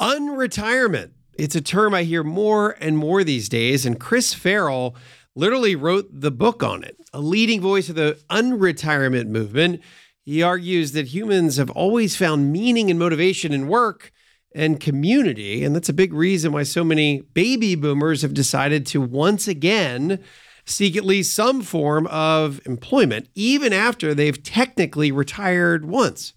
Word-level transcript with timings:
Unretirement. 0.00 1.10
It's 1.36 1.56
a 1.56 1.60
term 1.60 1.92
I 1.92 2.04
hear 2.04 2.22
more 2.22 2.76
and 2.80 2.96
more 2.96 3.24
these 3.24 3.48
days, 3.48 3.84
and 3.84 3.98
Chris 3.98 4.32
Farrell 4.32 4.94
literally 5.34 5.74
wrote 5.74 6.08
the 6.12 6.30
book 6.30 6.62
on 6.62 6.84
it. 6.84 6.96
A 7.12 7.20
leading 7.20 7.60
voice 7.60 7.88
of 7.88 7.96
the 7.96 8.18
unretirement 8.30 9.26
movement, 9.26 9.80
he 10.24 10.42
argues 10.42 10.92
that 10.92 11.08
humans 11.08 11.56
have 11.56 11.70
always 11.70 12.16
found 12.16 12.52
meaning 12.52 12.90
and 12.90 12.98
motivation 12.98 13.52
in 13.52 13.66
work 13.66 14.12
and 14.54 14.80
community, 14.80 15.64
and 15.64 15.74
that's 15.74 15.88
a 15.88 15.94
big 15.94 16.12
reason 16.12 16.52
why 16.52 16.62
so 16.62 16.84
many 16.84 17.22
baby 17.34 17.74
boomers 17.74 18.22
have 18.22 18.34
decided 18.34 18.86
to 18.86 19.00
once 19.00 19.48
again 19.48 20.22
seek 20.64 20.96
at 20.96 21.04
least 21.04 21.34
some 21.34 21.62
form 21.62 22.06
of 22.08 22.60
employment, 22.66 23.28
even 23.34 23.72
after 23.72 24.14
they've 24.14 24.42
technically 24.42 25.10
retired 25.10 25.84
once. 25.84 26.34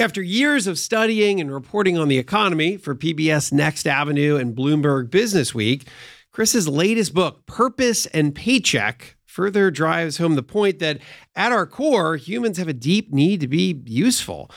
After 0.00 0.22
years 0.22 0.66
of 0.66 0.78
studying 0.78 1.42
and 1.42 1.52
reporting 1.52 1.98
on 1.98 2.08
the 2.08 2.16
economy 2.16 2.78
for 2.78 2.94
PBS 2.94 3.52
Next 3.52 3.86
Avenue 3.86 4.36
and 4.36 4.56
Bloomberg 4.56 5.10
Businessweek, 5.10 5.86
Chris's 6.32 6.66
latest 6.66 7.12
book, 7.12 7.44
Purpose 7.44 8.06
and 8.06 8.34
Paycheck, 8.34 9.18
further 9.26 9.70
drives 9.70 10.16
home 10.16 10.36
the 10.36 10.42
point 10.42 10.78
that 10.78 11.00
at 11.36 11.52
our 11.52 11.66
core, 11.66 12.16
humans 12.16 12.56
have 12.56 12.66
a 12.66 12.72
deep 12.72 13.12
need 13.12 13.40
to 13.40 13.46
be 13.46 13.82
useful. 13.84 14.50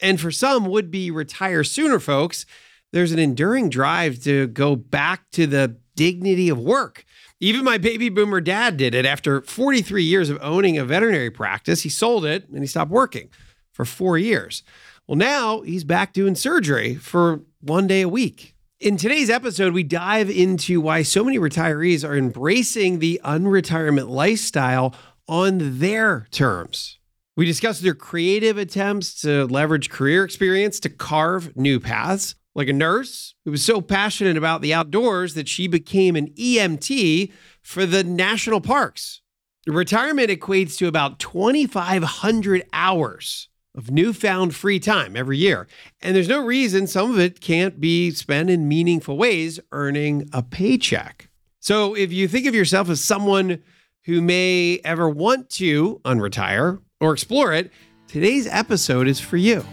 And 0.00 0.18
for 0.18 0.30
some 0.30 0.64
would 0.64 0.90
be 0.90 1.10
retire 1.10 1.62
sooner 1.62 2.00
folks, 2.00 2.46
there's 2.90 3.12
an 3.12 3.18
enduring 3.18 3.68
drive 3.68 4.22
to 4.22 4.46
go 4.46 4.76
back 4.76 5.30
to 5.32 5.46
the 5.46 5.76
dignity 5.94 6.48
of 6.48 6.58
work. 6.58 7.04
Even 7.38 7.66
my 7.66 7.76
baby 7.76 8.08
boomer 8.08 8.40
dad 8.40 8.78
did 8.78 8.94
it 8.94 9.04
after 9.04 9.42
43 9.42 10.02
years 10.02 10.30
of 10.30 10.38
owning 10.40 10.78
a 10.78 10.86
veterinary 10.86 11.30
practice. 11.30 11.82
He 11.82 11.90
sold 11.90 12.24
it 12.24 12.48
and 12.48 12.60
he 12.60 12.66
stopped 12.66 12.90
working 12.90 13.28
for 13.76 13.84
four 13.84 14.16
years. 14.16 14.62
Well, 15.06 15.16
now 15.16 15.60
he's 15.60 15.84
back 15.84 16.12
doing 16.12 16.34
surgery 16.34 16.96
for 16.96 17.42
one 17.60 17.86
day 17.86 18.00
a 18.00 18.08
week. 18.08 18.56
In 18.80 18.96
today's 18.96 19.30
episode, 19.30 19.72
we 19.72 19.84
dive 19.84 20.28
into 20.28 20.80
why 20.80 21.02
so 21.02 21.22
many 21.22 21.38
retirees 21.38 22.06
are 22.06 22.16
embracing 22.16 22.98
the 22.98 23.20
unretirement 23.24 24.08
lifestyle 24.08 24.96
on 25.28 25.78
their 25.78 26.26
terms. 26.32 26.98
We 27.36 27.46
discuss 27.46 27.78
their 27.78 27.94
creative 27.94 28.58
attempts 28.58 29.20
to 29.20 29.44
leverage 29.46 29.90
career 29.90 30.24
experience 30.24 30.80
to 30.80 30.88
carve 30.88 31.56
new 31.56 31.78
paths, 31.78 32.34
like 32.56 32.66
a 32.66 32.72
nurse 32.72 33.36
who 33.44 33.52
was 33.52 33.64
so 33.64 33.80
passionate 33.80 34.36
about 34.36 34.60
the 34.60 34.74
outdoors 34.74 35.34
that 35.34 35.48
she 35.48 35.68
became 35.68 36.16
an 36.16 36.30
EMT 36.30 37.30
for 37.62 37.86
the 37.86 38.02
national 38.02 38.60
parks. 38.60 39.22
Retirement 39.68 40.30
equates 40.30 40.76
to 40.78 40.88
about 40.88 41.20
2,500 41.20 42.64
hours 42.72 43.48
of 43.76 43.90
newfound 43.90 44.54
free 44.54 44.80
time 44.80 45.16
every 45.16 45.38
year. 45.38 45.66
And 46.00 46.16
there's 46.16 46.28
no 46.28 46.44
reason 46.44 46.86
some 46.86 47.10
of 47.10 47.18
it 47.18 47.40
can't 47.40 47.80
be 47.80 48.10
spent 48.10 48.50
in 48.50 48.66
meaningful 48.68 49.16
ways 49.16 49.60
earning 49.70 50.28
a 50.32 50.42
paycheck. 50.42 51.28
So 51.60 51.94
if 51.94 52.12
you 52.12 52.26
think 52.26 52.46
of 52.46 52.54
yourself 52.54 52.88
as 52.88 53.02
someone 53.04 53.62
who 54.04 54.22
may 54.22 54.80
ever 54.84 55.08
want 55.08 55.50
to 55.50 56.00
unretire 56.04 56.80
or 57.00 57.12
explore 57.12 57.52
it, 57.52 57.70
today's 58.08 58.46
episode 58.46 59.08
is 59.08 59.20
for 59.20 59.36
you. 59.36 59.64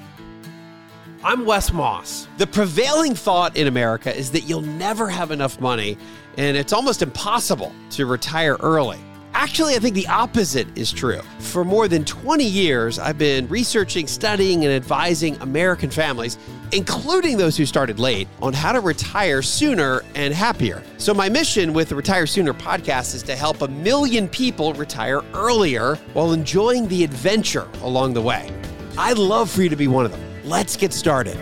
I'm 1.24 1.46
Wes 1.46 1.72
Moss. 1.72 2.28
The 2.38 2.48
prevailing 2.48 3.16
thought 3.16 3.56
in 3.56 3.68
America 3.68 4.14
is 4.14 4.32
that 4.32 4.42
you'll 4.42 4.62
never 4.62 5.08
have 5.08 5.32
enough 5.32 5.62
money 5.62 5.98
and 6.38 6.58
it's 6.58 6.74
almost 6.74 7.02
impossible 7.02 7.72
to 7.92 8.06
retire 8.06 8.58
early. 8.60 9.00
Actually, 9.36 9.74
I 9.76 9.80
think 9.80 9.96
the 9.96 10.08
opposite 10.08 10.68
is 10.78 10.92
true. 10.92 11.22
For 11.40 11.66
more 11.66 11.88
than 11.88 12.06
20 12.06 12.44
years, 12.44 13.00
I've 13.00 13.18
been 13.18 13.48
researching, 13.48 14.06
studying, 14.06 14.64
and 14.64 14.74
advising 14.74 15.36
American 15.42 15.90
families, 15.90 16.38
including 16.72 17.38
those 17.38 17.58
who 17.58 17.66
started 17.66 18.00
late, 18.00 18.28
on 18.44 18.54
how 18.54 18.72
to 18.72 18.80
retire 18.80 19.42
sooner 19.42 20.04
and 20.14 20.36
happier. 20.36 20.84
So, 20.98 21.16
my 21.16 21.30
mission 21.30 21.74
with 21.74 21.90
the 21.90 21.96
Retire 21.96 22.28
Sooner 22.28 22.54
podcast 22.54 23.16
is 23.16 23.24
to 23.24 23.36
help 23.36 23.62
a 23.64 23.68
million 23.68 24.30
people 24.30 24.74
retire 24.76 25.24
earlier 25.34 25.96
while 26.14 26.32
enjoying 26.32 26.88
the 26.88 27.04
adventure 27.04 27.68
along 27.82 28.14
the 28.14 28.22
way. 28.22 28.52
I'd 29.00 29.18
love 29.18 29.50
for 29.50 29.64
you 29.64 29.70
to 29.70 29.76
be 29.76 29.88
one 29.88 30.06
of 30.06 30.12
them. 30.12 30.22
Let's 30.44 30.78
get 30.78 30.94
started. 30.94 31.38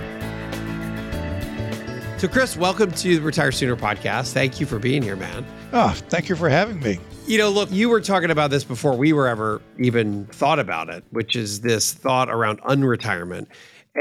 So, 2.18 2.28
Chris, 2.30 2.56
welcome 2.56 2.92
to 2.92 3.16
the 3.16 3.22
Retire 3.22 3.52
Sooner 3.52 3.76
podcast. 3.76 4.32
Thank 4.32 4.62
you 4.62 4.66
for 4.66 4.80
being 4.80 5.02
here, 5.02 5.18
man. 5.18 5.46
Oh, 5.74 5.90
thank 6.10 6.30
you 6.30 6.38
for 6.38 6.48
having 6.48 6.80
me. 6.80 7.00
You 7.32 7.38
know, 7.38 7.50
look, 7.50 7.72
you 7.72 7.88
were 7.88 8.02
talking 8.02 8.30
about 8.30 8.52
this 8.52 8.66
before 8.66 8.94
we 8.94 9.14
were 9.14 9.26
ever 9.26 9.62
even 9.80 10.26
thought 10.26 10.60
about 10.60 10.90
it, 10.90 11.06
which 11.12 11.38
is 11.38 11.62
this 11.62 11.94
thought 11.94 12.30
around 12.30 12.60
unretirement. 12.64 13.48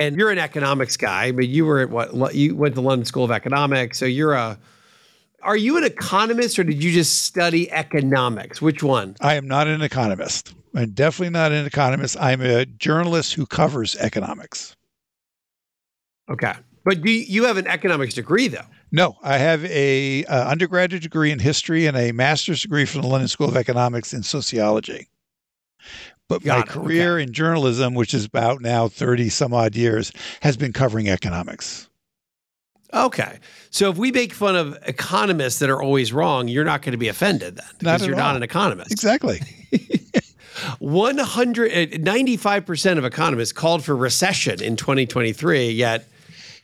And 0.01 0.17
you're 0.17 0.33
an 0.33 0.41
economics 0.41 0.97
guy, 0.97 1.31
but 1.31 1.47
you 1.47 1.65
were 1.65 1.79
at 1.79 1.91
what 1.91 2.35
you 2.35 2.57
went 2.57 2.75
to 2.75 2.81
London 2.81 3.05
School 3.05 3.23
of 3.23 3.31
Economics, 3.31 4.01
so 4.01 4.05
you're 4.05 4.33
a 4.33 4.59
are 5.45 5.57
you 5.57 5.77
an 5.77 5.85
economist 5.85 6.59
or 6.59 6.65
did 6.65 6.83
you 6.83 6.91
just 6.91 7.23
study 7.23 7.71
economics? 7.71 8.61
Which 8.61 8.83
one? 8.83 9.15
I 9.21 9.37
am 9.37 9.47
not 9.47 9.69
an 9.69 9.81
economist. 9.81 10.53
I'm 10.75 10.91
definitely 10.91 11.31
not 11.31 11.53
an 11.53 11.67
economist. 11.67 12.17
I'm 12.21 12.41
a 12.41 12.67
journalist 12.67 13.35
who 13.35 13.47
covers 13.47 13.95
economics. 13.95 14.75
Okay. 16.29 16.55
But 16.85 17.03
do 17.03 17.13
you, 17.13 17.21
you 17.21 17.45
have 17.45 17.59
an 17.59 17.69
economics 17.69 18.15
degree 18.15 18.49
though? 18.49 18.67
No, 18.93 19.17
I 19.23 19.39
have 19.39 19.65
a 19.67 20.25
uh, 20.25 20.49
undergraduate 20.49 21.03
degree 21.03 21.31
in 21.31 21.39
history 21.39 21.87
and 21.87 21.97
a 21.97 22.13
master's 22.13 22.63
degree 22.63 22.85
from 22.85 23.03
the 23.03 23.07
London 23.07 23.29
School 23.29 23.49
of 23.49 23.57
Economics 23.57 24.13
in 24.13 24.23
sociology. 24.23 25.09
But 26.29 26.43
Got 26.43 26.59
my 26.59 26.63
it. 26.63 26.69
career 26.69 27.15
okay. 27.15 27.25
in 27.25 27.33
journalism, 27.33 27.95
which 27.95 28.15
is 28.15 28.25
about 28.25 28.61
now 28.61 28.89
30 28.89 29.29
some 29.29 29.53
odd 29.53 29.77
years, 29.77 30.13
has 30.43 30.57
been 30.57 30.73
covering 30.73 31.09
economics. 31.09 31.89
Okay. 32.93 33.39
So 33.71 33.91
if 33.91 33.97
we 33.97 34.11
make 34.11 34.33
fun 34.33 34.57
of 34.57 34.77
economists 34.87 35.61
that 35.61 35.71
are 35.71 35.81
always 35.81 36.13
wrong, 36.13 36.49
you're 36.49 36.65
not 36.65 36.83
going 36.83 36.93
to 36.93 36.99
be 36.99 37.09
offended 37.09 37.57
then 37.57 37.67
because 37.79 38.07
you're 38.07 38.17
all. 38.17 38.21
not 38.21 38.37
an 38.37 38.43
economist. 38.43 38.91
Exactly. 38.91 39.41
195% 40.81 42.99
of 42.99 43.05
economists 43.05 43.53
called 43.53 43.85
for 43.85 43.95
recession 43.97 44.61
in 44.63 44.77
2023, 44.77 45.71
yet 45.71 46.09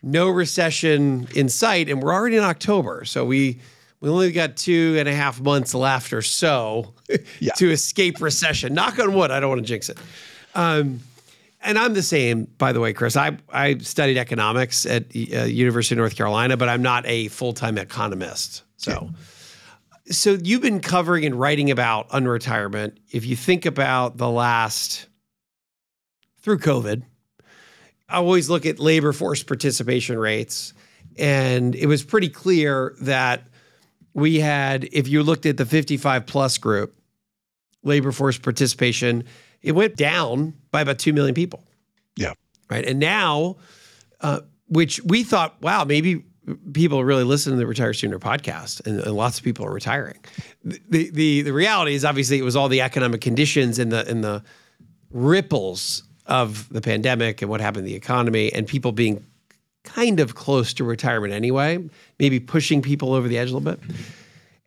no 0.02 0.28
recession 0.28 1.28
in 1.34 1.48
sight, 1.48 1.88
and 1.88 2.02
we're 2.02 2.12
already 2.12 2.36
in 2.36 2.44
October. 2.44 3.04
So 3.04 3.24
we 3.24 3.60
we 4.00 4.08
only 4.08 4.32
got 4.32 4.56
two 4.56 4.96
and 4.98 5.08
a 5.08 5.14
half 5.14 5.40
months 5.40 5.74
left 5.74 6.12
or 6.12 6.22
so 6.22 6.94
yeah. 7.40 7.52
to 7.54 7.70
escape 7.70 8.20
recession. 8.20 8.74
Knock 8.74 8.98
on 8.98 9.14
wood. 9.14 9.30
I 9.30 9.40
don't 9.40 9.48
want 9.48 9.62
to 9.62 9.66
jinx 9.66 9.88
it. 9.88 9.98
Um, 10.54 11.00
and 11.62 11.78
I'm 11.78 11.94
the 11.94 12.02
same, 12.02 12.44
by 12.58 12.72
the 12.72 12.80
way, 12.80 12.92
Chris. 12.92 13.16
I 13.16 13.38
I 13.52 13.78
studied 13.78 14.18
economics 14.18 14.86
at 14.86 15.04
uh, 15.14 15.44
University 15.44 15.94
of 15.94 15.98
North 15.98 16.16
Carolina, 16.16 16.56
but 16.56 16.68
I'm 16.68 16.82
not 16.82 17.04
a 17.06 17.28
full 17.28 17.52
time 17.52 17.78
economist. 17.78 18.62
So. 18.76 19.10
So 20.08 20.38
you've 20.40 20.62
been 20.62 20.78
covering 20.78 21.24
and 21.24 21.34
writing 21.34 21.72
about 21.72 22.08
unretirement. 22.10 22.98
If 23.10 23.26
you 23.26 23.34
think 23.34 23.66
about 23.66 24.18
the 24.18 24.30
last 24.30 25.08
through 26.42 26.58
COVID, 26.58 27.02
I 28.08 28.16
always 28.16 28.48
look 28.48 28.66
at 28.66 28.78
labor 28.78 29.12
force 29.12 29.42
participation 29.42 30.18
rates, 30.18 30.72
and 31.18 31.74
it 31.74 31.86
was 31.86 32.04
pretty 32.04 32.28
clear 32.28 32.94
that 33.00 33.44
we 34.14 34.40
had, 34.40 34.88
if 34.92 35.08
you 35.08 35.22
looked 35.22 35.46
at 35.46 35.56
the 35.56 35.66
55 35.66 36.26
plus 36.26 36.58
group, 36.58 36.94
labor 37.82 38.12
force 38.12 38.38
participation, 38.38 39.24
it 39.62 39.72
went 39.72 39.96
down 39.96 40.54
by 40.70 40.80
about 40.80 40.98
2 40.98 41.12
million 41.12 41.34
people. 41.34 41.64
Yeah. 42.16 42.32
Right. 42.70 42.84
And 42.84 42.98
now, 42.98 43.56
uh, 44.20 44.40
which 44.68 45.02
we 45.04 45.22
thought, 45.22 45.60
wow, 45.60 45.84
maybe 45.84 46.24
people 46.72 47.04
really 47.04 47.24
listen 47.24 47.52
to 47.52 47.58
the 47.58 47.66
Retire 47.66 47.92
Sooner 47.92 48.18
podcast, 48.18 48.86
and, 48.86 49.00
and, 49.00 49.14
lots 49.14 49.38
of 49.38 49.44
people 49.44 49.66
are 49.66 49.72
retiring. 49.72 50.18
The, 50.64 51.10
the 51.10 51.42
the 51.42 51.52
reality 51.52 51.94
is 51.94 52.04
obviously 52.04 52.38
it 52.38 52.42
was 52.42 52.56
all 52.56 52.68
the 52.68 52.80
economic 52.80 53.20
conditions 53.20 53.78
and 53.78 53.90
the 53.90 54.08
and 54.08 54.22
the 54.22 54.42
ripples 55.10 56.04
of 56.26 56.68
the 56.70 56.80
pandemic 56.80 57.42
and 57.42 57.50
what 57.50 57.60
happened 57.60 57.84
to 57.84 57.90
the 57.90 57.96
economy 57.96 58.52
and 58.52 58.66
people 58.66 58.92
being 58.92 59.24
kind 59.84 60.20
of 60.20 60.34
close 60.34 60.74
to 60.74 60.84
retirement 60.84 61.32
anyway, 61.32 61.78
maybe 62.18 62.40
pushing 62.40 62.82
people 62.82 63.12
over 63.12 63.28
the 63.28 63.38
edge 63.38 63.50
a 63.50 63.56
little 63.56 63.72
bit. 63.72 63.80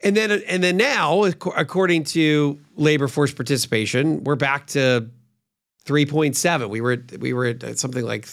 And 0.01 0.15
then 0.15 0.31
and 0.47 0.63
then 0.63 0.77
now, 0.77 1.23
according 1.23 2.05
to 2.05 2.57
labor 2.77 3.09
force 3.09 3.33
participation, 3.33 4.23
we're 4.23 4.37
back 4.37 4.67
to 4.67 5.09
3.7. 5.85 6.69
We 6.69 6.79
were 6.79 6.93
at, 6.93 7.19
we 7.19 7.33
were 7.33 7.47
at 7.47 7.77
something 7.77 8.05
like 8.05 8.25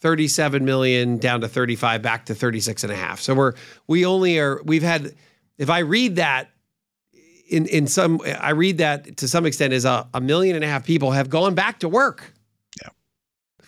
37 0.00 0.64
million 0.64 1.18
down 1.18 1.40
to 1.40 1.48
35 1.48 2.02
back 2.02 2.26
to 2.26 2.34
36 2.34 2.84
and 2.84 2.92
a 2.92 2.96
half. 2.96 3.20
So 3.20 3.34
we're 3.34 3.54
we 3.88 4.06
only 4.06 4.38
are 4.38 4.62
we've 4.64 4.82
had 4.82 5.14
if 5.58 5.70
I 5.70 5.80
read 5.80 6.16
that 6.16 6.50
in 7.48 7.66
in 7.66 7.86
some 7.88 8.20
I 8.24 8.50
read 8.50 8.78
that 8.78 9.16
to 9.16 9.26
some 9.26 9.44
extent 9.44 9.72
is 9.72 9.84
a, 9.84 10.06
a 10.14 10.20
million 10.20 10.54
and 10.54 10.64
a 10.64 10.68
half 10.68 10.84
people 10.84 11.10
have 11.12 11.30
gone 11.30 11.54
back 11.54 11.80
to 11.80 11.88
work. 11.88 12.32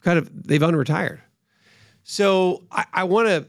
Kind 0.03 0.19
of 0.19 0.47
they've 0.47 0.61
unretired. 0.61 1.21
So 2.03 2.65
I, 2.71 2.87
I 2.93 3.05
want 3.05 3.29
to 3.29 3.47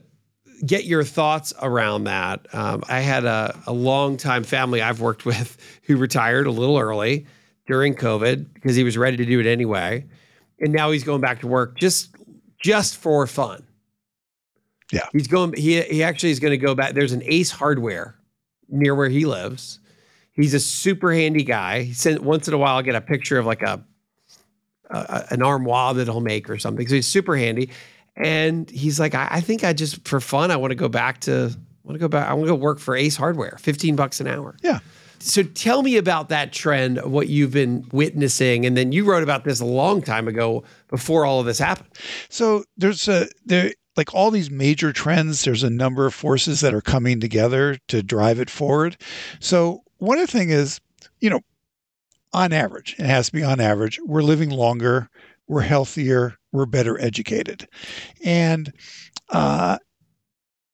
get 0.64 0.84
your 0.84 1.02
thoughts 1.04 1.52
around 1.60 2.04
that. 2.04 2.46
Um, 2.54 2.82
I 2.88 3.00
had 3.00 3.24
a, 3.24 3.58
a 3.66 3.72
long 3.72 4.16
time 4.16 4.44
family 4.44 4.80
I've 4.80 5.00
worked 5.00 5.24
with 5.26 5.56
who 5.84 5.96
retired 5.96 6.46
a 6.46 6.50
little 6.50 6.78
early 6.78 7.26
during 7.66 7.94
COVID 7.94 8.52
because 8.54 8.76
he 8.76 8.84
was 8.84 8.96
ready 8.98 9.16
to 9.16 9.24
do 9.24 9.40
it 9.40 9.46
anyway. 9.46 10.06
And 10.60 10.72
now 10.72 10.90
he's 10.90 11.04
going 11.04 11.20
back 11.20 11.40
to 11.40 11.46
work 11.46 11.78
just 11.78 12.14
just 12.62 12.96
for 12.96 13.26
fun. 13.26 13.66
Yeah. 14.92 15.08
He's 15.12 15.26
going 15.26 15.54
he 15.54 15.80
he 15.82 16.02
actually 16.02 16.30
is 16.30 16.38
going 16.38 16.52
to 16.52 16.58
go 16.58 16.74
back. 16.74 16.94
There's 16.94 17.12
an 17.12 17.22
Ace 17.24 17.50
Hardware 17.50 18.16
near 18.68 18.94
where 18.94 19.08
he 19.08 19.24
lives. 19.24 19.80
He's 20.32 20.54
a 20.54 20.60
super 20.60 21.12
handy 21.12 21.44
guy. 21.44 21.82
He 21.82 21.92
sent 21.92 22.22
once 22.22 22.48
in 22.48 22.54
a 22.54 22.58
while 22.58 22.76
I 22.76 22.82
get 22.82 22.94
a 22.94 23.00
picture 23.00 23.38
of 23.38 23.44
like 23.44 23.62
a, 23.62 23.84
a 24.92 25.26
an 25.30 25.42
armoire 25.42 25.94
that 25.94 26.06
he'll 26.06 26.20
make 26.20 26.48
or 26.48 26.58
something. 26.58 26.86
So 26.86 26.94
he's 26.94 27.06
super 27.06 27.36
handy. 27.36 27.70
And 28.16 28.70
he's 28.70 29.00
like, 29.00 29.14
I, 29.14 29.28
I 29.30 29.40
think 29.40 29.64
I 29.64 29.72
just 29.72 30.06
for 30.06 30.20
fun, 30.20 30.50
I 30.50 30.56
want 30.56 30.70
to 30.70 30.76
go 30.76 30.88
back 30.88 31.20
to 31.20 31.50
I 31.84 31.88
want 31.88 31.94
to 31.94 31.98
go 31.98 32.08
back. 32.08 32.28
I 32.28 32.34
want 32.34 32.46
to 32.46 32.52
go 32.52 32.54
work 32.54 32.78
for 32.78 32.94
Ace 32.94 33.16
Hardware, 33.16 33.56
15 33.58 33.96
bucks 33.96 34.20
an 34.20 34.26
hour. 34.26 34.56
Yeah. 34.62 34.78
So 35.18 35.42
tell 35.42 35.82
me 35.82 35.96
about 35.96 36.30
that 36.30 36.52
trend, 36.52 37.00
what 37.04 37.28
you've 37.28 37.52
been 37.52 37.86
witnessing, 37.92 38.66
and 38.66 38.76
then 38.76 38.90
you 38.90 39.04
wrote 39.04 39.22
about 39.22 39.44
this 39.44 39.60
a 39.60 39.64
long 39.64 40.02
time 40.02 40.26
ago 40.26 40.64
before 40.88 41.24
all 41.24 41.38
of 41.38 41.46
this 41.46 41.58
happened. 41.58 41.88
So 42.28 42.64
there's 42.76 43.06
a 43.08 43.28
there 43.44 43.72
like 43.96 44.14
all 44.14 44.30
these 44.30 44.50
major 44.50 44.92
trends. 44.92 45.44
There's 45.44 45.62
a 45.62 45.70
number 45.70 46.06
of 46.06 46.14
forces 46.14 46.60
that 46.60 46.74
are 46.74 46.80
coming 46.80 47.20
together 47.20 47.78
to 47.88 48.02
drive 48.02 48.40
it 48.40 48.50
forward. 48.50 48.96
So 49.38 49.82
one 49.98 50.18
of 50.18 50.26
the 50.26 50.38
thing 50.38 50.50
is, 50.50 50.80
you 51.20 51.30
know, 51.30 51.40
on 52.32 52.52
average, 52.52 52.96
it 52.98 53.06
has 53.06 53.26
to 53.26 53.32
be 53.32 53.42
on 53.42 53.60
average, 53.60 54.00
we're 54.04 54.22
living 54.22 54.50
longer, 54.50 55.08
we're 55.48 55.60
healthier, 55.60 56.34
we're 56.52 56.66
better 56.66 57.00
educated, 57.00 57.68
and 58.24 58.72
uh, 59.30 59.78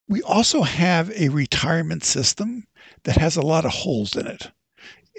we 0.09 0.23
also 0.23 0.63
have 0.63 1.11
a 1.11 1.29
retirement 1.29 2.05
system 2.05 2.67
that 3.05 3.17
has 3.17 3.37
a 3.37 3.43
lot 3.43 3.65
of 3.65 3.73
holes 3.73 4.17
in 4.17 4.27
it. 4.27 4.51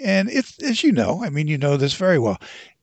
And 0.02 0.30
it's, 0.30 0.62
as 0.62 0.82
you 0.82 0.92
know, 0.92 1.22
I 1.22 1.30
mean, 1.30 1.46
you 1.46 1.58
know 1.58 1.76
this 1.76 1.94
very 1.94 2.18
well. 2.18 2.38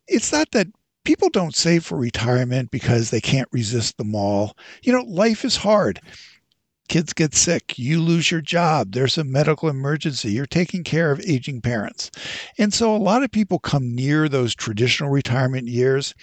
It's 0.07 0.31
not 0.31 0.51
that 0.51 0.67
people 1.03 1.29
don't 1.29 1.55
save 1.55 1.83
for 1.85 1.97
retirement 1.97 2.71
because 2.71 3.09
they 3.09 3.21
can't 3.21 3.49
resist 3.51 3.97
the 3.97 4.03
mall. 4.03 4.55
You 4.83 4.93
know, 4.93 5.03
life 5.07 5.43
is 5.43 5.55
hard. 5.55 5.99
Kids 6.87 7.13
get 7.13 7.35
sick, 7.35 7.77
you 7.77 8.01
lose 8.01 8.31
your 8.31 8.41
job, 8.41 8.93
there's 8.93 9.17
a 9.17 9.23
medical 9.23 9.69
emergency, 9.69 10.31
you're 10.31 10.45
taking 10.45 10.83
care 10.83 11.11
of 11.11 11.19
aging 11.27 11.61
parents. 11.61 12.11
And 12.57 12.73
so 12.73 12.95
a 12.95 12.97
lot 12.97 13.23
of 13.23 13.31
people 13.31 13.59
come 13.59 13.93
near 13.93 14.29
those 14.29 14.55
traditional 14.55 15.09
retirement 15.09 15.67
years 15.67 16.13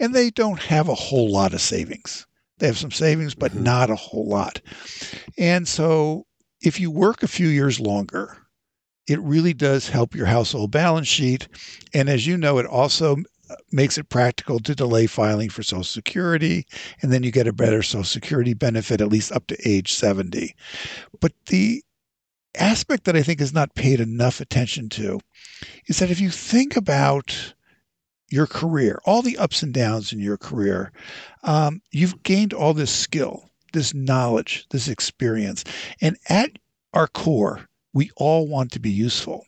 and 0.00 0.14
they 0.14 0.30
don't 0.30 0.60
have 0.60 0.88
a 0.88 0.94
whole 0.94 1.30
lot 1.30 1.52
of 1.52 1.60
savings. 1.60 2.26
They 2.58 2.66
have 2.66 2.78
some 2.78 2.90
savings, 2.90 3.34
but 3.34 3.52
mm-hmm. 3.52 3.64
not 3.64 3.90
a 3.90 3.96
whole 3.96 4.26
lot. 4.26 4.60
And 5.36 5.68
so 5.68 6.26
if 6.62 6.80
you 6.80 6.90
work 6.90 7.22
a 7.22 7.28
few 7.28 7.48
years 7.48 7.80
longer, 7.80 8.38
it 9.06 9.20
really 9.20 9.52
does 9.52 9.88
help 9.88 10.14
your 10.14 10.26
household 10.26 10.70
balance 10.70 11.08
sheet. 11.08 11.48
And 11.92 12.08
as 12.08 12.26
you 12.26 12.38
know, 12.38 12.58
it 12.58 12.66
also 12.66 13.16
makes 13.72 13.98
it 13.98 14.08
practical 14.08 14.58
to 14.60 14.74
delay 14.74 15.06
filing 15.06 15.50
for 15.50 15.62
Social 15.62 15.84
Security, 15.84 16.66
and 17.02 17.12
then 17.12 17.22
you 17.22 17.30
get 17.30 17.46
a 17.46 17.52
better 17.52 17.82
Social 17.82 18.04
Security 18.04 18.54
benefit 18.54 19.00
at 19.00 19.08
least 19.08 19.32
up 19.32 19.46
to 19.48 19.68
age 19.68 19.92
70. 19.92 20.54
But 21.20 21.32
the 21.46 21.82
aspect 22.56 23.04
that 23.04 23.16
I 23.16 23.22
think 23.22 23.40
is 23.40 23.52
not 23.52 23.74
paid 23.74 24.00
enough 24.00 24.40
attention 24.40 24.88
to 24.90 25.20
is 25.88 25.98
that 25.98 26.10
if 26.10 26.20
you 26.20 26.30
think 26.30 26.76
about 26.76 27.54
your 28.30 28.46
career, 28.46 29.00
all 29.04 29.22
the 29.22 29.38
ups 29.38 29.62
and 29.62 29.72
downs 29.72 30.12
in 30.12 30.18
your 30.18 30.38
career, 30.38 30.92
um, 31.42 31.80
you've 31.90 32.22
gained 32.22 32.52
all 32.52 32.74
this 32.74 32.90
skill 32.90 33.50
this 33.74 33.92
knowledge, 33.92 34.66
this 34.70 34.88
experience. 34.88 35.64
And 36.00 36.16
at 36.30 36.50
our 36.94 37.08
core, 37.08 37.68
we 37.92 38.10
all 38.16 38.48
want 38.48 38.72
to 38.72 38.80
be 38.80 38.90
useful. 38.90 39.44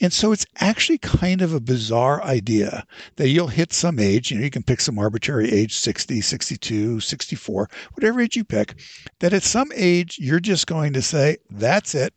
And 0.00 0.12
so 0.12 0.32
it's 0.32 0.46
actually 0.56 0.98
kind 0.98 1.42
of 1.42 1.52
a 1.52 1.60
bizarre 1.60 2.22
idea 2.22 2.86
that 3.16 3.28
you'll 3.28 3.48
hit 3.48 3.72
some 3.72 3.98
age, 3.98 4.30
you 4.30 4.38
know, 4.38 4.44
you 4.44 4.50
can 4.50 4.62
pick 4.62 4.80
some 4.80 4.98
arbitrary 4.98 5.50
age 5.50 5.74
60, 5.74 6.20
62, 6.20 7.00
64, 7.00 7.70
whatever 7.94 8.20
age 8.20 8.36
you 8.36 8.44
pick, 8.44 8.74
that 9.20 9.32
at 9.32 9.42
some 9.42 9.70
age 9.74 10.18
you're 10.20 10.40
just 10.40 10.66
going 10.66 10.92
to 10.92 11.02
say, 11.02 11.38
that's 11.50 11.94
it. 11.94 12.14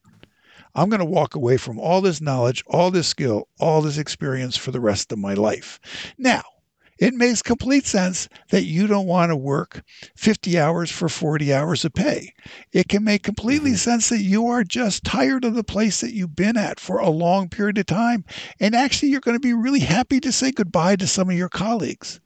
I'm 0.76 0.90
going 0.90 1.00
to 1.00 1.06
walk 1.06 1.36
away 1.36 1.58
from 1.58 1.80
all 1.80 2.00
this 2.02 2.22
knowledge, 2.22 2.64
all 2.68 2.92
this 2.92 3.08
skill, 3.08 3.48
all 3.60 3.82
this 3.82 3.98
experience 3.98 4.56
for 4.56 4.72
the 4.72 4.80
rest 4.80 5.12
of 5.12 5.20
my 5.20 5.34
life. 5.34 5.80
Now, 6.18 6.44
it 7.02 7.16
makes 7.16 7.42
complete 7.42 7.88
sense 7.88 8.30
that 8.52 8.66
you 8.66 8.86
don't 8.86 9.08
want 9.08 9.32
to 9.32 9.36
work 9.36 9.82
50 10.16 10.60
hours 10.60 10.92
for 10.92 11.10
40 11.10 11.52
hours 11.52 11.84
of 11.84 11.96
pay. 11.96 12.32
It 12.74 12.90
can 12.90 13.04
make 13.04 13.24
completely 13.24 13.72
mm-hmm. 13.72 13.78
sense 13.78 14.10
that 14.10 14.22
you 14.22 14.46
are 14.46 14.64
just 14.64 15.04
tired 15.04 15.44
of 15.44 15.56
the 15.56 15.64
place 15.64 16.02
that 16.02 16.14
you've 16.14 16.36
been 16.36 16.58
at 16.58 16.80
for 16.80 17.00
a 17.00 17.10
long 17.10 17.50
period 17.50 17.80
of 17.80 17.88
time. 17.88 18.24
And 18.60 18.76
actually, 18.76 19.10
you're 19.10 19.20
going 19.20 19.36
to 19.36 19.40
be 19.40 19.54
really 19.54 19.80
happy 19.80 20.20
to 20.20 20.32
say 20.32 20.52
goodbye 20.52 20.96
to 20.98 21.08
some 21.08 21.28
of 21.28 21.36
your 21.36 21.50
colleagues. 21.50 22.20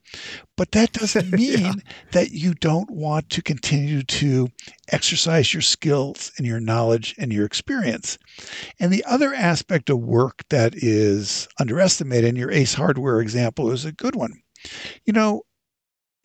But 0.57 0.73
that 0.73 0.91
doesn't 0.91 1.31
mean 1.31 1.59
yeah. 1.59 1.73
that 2.11 2.31
you 2.31 2.53
don't 2.53 2.91
want 2.91 3.29
to 3.29 3.41
continue 3.41 4.03
to 4.03 4.49
exercise 4.89 5.53
your 5.53 5.61
skills 5.61 6.33
and 6.37 6.45
your 6.45 6.59
knowledge 6.59 7.15
and 7.17 7.31
your 7.31 7.45
experience. 7.45 8.17
And 8.77 8.91
the 8.91 9.05
other 9.05 9.33
aspect 9.33 9.89
of 9.89 9.99
work 9.99 10.43
that 10.49 10.75
is 10.75 11.47
underestimated, 11.61 12.27
and 12.27 12.37
your 12.37 12.51
ACE 12.51 12.73
hardware 12.73 13.21
example 13.21 13.71
is 13.71 13.85
a 13.85 13.93
good 13.93 14.17
one 14.17 14.41
you 15.05 15.13
know, 15.13 15.43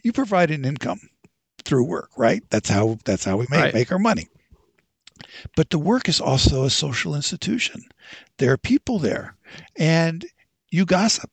you 0.03 0.13
provide 0.13 0.51
an 0.51 0.65
income 0.65 1.01
through 1.65 1.85
work, 1.85 2.11
right? 2.17 2.43
That's 2.51 2.69
how 2.69 2.99
that's 3.05 3.25
how 3.25 3.37
we 3.37 3.47
make 3.51 3.61
right. 3.61 3.75
make 3.75 3.93
our 3.93 3.99
money. 3.99 4.29
But 5.57 5.71
the 5.71 5.79
work 5.79 6.09
is 6.09 6.21
also 6.21 6.65
a 6.65 6.71
social 6.71 7.15
institution. 7.15 7.83
There 8.39 8.53
are 8.53 8.59
people 8.59 8.99
there, 8.99 9.37
and 9.77 10.25
you 10.71 10.87
gossip, 10.87 11.31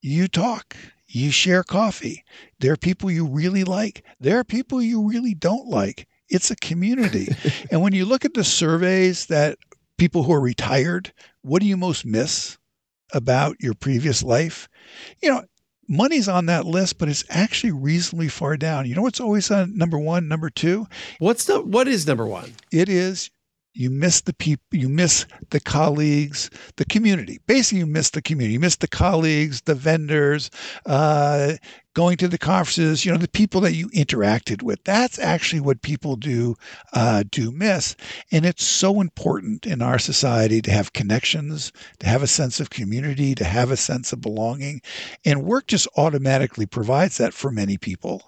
you 0.00 0.28
talk, 0.28 0.76
you 1.08 1.30
share 1.30 1.62
coffee. 1.62 2.24
There 2.60 2.72
are 2.72 2.76
people 2.76 3.10
you 3.10 3.26
really 3.26 3.64
like. 3.64 4.04
There 4.20 4.38
are 4.38 4.44
people 4.44 4.80
you 4.80 5.06
really 5.08 5.34
don't 5.34 5.68
like. 5.68 6.06
It's 6.28 6.50
a 6.50 6.56
community. 6.56 7.28
and 7.70 7.82
when 7.82 7.92
you 7.92 8.04
look 8.04 8.24
at 8.24 8.34
the 8.34 8.44
surveys 8.44 9.26
that 9.26 9.58
people 9.98 10.22
who 10.22 10.32
are 10.32 10.40
retired, 10.40 11.12
what 11.42 11.60
do 11.60 11.68
you 11.68 11.76
most 11.76 12.04
miss 12.04 12.58
about 13.12 13.56
your 13.60 13.74
previous 13.74 14.22
life? 14.22 14.68
You 15.22 15.30
know, 15.30 15.44
money's 15.88 16.28
on 16.28 16.46
that 16.46 16.66
list, 16.66 16.98
but 16.98 17.08
it's 17.08 17.24
actually 17.28 17.72
reasonably 17.72 18.28
far 18.28 18.56
down. 18.56 18.86
You 18.86 18.94
know 18.94 19.02
what's 19.02 19.20
always 19.20 19.50
on 19.50 19.76
number 19.76 19.98
one, 19.98 20.28
number 20.28 20.50
two? 20.50 20.86
What's 21.18 21.44
the 21.44 21.60
what 21.60 21.88
is 21.88 22.06
number 22.06 22.26
one? 22.26 22.54
It 22.70 22.88
is 22.88 23.30
you 23.74 23.90
miss 23.90 24.20
the 24.20 24.32
people, 24.34 24.64
you 24.70 24.88
miss 24.88 25.26
the 25.50 25.60
colleagues, 25.60 26.48
the 26.76 26.84
community. 26.84 27.40
Basically, 27.46 27.80
you 27.80 27.86
miss 27.86 28.10
the 28.10 28.22
community. 28.22 28.54
You 28.54 28.60
miss 28.60 28.76
the 28.76 28.88
colleagues, 28.88 29.62
the 29.62 29.74
vendors, 29.74 30.50
uh, 30.86 31.54
going 31.94 32.16
to 32.18 32.28
the 32.28 32.38
conferences. 32.38 33.04
You 33.04 33.12
know, 33.12 33.18
the 33.18 33.28
people 33.28 33.60
that 33.62 33.74
you 33.74 33.88
interacted 33.90 34.62
with. 34.62 34.82
That's 34.84 35.18
actually 35.18 35.60
what 35.60 35.82
people 35.82 36.16
do 36.16 36.56
uh, 36.92 37.24
do 37.30 37.50
miss, 37.50 37.96
and 38.30 38.44
it's 38.44 38.64
so 38.64 39.00
important 39.00 39.66
in 39.66 39.80
our 39.80 39.98
society 39.98 40.60
to 40.62 40.70
have 40.70 40.92
connections, 40.92 41.72
to 42.00 42.06
have 42.06 42.22
a 42.22 42.26
sense 42.26 42.60
of 42.60 42.70
community, 42.70 43.34
to 43.36 43.44
have 43.44 43.70
a 43.70 43.76
sense 43.76 44.12
of 44.12 44.20
belonging, 44.20 44.82
and 45.24 45.44
work 45.44 45.66
just 45.66 45.88
automatically 45.96 46.66
provides 46.66 47.16
that 47.18 47.32
for 47.32 47.50
many 47.50 47.78
people. 47.78 48.22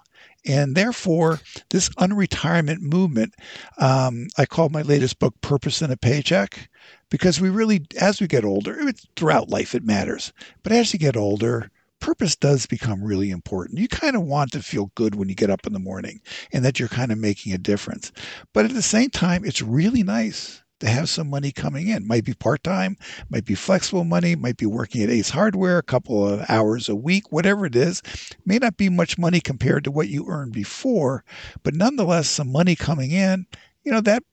And 0.45 0.75
therefore, 0.75 1.41
this 1.71 1.89
unretirement 1.89 2.79
movement, 2.79 3.35
um, 3.79 4.27
I 4.37 4.45
call 4.45 4.69
my 4.69 4.81
latest 4.81 5.19
book 5.19 5.39
Purpose 5.41 5.81
and 5.81 5.91
a 5.91 5.97
Paycheck, 5.97 6.69
because 7.09 7.41
we 7.41 7.49
really, 7.49 7.85
as 7.99 8.21
we 8.21 8.27
get 8.27 8.45
older, 8.45 8.79
throughout 9.15 9.49
life 9.49 9.75
it 9.75 9.83
matters, 9.83 10.31
but 10.63 10.71
as 10.71 10.93
you 10.93 10.99
get 10.99 11.17
older, 11.17 11.69
purpose 11.99 12.35
does 12.35 12.65
become 12.65 13.03
really 13.03 13.31
important. 13.31 13.79
You 13.79 13.87
kind 13.87 14.15
of 14.15 14.23
want 14.23 14.51
to 14.51 14.61
feel 14.61 14.91
good 14.95 15.15
when 15.15 15.29
you 15.29 15.35
get 15.35 15.49
up 15.49 15.65
in 15.65 15.73
the 15.73 15.79
morning 15.79 16.21
and 16.51 16.63
that 16.65 16.79
you're 16.79 16.89
kind 16.89 17.11
of 17.11 17.17
making 17.17 17.53
a 17.53 17.57
difference. 17.57 18.11
But 18.53 18.65
at 18.65 18.73
the 18.73 18.81
same 18.81 19.09
time, 19.09 19.43
it's 19.45 19.61
really 19.61 20.03
nice 20.03 20.61
to 20.79 20.87
have 20.87 21.09
some 21.09 21.29
money 21.29 21.51
coming 21.51 21.87
in. 21.87 22.07
Might 22.07 22.23
be 22.23 22.33
part 22.33 22.63
time, 22.63 22.97
might 23.29 23.45
be 23.45 23.55
flexible 23.55 24.03
money, 24.03 24.35
might 24.35 24.57
be 24.57 24.65
working 24.65 25.01
at 25.01 25.09
Ace 25.09 25.29
Hardware 25.29 25.79
a 25.79 25.83
couple 25.83 26.27
of 26.27 26.45
hours 26.49 26.87
a 26.87 26.95
week, 26.95 27.31
whatever 27.31 27.65
it 27.65 27.75
is. 27.75 28.01
May 28.45 28.59
not 28.59 28.77
be 28.77 28.89
much 28.89 29.17
money 29.17 29.39
compared 29.39 29.83
to 29.85 29.91
what 29.91 30.09
you 30.09 30.27
earned 30.27 30.53
before, 30.53 31.23
but 31.63 31.73
nonetheless, 31.73 32.29
some 32.29 32.51
money 32.51 32.75
coming 32.75 33.11
in. 33.11 33.47
You 33.83 33.91
know 33.91 34.01
that 34.01 34.23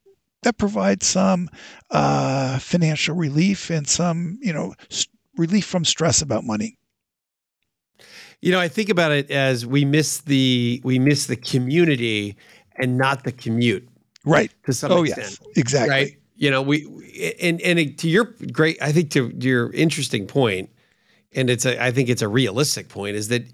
that 0.42 0.58
provides 0.58 1.06
some 1.06 1.48
uh, 1.90 2.58
financial 2.58 3.16
relief 3.16 3.70
and 3.70 3.88
some 3.88 4.38
you 4.42 4.52
know 4.52 4.74
st- 4.90 5.14
relief 5.36 5.64
from 5.64 5.84
stress 5.84 6.20
about 6.20 6.44
money. 6.44 6.76
You 8.40 8.52
know, 8.52 8.60
I 8.60 8.68
think 8.68 8.88
about 8.88 9.12
it 9.12 9.30
as 9.30 9.66
we 9.66 9.84
miss 9.84 10.18
the 10.18 10.80
we 10.84 10.98
miss 10.98 11.26
the 11.26 11.36
community 11.36 12.36
and 12.76 12.98
not 12.98 13.24
the 13.24 13.32
commute. 13.32 13.88
Right. 14.24 14.50
To 14.64 14.72
some 14.72 14.92
oh, 14.92 15.04
extent. 15.04 15.38
Yes, 15.40 15.56
exactly. 15.56 15.90
Right. 15.90 16.16
You 16.36 16.50
know, 16.50 16.62
we 16.62 17.34
and 17.40 17.60
and 17.60 17.98
to 17.98 18.08
your 18.08 18.34
great, 18.52 18.82
I 18.82 18.90
think 18.90 19.10
to 19.12 19.32
your 19.38 19.70
interesting 19.72 20.26
point, 20.26 20.70
and 21.32 21.48
it's 21.48 21.64
a, 21.64 21.82
I 21.82 21.90
think 21.92 22.08
it's 22.08 22.22
a 22.22 22.28
realistic 22.28 22.88
point, 22.88 23.16
is 23.16 23.28
that 23.28 23.44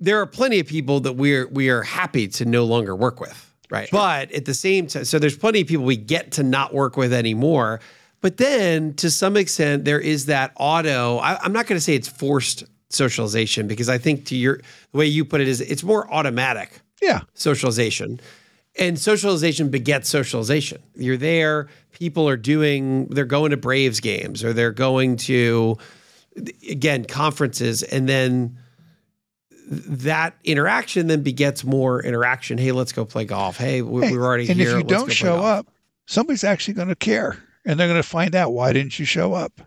there 0.00 0.20
are 0.20 0.26
plenty 0.26 0.60
of 0.60 0.66
people 0.66 1.00
that 1.00 1.14
we're 1.14 1.48
we 1.48 1.70
are 1.70 1.82
happy 1.82 2.28
to 2.28 2.44
no 2.44 2.64
longer 2.64 2.94
work 2.94 3.20
with, 3.20 3.52
right? 3.70 3.88
Sure. 3.88 3.98
But 3.98 4.30
at 4.32 4.44
the 4.44 4.54
same 4.54 4.86
time, 4.86 5.04
so 5.04 5.18
there's 5.18 5.36
plenty 5.36 5.62
of 5.62 5.66
people 5.66 5.84
we 5.84 5.96
get 5.96 6.30
to 6.32 6.42
not 6.42 6.72
work 6.72 6.96
with 6.96 7.12
anymore. 7.12 7.80
But 8.20 8.36
then, 8.38 8.94
to 8.94 9.10
some 9.10 9.36
extent, 9.36 9.84
there 9.84 10.00
is 10.00 10.26
that 10.26 10.52
auto. 10.56 11.18
I, 11.18 11.38
I'm 11.42 11.52
not 11.52 11.66
going 11.66 11.76
to 11.76 11.82
say 11.82 11.94
it's 11.94 12.08
forced 12.08 12.64
socialization 12.94 13.66
because 13.66 13.88
I 13.88 13.98
think 13.98 14.26
to 14.26 14.36
your 14.36 14.60
the 14.92 14.98
way 14.98 15.06
you 15.06 15.24
put 15.24 15.40
it 15.40 15.48
is 15.48 15.60
it's 15.60 15.82
more 15.82 16.10
automatic. 16.12 16.80
Yeah, 17.02 17.20
socialization 17.34 18.20
and 18.76 18.98
socialization 18.98 19.70
begets 19.70 20.08
socialization. 20.08 20.82
You're 20.96 21.16
there, 21.16 21.68
people 21.92 22.28
are 22.28 22.36
doing, 22.36 23.06
they're 23.06 23.24
going 23.24 23.50
to 23.52 23.56
Braves 23.56 24.00
games 24.00 24.42
or 24.42 24.52
they're 24.52 24.72
going 24.72 25.16
to, 25.18 25.78
again, 26.68 27.04
conferences. 27.04 27.82
And 27.82 28.08
then 28.08 28.58
that 29.68 30.34
interaction 30.42 31.06
then 31.06 31.22
begets 31.22 31.64
more 31.64 32.02
interaction. 32.02 32.58
Hey, 32.58 32.72
let's 32.72 32.92
go 32.92 33.04
play 33.04 33.24
golf. 33.24 33.56
Hey, 33.56 33.80
we, 33.80 34.06
hey, 34.06 34.16
already 34.16 34.48
and 34.48 34.58
here. 34.58 34.70
And 34.70 34.80
if 34.80 34.84
you 34.84 34.96
don't 34.96 35.12
show 35.12 35.36
up, 35.36 35.68
somebody's 36.06 36.44
actually 36.44 36.74
going 36.74 36.88
to 36.88 36.96
care 36.96 37.38
and 37.64 37.78
they're 37.78 37.88
going 37.88 38.02
to 38.02 38.08
find 38.08 38.34
out 38.34 38.52
why 38.52 38.72
didn't 38.72 38.98
you 38.98 39.04
show 39.04 39.34
up? 39.34 39.60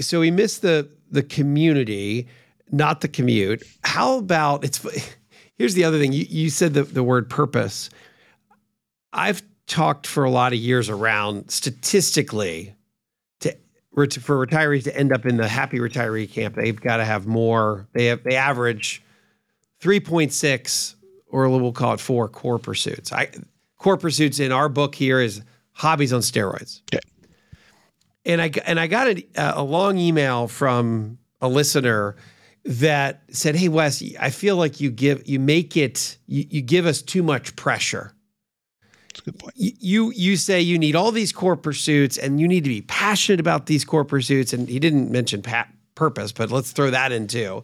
So 0.00 0.20
we 0.20 0.30
miss 0.30 0.58
the 0.58 0.90
the 1.10 1.22
community, 1.22 2.28
not 2.70 3.00
the 3.00 3.08
commute. 3.08 3.62
How 3.84 4.18
about 4.18 4.64
it's 4.64 4.80
Here's 5.58 5.74
the 5.74 5.84
other 5.84 5.98
thing. 5.98 6.12
You, 6.12 6.26
you 6.28 6.50
said 6.50 6.74
the, 6.74 6.82
the 6.82 7.04
word 7.04 7.28
purpose. 7.30 7.90
I've 9.12 9.42
talked 9.66 10.06
for 10.06 10.24
a 10.24 10.30
lot 10.30 10.52
of 10.52 10.58
years 10.58 10.88
around 10.88 11.50
statistically 11.50 12.74
to 13.40 13.56
for 14.20 14.46
retirees 14.46 14.84
to 14.84 14.96
end 14.96 15.12
up 15.12 15.26
in 15.26 15.36
the 15.36 15.48
happy 15.48 15.78
retiree 15.78 16.30
camp, 16.30 16.56
they've 16.56 16.80
got 16.80 16.96
to 16.96 17.04
have 17.04 17.26
more. 17.26 17.86
They 17.92 18.06
have 18.06 18.24
they 18.24 18.36
average 18.36 19.02
3.6 19.80 20.94
or 21.28 21.48
we'll 21.48 21.72
call 21.72 21.94
it 21.94 22.00
four 22.00 22.28
core 22.28 22.58
pursuits. 22.58 23.12
I 23.12 23.28
core 23.78 23.96
pursuits 23.96 24.38
in 24.38 24.52
our 24.52 24.68
book 24.68 24.94
here 24.94 25.20
is 25.20 25.42
hobbies 25.72 26.12
on 26.12 26.20
steroids. 26.20 26.80
Okay. 26.92 27.00
And 28.24 28.40
I 28.40 28.50
and 28.64 28.78
I 28.78 28.86
got 28.86 29.08
a, 29.08 29.26
a 29.36 29.62
long 29.62 29.98
email 29.98 30.48
from 30.48 31.18
a 31.40 31.48
listener 31.48 32.16
that 32.64 33.22
said, 33.30 33.56
"Hey 33.56 33.68
Wes, 33.68 34.02
I 34.18 34.30
feel 34.30 34.56
like 34.56 34.80
you 34.80 34.90
give 34.90 35.26
you 35.26 35.40
make 35.40 35.76
it 35.76 36.18
you, 36.26 36.46
you 36.48 36.62
give 36.62 36.86
us 36.86 37.02
too 37.02 37.22
much 37.22 37.56
pressure." 37.56 38.14
That's 39.08 39.20
a 39.20 39.24
good 39.24 39.38
point. 39.38 39.54
You 39.56 40.12
you 40.12 40.36
say 40.36 40.60
you 40.60 40.78
need 40.78 40.94
all 40.94 41.10
these 41.10 41.32
core 41.32 41.56
pursuits 41.56 42.16
and 42.16 42.40
you 42.40 42.48
need 42.48 42.64
to 42.64 42.70
be 42.70 42.82
passionate 42.82 43.40
about 43.40 43.66
these 43.66 43.84
core 43.84 44.04
pursuits. 44.04 44.52
And 44.52 44.68
he 44.68 44.78
didn't 44.78 45.10
mention 45.10 45.42
pat, 45.42 45.68
purpose, 45.94 46.32
but 46.32 46.50
let's 46.50 46.72
throw 46.72 46.90
that 46.90 47.12
in 47.12 47.26
too. 47.26 47.62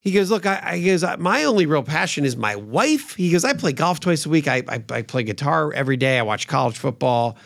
He 0.00 0.10
goes, 0.10 0.30
look, 0.30 0.46
I, 0.46 0.60
I 0.62 0.84
goes, 0.84 1.04
my 1.18 1.44
only 1.44 1.64
real 1.64 1.84
passion 1.84 2.24
is 2.24 2.36
my 2.36 2.56
wife. 2.56 3.14
He 3.14 3.30
goes, 3.30 3.44
I 3.44 3.52
play 3.52 3.72
golf 3.72 4.00
twice 4.00 4.26
a 4.26 4.28
week. 4.28 4.48
I, 4.48 4.64
I, 4.68 4.82
I 4.90 5.02
play 5.02 5.22
guitar 5.22 5.72
every 5.72 5.96
day. 5.96 6.18
I 6.18 6.22
watch 6.22 6.48
college 6.48 6.76
football. 6.76 7.36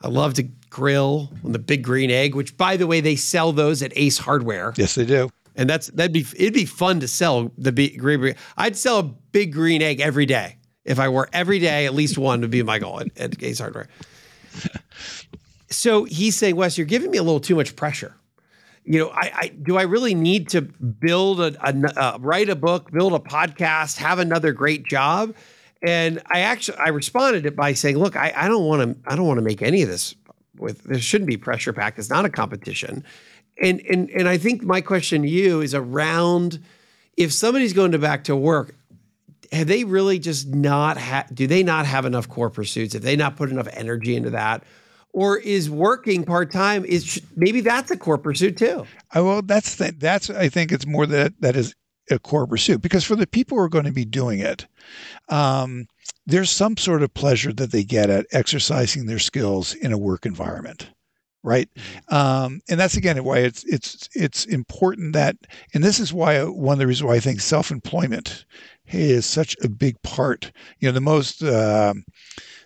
I 0.00 0.08
love 0.08 0.32
to 0.34 0.48
grill 0.76 1.32
on 1.42 1.52
the 1.52 1.58
big 1.58 1.82
green 1.82 2.10
egg, 2.10 2.34
which 2.34 2.54
by 2.58 2.76
the 2.76 2.86
way, 2.86 3.00
they 3.00 3.16
sell 3.16 3.50
those 3.52 3.82
at 3.82 3.92
Ace 3.96 4.18
Hardware. 4.18 4.74
Yes, 4.76 4.94
they 4.94 5.06
do 5.06 5.30
and 5.56 5.68
that's 5.68 5.88
that'd 5.88 6.12
be 6.12 6.26
it'd 6.36 6.52
be 6.52 6.66
fun 6.66 7.00
to 7.00 7.08
sell 7.08 7.50
the 7.56 7.72
big 7.72 7.98
green. 7.98 8.34
I'd 8.56 8.76
sell 8.76 8.98
a 8.98 9.02
big 9.02 9.52
green 9.52 9.82
egg 9.82 10.00
every 10.00 10.26
day 10.26 10.58
if 10.84 10.98
I 10.98 11.08
were 11.08 11.28
every 11.32 11.58
day. 11.58 11.86
At 11.86 11.94
least 11.94 12.18
one 12.18 12.42
would 12.42 12.50
be 12.50 12.62
my 12.62 12.78
goal 12.78 13.00
at, 13.00 13.18
at 13.18 13.42
Ace 13.42 13.58
Hardware. 13.58 13.88
so 15.70 16.04
he's 16.04 16.36
saying, 16.36 16.56
Wes, 16.56 16.76
you're 16.76 16.86
giving 16.86 17.10
me 17.10 17.18
a 17.18 17.22
little 17.22 17.40
too 17.40 17.56
much 17.56 17.74
pressure. 17.74 18.14
You 18.84 19.00
know, 19.00 19.08
I, 19.08 19.32
I 19.34 19.48
do 19.48 19.78
I 19.78 19.82
really 19.82 20.14
need 20.14 20.50
to 20.50 20.60
build 20.60 21.40
a, 21.40 21.56
a 21.66 22.00
uh, 22.00 22.18
write 22.20 22.50
a 22.50 22.56
book, 22.56 22.92
build 22.92 23.14
a 23.14 23.18
podcast, 23.18 23.96
have 23.96 24.18
another 24.18 24.52
great 24.52 24.86
job? 24.86 25.34
And 25.82 26.22
I 26.26 26.40
actually 26.40 26.78
I 26.78 26.88
responded 26.88 27.46
it 27.46 27.56
by 27.56 27.72
saying, 27.72 27.98
look, 27.98 28.14
I, 28.14 28.32
I 28.36 28.48
don't 28.48 28.64
want 28.64 28.82
to 28.82 29.10
I 29.10 29.16
don't 29.16 29.26
want 29.26 29.38
to 29.38 29.44
make 29.44 29.62
any 29.62 29.82
of 29.82 29.88
this 29.88 30.14
with 30.58 30.84
there 30.84 30.98
shouldn't 30.98 31.28
be 31.28 31.36
pressure 31.36 31.72
packed. 31.72 31.98
It's 31.98 32.10
not 32.10 32.24
a 32.24 32.30
competition. 32.30 33.04
And 33.62 33.80
and 33.88 34.10
and 34.10 34.28
I 34.28 34.38
think 34.38 34.62
my 34.62 34.80
question 34.80 35.22
to 35.22 35.28
you 35.28 35.60
is 35.60 35.74
around 35.74 36.60
if 37.16 37.32
somebody's 37.32 37.72
going 37.72 37.92
to 37.92 37.98
back 37.98 38.24
to 38.24 38.36
work, 38.36 38.74
have 39.52 39.66
they 39.66 39.84
really 39.84 40.18
just 40.18 40.48
not 40.48 40.98
ha- 40.98 41.26
do 41.32 41.46
they 41.46 41.62
not 41.62 41.86
have 41.86 42.04
enough 42.04 42.28
core 42.28 42.50
pursuits? 42.50 42.94
Have 42.94 43.02
they 43.02 43.16
not 43.16 43.36
put 43.36 43.50
enough 43.50 43.68
energy 43.72 44.16
into 44.16 44.30
that? 44.30 44.64
Or 45.12 45.38
is 45.38 45.70
working 45.70 46.24
part 46.24 46.52
time 46.52 46.84
is 46.84 47.22
maybe 47.36 47.62
that's 47.62 47.90
a 47.90 47.96
core 47.96 48.18
pursuit 48.18 48.58
too? 48.58 48.86
Uh, 49.16 49.24
well, 49.24 49.42
that's 49.42 49.76
the, 49.76 49.94
that's 49.96 50.28
I 50.28 50.50
think 50.50 50.72
it's 50.72 50.86
more 50.86 51.06
that 51.06 51.32
that 51.40 51.56
is 51.56 51.74
a 52.10 52.18
core 52.18 52.46
pursuit 52.46 52.80
because 52.80 53.04
for 53.04 53.16
the 53.16 53.26
people 53.26 53.56
who 53.56 53.64
are 53.64 53.68
going 53.68 53.84
to 53.84 53.92
be 53.92 54.04
doing 54.04 54.40
it, 54.40 54.66
um, 55.28 55.86
there's 56.26 56.50
some 56.50 56.76
sort 56.76 57.02
of 57.02 57.14
pleasure 57.14 57.52
that 57.52 57.72
they 57.72 57.84
get 57.84 58.10
at 58.10 58.26
exercising 58.32 59.06
their 59.06 59.18
skills 59.18 59.74
in 59.74 59.92
a 59.92 59.98
work 59.98 60.26
environment 60.26 60.90
right? 61.46 61.68
Mm-hmm. 61.76 62.14
Um, 62.14 62.60
and 62.68 62.78
that's 62.78 62.96
again 62.96 63.22
why 63.24 63.38
it's 63.38 63.64
it's 63.64 64.08
it's 64.14 64.44
important 64.46 65.14
that, 65.14 65.36
and 65.72 65.82
this 65.82 66.00
is 66.00 66.12
why 66.12 66.42
one 66.42 66.74
of 66.74 66.78
the 66.80 66.86
reasons 66.86 67.04
why 67.04 67.14
I 67.14 67.20
think 67.20 67.40
self-employment 67.40 68.44
is 68.88 69.24
such 69.24 69.56
a 69.62 69.68
big 69.68 70.00
part. 70.02 70.50
You 70.80 70.88
know, 70.88 70.92
the 70.92 71.00
most 71.00 71.42
uh, 71.42 71.94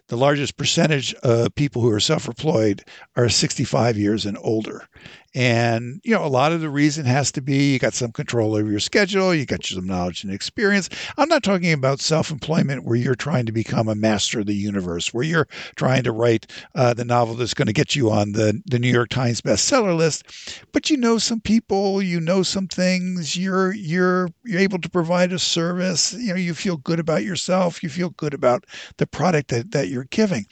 the 0.08 0.16
largest 0.16 0.56
percentage 0.56 1.14
of 1.22 1.54
people 1.54 1.82
who 1.82 1.90
are 1.90 2.00
self-employed 2.00 2.82
are 3.16 3.28
65 3.28 3.96
years 3.96 4.26
and 4.26 4.36
older. 4.40 4.88
And, 5.34 6.00
you 6.02 6.12
know, 6.12 6.24
a 6.24 6.26
lot 6.26 6.50
of 6.52 6.60
the 6.60 6.70
reason 6.70 7.06
has 7.06 7.30
to 7.32 7.40
be 7.40 7.72
you 7.72 7.78
got 7.78 7.94
some 7.94 8.10
control 8.10 8.56
over 8.56 8.68
your 8.68 8.80
schedule, 8.80 9.32
you 9.32 9.46
got 9.46 9.64
some 9.64 9.86
knowledge 9.86 10.24
and 10.24 10.32
experience. 10.32 10.88
I'm 11.16 11.28
not 11.28 11.44
talking 11.44 11.72
about 11.72 12.00
self 12.00 12.30
employment 12.30 12.84
where 12.84 12.96
you're 12.96 13.14
trying 13.14 13.46
to 13.46 13.52
become 13.52 13.88
a 13.88 13.94
master 13.94 14.40
of 14.40 14.46
the 14.46 14.54
universe, 14.54 15.14
where 15.14 15.24
you're 15.24 15.48
trying 15.76 16.02
to 16.02 16.12
write 16.12 16.50
uh, 16.74 16.94
the 16.94 17.04
novel 17.04 17.34
that's 17.34 17.54
going 17.54 17.66
to 17.66 17.72
get 17.72 17.94
you 17.94 18.10
on 18.10 18.32
the, 18.32 18.60
the 18.66 18.80
New 18.80 18.90
York 18.90 19.10
Times 19.10 19.40
bestseller 19.40 19.96
list. 19.96 20.24
But 20.72 20.90
you 20.90 20.96
know 20.96 21.18
some 21.18 21.40
people, 21.40 22.02
you 22.02 22.20
know 22.20 22.42
some 22.42 22.66
things, 22.66 23.36
you're 23.36 23.72
you're 23.72 24.30
you're 24.44 24.60
able 24.60 24.80
to 24.80 24.90
provide 24.90 25.32
a 25.32 25.38
service, 25.38 26.12
you 26.12 26.28
know, 26.28 26.34
you 26.36 26.54
feel 26.54 26.76
good 26.76 26.98
about 26.98 27.22
yourself, 27.22 27.82
you 27.82 27.88
feel 27.88 28.10
good 28.10 28.34
about 28.34 28.64
the 28.96 29.06
product 29.06 29.48
that, 29.48 29.70
that 29.70 29.88
you're 29.88 30.04
giving. 30.10 30.46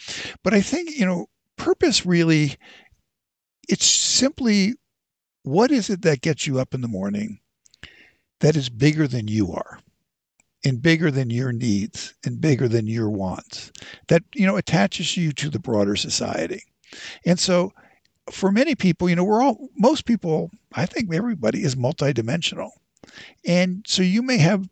But 0.44 0.54
I 0.54 0.60
think, 0.60 0.96
you 0.96 1.06
know, 1.06 1.26
purpose 1.56 2.06
really 2.06 2.56
it's 3.68 3.86
simply 3.86 4.74
what 5.42 5.70
is 5.70 5.88
it 5.90 6.02
that 6.02 6.20
gets 6.20 6.46
you 6.46 6.58
up 6.58 6.74
in 6.74 6.80
the 6.80 6.88
morning 6.88 7.40
that 8.40 8.56
is 8.56 8.68
bigger 8.68 9.06
than 9.06 9.28
you 9.28 9.52
are? 9.52 9.78
And 10.64 10.82
bigger 10.82 11.12
than 11.12 11.30
your 11.30 11.52
needs 11.52 12.14
and 12.26 12.40
bigger 12.40 12.66
than 12.66 12.88
your 12.88 13.08
wants 13.08 13.70
that 14.08 14.24
you 14.34 14.44
know 14.44 14.56
attaches 14.56 15.16
you 15.16 15.30
to 15.32 15.48
the 15.50 15.60
broader 15.60 15.94
society. 15.94 16.62
And 17.24 17.38
so 17.38 17.72
for 18.30 18.50
many 18.50 18.74
people 18.74 19.08
you 19.08 19.14
know 19.14 19.24
we're 19.24 19.40
all 19.40 19.68
most 19.76 20.04
people 20.04 20.50
i 20.74 20.84
think 20.84 21.14
everybody 21.14 21.62
is 21.62 21.76
multidimensional. 21.76 22.70
And 23.46 23.84
so 23.86 24.02
you 24.02 24.20
may 24.20 24.38
have 24.38 24.68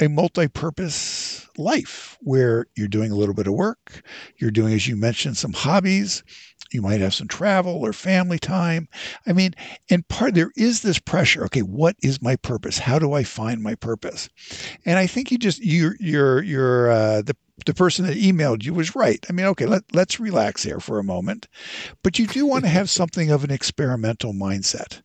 a 0.00 0.08
multi-purpose 0.08 1.46
life 1.56 2.16
where 2.20 2.66
you're 2.76 2.88
doing 2.88 3.12
a 3.12 3.16
little 3.16 3.34
bit 3.34 3.46
of 3.46 3.52
work 3.52 4.02
you're 4.38 4.50
doing 4.50 4.72
as 4.72 4.88
you 4.88 4.96
mentioned 4.96 5.36
some 5.36 5.52
hobbies 5.52 6.24
you 6.72 6.82
might 6.82 7.00
have 7.00 7.14
some 7.14 7.28
travel 7.28 7.74
or 7.76 7.92
family 7.92 8.38
time. 8.38 8.88
I 9.26 9.32
mean, 9.32 9.54
and 9.90 10.06
part 10.08 10.34
there 10.34 10.52
is 10.56 10.82
this 10.82 10.98
pressure. 10.98 11.44
Okay, 11.44 11.62
what 11.62 11.96
is 12.02 12.22
my 12.22 12.36
purpose? 12.36 12.78
How 12.78 12.98
do 12.98 13.12
I 13.12 13.24
find 13.24 13.62
my 13.62 13.74
purpose? 13.74 14.28
And 14.84 14.98
I 14.98 15.06
think 15.06 15.30
you 15.30 15.38
just 15.38 15.64
you're 15.64 15.96
you're 16.00 16.42
you're 16.42 16.90
uh, 16.90 17.22
the 17.22 17.36
the 17.66 17.74
person 17.74 18.04
that 18.06 18.16
emailed 18.16 18.64
you 18.64 18.74
was 18.74 18.96
right. 18.96 19.24
I 19.28 19.32
mean, 19.32 19.46
okay, 19.46 19.66
let, 19.66 19.82
let's 19.92 20.18
relax 20.18 20.64
here 20.64 20.80
for 20.80 20.98
a 20.98 21.04
moment. 21.04 21.46
But 22.02 22.18
you 22.18 22.26
do 22.26 22.46
want 22.46 22.64
to 22.64 22.70
have 22.70 22.90
something 22.90 23.30
of 23.30 23.44
an 23.44 23.52
experimental 23.52 24.32
mindset 24.32 25.02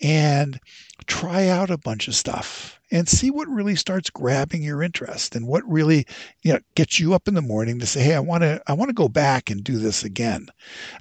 and 0.00 0.60
try 1.08 1.48
out 1.48 1.70
a 1.70 1.78
bunch 1.78 2.06
of 2.06 2.14
stuff 2.14 2.78
and 2.90 3.08
see 3.08 3.30
what 3.30 3.48
really 3.48 3.74
starts 3.74 4.10
grabbing 4.10 4.62
your 4.62 4.82
interest 4.82 5.34
and 5.34 5.46
what 5.46 5.68
really 5.68 6.06
you 6.42 6.52
know 6.52 6.60
gets 6.74 7.00
you 7.00 7.14
up 7.14 7.26
in 7.26 7.34
the 7.34 7.42
morning 7.42 7.78
to 7.78 7.86
say 7.86 8.00
hey 8.00 8.14
i 8.14 8.20
want 8.20 8.42
to 8.42 8.62
i 8.66 8.72
want 8.72 8.90
to 8.90 8.94
go 8.94 9.08
back 9.08 9.50
and 9.50 9.64
do 9.64 9.78
this 9.78 10.04
again. 10.04 10.46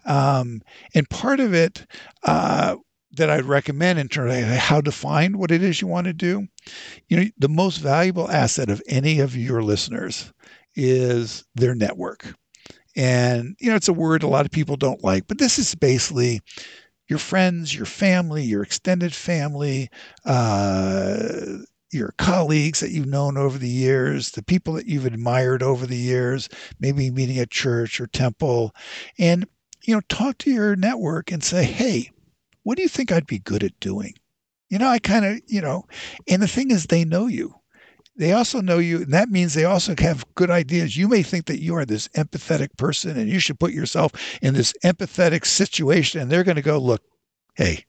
Um, 0.06 0.62
and 0.96 1.10
part 1.10 1.40
of 1.40 1.54
it 1.54 1.86
uh, 2.24 2.78
that 3.12 3.30
i'd 3.30 3.46
recommend 3.46 4.00
in 4.00 4.08
terms 4.08 4.34
of 4.34 4.48
how 4.58 4.82
to 4.82 4.92
find 4.92 5.36
what 5.38 5.52
it 5.52 5.62
is 5.62 5.82
you 5.82 5.88
want 5.88 6.06
to 6.08 6.14
do 6.14 6.48
you 7.10 7.18
know 7.18 7.26
the 7.38 7.50
most 7.50 7.78
valuable 7.78 8.32
asset 8.32 8.70
of 8.70 8.82
any 8.88 9.20
of 9.20 9.36
your 9.36 9.62
listeners 9.62 10.32
is 10.76 11.44
their 11.56 11.74
network. 11.74 12.34
And 12.96 13.56
you 13.60 13.70
know 13.70 13.76
it's 13.76 13.88
a 13.88 13.94
word 13.94 14.24
a 14.24 14.28
lot 14.28 14.46
of 14.46 14.52
people 14.52 14.76
don't 14.78 15.04
like 15.04 15.28
but 15.28 15.38
this 15.38 15.60
is 15.60 15.76
basically 15.76 16.42
your 17.08 17.20
friends, 17.20 17.74
your 17.76 17.86
family, 17.86 18.44
your 18.44 18.64
extended 18.64 19.14
family, 19.14 19.90
uh, 20.26 21.58
your 21.92 22.14
colleagues 22.18 22.82
that 22.82 22.92
you've 22.92 23.08
known 23.08 23.38
over 23.38 23.58
the 23.58 23.70
years, 23.70 24.32
the 24.32 24.44
people 24.44 24.74
that 24.74 24.88
you've 24.88 25.06
admired 25.06 25.64
over 25.64 25.86
the 25.86 25.96
years, 25.98 26.50
maybe 26.80 27.10
meeting 27.10 27.40
at 27.40 27.50
church 27.50 28.00
or 28.02 28.08
temple, 28.08 28.74
and 29.18 29.48
you 29.84 29.94
know, 29.96 30.02
talk 30.10 30.38
to 30.40 30.52
your 30.52 30.76
network 30.76 31.32
and 31.32 31.44
say, 31.44 31.64
"Hey, 31.64 32.12
what 32.64 32.76
do 32.76 32.84
you 32.84 32.90
think 32.90 33.12
I'd 33.12 33.28
be 33.28 33.40
good 33.40 33.64
at 33.64 33.80
doing?" 33.80 34.14
You 34.70 34.80
know, 34.80 34.88
I 34.90 35.00
kind 35.00 35.24
of, 35.26 35.40
you 35.48 35.62
know, 35.62 35.86
and 36.28 36.42
the 36.42 36.48
thing 36.48 36.72
is, 36.72 36.86
they 36.88 37.06
know 37.06 37.28
you. 37.28 37.56
They 38.18 38.34
also 38.34 38.62
know 38.62 38.80
you, 38.80 38.98
and 39.04 39.14
that 39.14 39.30
means 39.30 39.54
they 39.54 39.66
also 39.66 39.94
have 40.00 40.26
good 40.34 40.50
ideas. 40.50 40.98
You 40.98 41.08
may 41.08 41.22
think 41.22 41.46
that 41.46 41.62
you 41.62 41.76
are 41.76 41.86
this 41.86 42.08
empathetic 42.10 42.76
person 42.76 43.18
and 43.18 43.30
you 43.30 43.40
should 43.40 43.60
put 43.60 43.74
yourself 43.74 44.12
in 44.42 44.56
this 44.56 44.74
empathetic 44.84 45.46
situation, 45.46 46.22
and 46.22 46.32
they're 46.32 46.44
going 46.44 46.56
to 46.56 46.64
go, 46.64 46.80
look, 46.80 47.04
hey, 47.56 47.86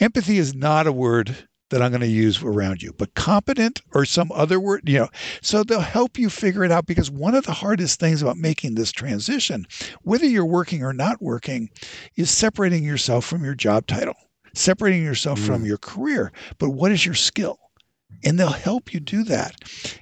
empathy 0.00 0.36
is 0.36 0.54
not 0.54 0.86
a 0.86 0.92
word 0.92 1.34
that 1.70 1.80
I'm 1.80 1.92
going 1.92 2.00
to 2.02 2.06
use 2.06 2.42
around 2.42 2.82
you, 2.82 2.92
but 2.92 3.14
competent 3.14 3.80
or 3.94 4.04
some 4.04 4.30
other 4.32 4.60
word, 4.60 4.82
you 4.86 4.98
know. 4.98 5.08
So 5.40 5.62
they'll 5.62 5.80
help 5.80 6.18
you 6.18 6.28
figure 6.28 6.64
it 6.64 6.72
out 6.72 6.84
because 6.84 7.10
one 7.10 7.34
of 7.34 7.46
the 7.46 7.52
hardest 7.52 8.00
things 8.00 8.20
about 8.20 8.36
making 8.36 8.74
this 8.74 8.92
transition, 8.92 9.66
whether 10.02 10.26
you're 10.26 10.44
working 10.44 10.82
or 10.82 10.92
not 10.92 11.22
working, 11.22 11.70
is 12.16 12.30
separating 12.30 12.84
yourself 12.84 13.24
from 13.24 13.44
your 13.44 13.54
job 13.54 13.86
title, 13.86 14.16
separating 14.54 15.04
yourself 15.04 15.38
mm. 15.38 15.46
from 15.46 15.64
your 15.64 15.78
career. 15.78 16.32
But 16.58 16.70
what 16.70 16.92
is 16.92 17.06
your 17.06 17.14
skill? 17.14 17.58
And 18.24 18.38
they'll 18.38 18.48
help 18.48 18.92
you 18.92 19.00
do 19.00 19.24
that. 19.24 19.54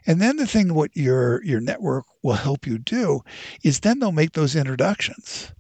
And 0.07 0.21
then 0.21 0.37
the 0.37 0.47
thing 0.47 0.75
what 0.75 0.97
your 0.97 1.43
your 1.45 1.61
network 1.61 2.05
will 2.23 2.35
help 2.35 2.67
you 2.67 2.79
do 2.79 3.21
is 3.63 3.81
then 3.81 3.99
they'll 3.99 4.13
make 4.13 4.33
those 4.33 4.57
introductions. 4.57 5.53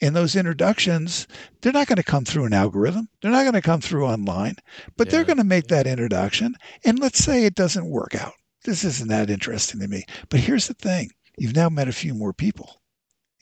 And 0.00 0.14
those 0.14 0.36
introductions, 0.36 1.26
they're 1.60 1.72
not 1.72 1.86
going 1.86 1.96
to 1.96 2.02
come 2.02 2.24
through 2.24 2.44
an 2.44 2.52
algorithm. 2.52 3.08
They're 3.22 3.30
not 3.30 3.42
going 3.42 3.54
to 3.54 3.62
come 3.62 3.80
through 3.80 4.04
online, 4.04 4.56
but 4.96 5.06
yeah. 5.06 5.12
they're 5.12 5.24
going 5.24 5.38
to 5.38 5.44
make 5.44 5.68
that 5.68 5.86
introduction. 5.86 6.56
And 6.84 6.98
let's 6.98 7.22
say 7.24 7.44
it 7.44 7.54
doesn't 7.54 7.88
work 7.88 8.14
out. 8.14 8.34
This 8.64 8.84
isn't 8.84 9.08
that 9.08 9.30
interesting 9.30 9.80
to 9.80 9.88
me. 9.88 10.04
But 10.28 10.40
here's 10.40 10.66
the 10.66 10.74
thing 10.74 11.10
you've 11.38 11.56
now 11.56 11.68
met 11.68 11.88
a 11.88 11.92
few 11.92 12.12
more 12.12 12.32
people. 12.32 12.82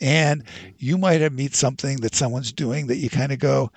And 0.00 0.44
mm-hmm. 0.44 0.68
you 0.78 0.98
might 0.98 1.20
have 1.20 1.32
meet 1.32 1.54
something 1.54 1.98
that 2.00 2.14
someone's 2.14 2.52
doing 2.52 2.86
that 2.88 2.98
you 2.98 3.08
kind 3.08 3.32
of 3.32 3.38
go, 3.38 3.70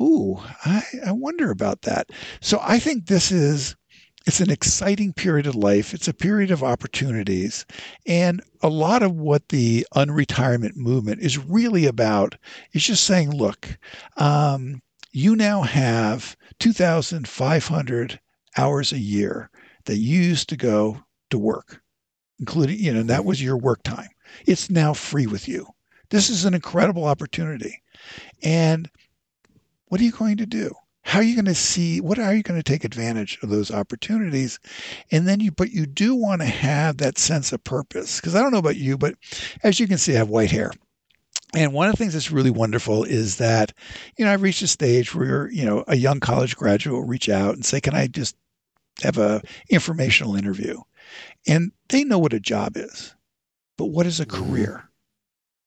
ooh, 0.00 0.38
I, 0.64 0.82
I 1.06 1.12
wonder 1.12 1.50
about 1.50 1.82
that. 1.82 2.08
So 2.40 2.58
I 2.62 2.78
think 2.78 3.06
this 3.06 3.30
is 3.30 3.76
it's 4.26 4.40
an 4.40 4.50
exciting 4.50 5.12
period 5.12 5.46
of 5.46 5.54
life. 5.54 5.92
It's 5.92 6.08
a 6.08 6.14
period 6.14 6.50
of 6.50 6.62
opportunities. 6.62 7.66
And 8.06 8.42
a 8.62 8.68
lot 8.68 9.02
of 9.02 9.12
what 9.12 9.48
the 9.50 9.86
unretirement 9.94 10.76
movement 10.76 11.20
is 11.20 11.38
really 11.38 11.84
about 11.86 12.36
is 12.72 12.84
just 12.84 13.04
saying, 13.04 13.32
look, 13.32 13.78
um, 14.16 14.80
you 15.12 15.36
now 15.36 15.62
have 15.62 16.36
2,500 16.58 18.20
hours 18.56 18.92
a 18.92 18.98
year 18.98 19.50
that 19.84 19.96
you 19.96 20.20
used 20.20 20.48
to 20.48 20.56
go 20.56 21.02
to 21.30 21.38
work, 21.38 21.82
including, 22.38 22.78
you 22.78 22.92
know, 22.94 23.02
that 23.02 23.24
was 23.24 23.42
your 23.42 23.56
work 23.56 23.82
time. 23.82 24.08
It's 24.46 24.70
now 24.70 24.94
free 24.94 25.26
with 25.26 25.46
you. 25.46 25.66
This 26.10 26.30
is 26.30 26.44
an 26.44 26.54
incredible 26.54 27.04
opportunity. 27.04 27.82
And 28.42 28.90
what 29.86 30.00
are 30.00 30.04
you 30.04 30.12
going 30.12 30.38
to 30.38 30.46
do? 30.46 30.74
How 31.04 31.18
are 31.18 31.22
you 31.22 31.34
going 31.34 31.44
to 31.44 31.54
see 31.54 32.00
what 32.00 32.18
are 32.18 32.34
you 32.34 32.42
going 32.42 32.58
to 32.58 32.72
take 32.72 32.82
advantage 32.82 33.38
of 33.42 33.50
those 33.50 33.70
opportunities? 33.70 34.58
And 35.10 35.28
then 35.28 35.38
you 35.38 35.52
but 35.52 35.70
you 35.70 35.86
do 35.86 36.14
want 36.14 36.40
to 36.40 36.46
have 36.46 36.96
that 36.96 37.18
sense 37.18 37.52
of 37.52 37.62
purpose 37.62 38.20
because 38.20 38.34
i 38.34 38.40
don't 38.40 38.52
know 38.52 38.58
about 38.58 38.76
you 38.76 38.98
but 38.98 39.14
as 39.62 39.78
you 39.78 39.86
can 39.86 39.98
see 39.98 40.14
i 40.14 40.18
have 40.18 40.28
white 40.28 40.50
hair. 40.50 40.72
And 41.54 41.72
one 41.72 41.86
of 41.86 41.92
the 41.92 41.98
things 41.98 42.14
that's 42.14 42.32
really 42.32 42.50
wonderful 42.50 43.04
is 43.04 43.36
that 43.36 43.72
you 44.16 44.24
know 44.24 44.32
i've 44.32 44.42
reached 44.42 44.62
a 44.62 44.66
stage 44.66 45.14
where 45.14 45.50
you 45.50 45.64
know 45.64 45.84
a 45.86 45.96
young 45.96 46.20
college 46.20 46.56
graduate 46.56 46.94
will 46.94 47.06
reach 47.06 47.28
out 47.28 47.54
and 47.54 47.64
say 47.64 47.80
can 47.80 47.94
i 47.94 48.06
just 48.06 48.34
have 49.02 49.18
a 49.18 49.42
informational 49.68 50.36
interview? 50.36 50.80
And 51.48 51.72
they 51.88 52.04
know 52.04 52.18
what 52.18 52.32
a 52.32 52.40
job 52.40 52.76
is 52.76 53.14
but 53.76 53.86
what 53.86 54.06
is 54.06 54.20
a 54.20 54.26
mm-hmm. 54.26 54.44
career 54.44 54.88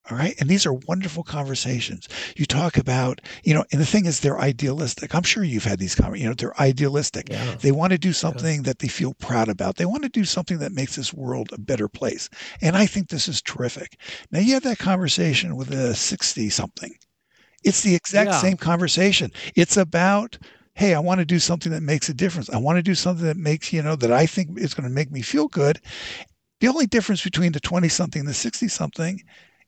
all 0.10 0.18
right. 0.18 0.36
And 0.40 0.50
these 0.50 0.66
are 0.66 0.74
wonderful 0.74 1.24
conversations. 1.24 2.08
You 2.38 2.46
talk 2.46 2.78
about, 2.78 3.20
you 3.44 3.54
know, 3.54 3.66
and 3.72 3.82
the 3.82 3.86
thing 3.86 4.06
is, 4.06 4.20
they're 4.20 4.40
idealistic. 4.40 5.14
I'm 5.14 5.24
sure 5.24 5.44
you've 5.44 5.66
had 5.66 5.80
these 5.80 5.96
conversations. 5.96 6.24
You 6.24 6.30
know, 6.30 6.36
they're 6.36 6.62
idealistic. 6.62 7.30
Yeah. 7.30 7.56
They 7.56 7.72
want 7.72 7.92
to 7.92 7.98
do 7.98 8.14
something 8.14 8.58
yeah. 8.58 8.62
that 8.64 8.80
they 8.80 8.88
feel 8.88 9.14
proud 9.16 9.50
about. 9.50 9.76
They 9.76 9.86
want 9.86 10.04
to 10.04 10.10
do 10.10 10.24
something 10.24 10.60
that 10.60 10.72
makes 10.72 10.96
this 10.96 11.14
world 11.14 11.50
a 11.52 11.60
better 11.60 11.88
place. 11.88 12.30
And 12.62 12.78
I 12.78 12.86
think 12.86 13.10
this 13.10 13.28
is 13.28 13.42
terrific. 13.42 14.00
Now, 14.32 14.40
you 14.40 14.54
have 14.54 14.64
that 14.64 14.80
conversation 14.80 15.56
with 15.56 15.72
a 15.72 15.94
60 15.94 16.50
something. 16.50 16.94
It's 17.64 17.82
the 17.82 17.96
exact 17.96 18.30
yeah. 18.30 18.40
same 18.40 18.58
conversation. 18.58 19.32
It's 19.56 19.76
about, 19.76 20.38
hey, 20.76 20.94
I 20.94 21.00
want 21.00 21.20
to 21.20 21.26
do 21.26 21.40
something 21.40 21.72
that 21.74 21.84
makes 21.84 22.08
a 22.08 22.14
difference. 22.14 22.50
I 22.50 22.58
want 22.58 22.78
to 22.78 22.84
do 22.84 22.96
something 22.96 23.26
that 23.26 23.38
makes, 23.38 23.74
you 23.74 23.82
know, 23.82 23.98
that 23.98 24.12
I 24.14 24.26
think 24.26 24.58
is 24.58 24.74
going 24.74 24.88
to 24.88 24.94
make 24.94 25.12
me 25.12 25.22
feel 25.22 25.48
good. 25.48 25.82
The 26.62 26.68
only 26.70 26.86
difference 26.86 27.24
between 27.24 27.52
the 27.52 27.60
20 27.60 27.90
something 27.90 28.22
and 28.22 28.30
the 28.30 28.34
60 28.34 28.68
something 28.68 29.22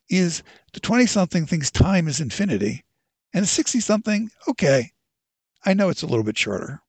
is 0.09 0.43
the 0.73 0.79
20 0.79 1.05
something 1.05 1.45
thinks 1.45 1.71
time 1.71 2.07
is 2.07 2.19
infinity, 2.19 2.83
and 3.33 3.43
the 3.43 3.47
60 3.47 3.79
something, 3.79 4.31
okay, 4.47 4.91
I 5.65 5.73
know 5.73 5.89
it's 5.89 6.03
a 6.03 6.07
little 6.07 6.23
bit 6.23 6.37
shorter. 6.37 6.81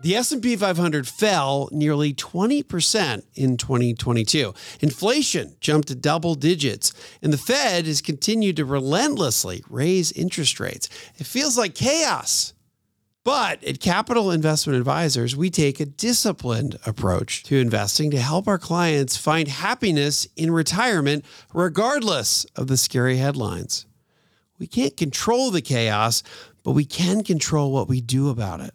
The 0.00 0.14
S&P 0.14 0.54
500 0.54 1.08
fell 1.08 1.68
nearly 1.72 2.14
20% 2.14 3.24
in 3.34 3.56
2022. 3.56 4.54
Inflation 4.80 5.56
jumped 5.60 5.88
to 5.88 5.96
double 5.96 6.36
digits, 6.36 6.92
and 7.20 7.32
the 7.32 7.38
Fed 7.38 7.86
has 7.86 8.00
continued 8.00 8.56
to 8.56 8.64
relentlessly 8.64 9.64
raise 9.68 10.12
interest 10.12 10.60
rates. 10.60 10.88
It 11.16 11.26
feels 11.26 11.58
like 11.58 11.74
chaos. 11.74 12.54
But 13.28 13.62
at 13.62 13.78
Capital 13.78 14.30
Investment 14.30 14.78
Advisors, 14.78 15.36
we 15.36 15.50
take 15.50 15.80
a 15.80 15.84
disciplined 15.84 16.78
approach 16.86 17.42
to 17.42 17.58
investing 17.58 18.10
to 18.12 18.18
help 18.18 18.48
our 18.48 18.56
clients 18.56 19.18
find 19.18 19.48
happiness 19.48 20.26
in 20.34 20.50
retirement, 20.50 21.26
regardless 21.52 22.46
of 22.56 22.68
the 22.68 22.78
scary 22.78 23.18
headlines. 23.18 23.84
We 24.58 24.66
can't 24.66 24.96
control 24.96 25.50
the 25.50 25.60
chaos, 25.60 26.22
but 26.64 26.70
we 26.70 26.86
can 26.86 27.22
control 27.22 27.70
what 27.70 27.86
we 27.86 28.00
do 28.00 28.30
about 28.30 28.60
it. 28.60 28.72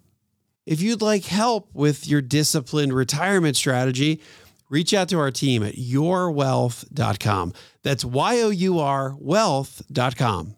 If 0.68 0.84
you'd 0.84 1.02
like 1.02 1.26
help 1.26 1.74
with 1.74 2.08
your 2.08 2.22
disciplined 2.22 2.94
retirement 2.94 3.58
strategy, 3.58 4.22
reach 4.70 4.94
out 4.94 5.10
to 5.10 5.18
our 5.18 5.32
team 5.32 5.64
at 5.64 5.78
yourwealth.com. 5.78 7.54
That's 7.82 8.06
Y 8.06 8.42
O 8.42 8.50
U 8.52 8.78
R 8.78 9.16
wealth.com. 9.18 10.58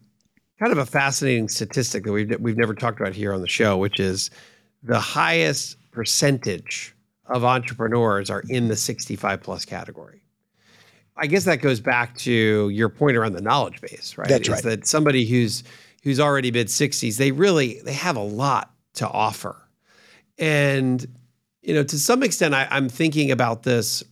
kind 0.61 0.71
of 0.71 0.77
a 0.77 0.85
fascinating 0.85 1.49
statistic 1.49 2.03
that 2.03 2.11
we've 2.11 2.39
we've 2.39 2.57
never 2.57 2.75
talked 2.75 3.01
about 3.01 3.15
here 3.15 3.33
on 3.33 3.41
the 3.41 3.47
show, 3.47 3.77
which 3.77 3.99
is 3.99 4.29
the 4.83 4.99
highest 4.99 5.75
percentage 5.91 6.95
of 7.25 7.43
entrepreneurs 7.43 8.29
are 8.29 8.43
in 8.47 8.67
the 8.67 8.75
65 8.75 9.41
plus 9.41 9.65
category. 9.65 10.21
I 11.17 11.25
guess 11.25 11.45
that 11.45 11.57
goes 11.57 11.79
back 11.79 12.15
to 12.19 12.69
your 12.69 12.89
point 12.89 13.17
around 13.17 13.33
the 13.33 13.41
knowledge 13.41 13.81
base, 13.81 14.17
right? 14.17 14.27
That's 14.27 14.47
is 14.47 14.53
right. 14.53 14.63
That 14.63 14.87
somebody 14.87 15.25
who's 15.25 15.63
who's 16.03 16.19
already 16.19 16.51
mid 16.51 16.67
60s, 16.67 17.17
they 17.17 17.31
really 17.31 17.81
they 17.83 17.93
have 17.93 18.15
a 18.15 18.23
lot 18.23 18.71
to 18.95 19.09
offer. 19.09 19.55
And 20.37 21.03
you 21.63 21.73
know, 21.73 21.83
to 21.83 21.97
some 21.97 22.21
extent, 22.21 22.53
I, 22.53 22.67
I'm 22.69 22.87
thinking 22.87 23.31
about 23.31 23.63
this. 23.63 24.03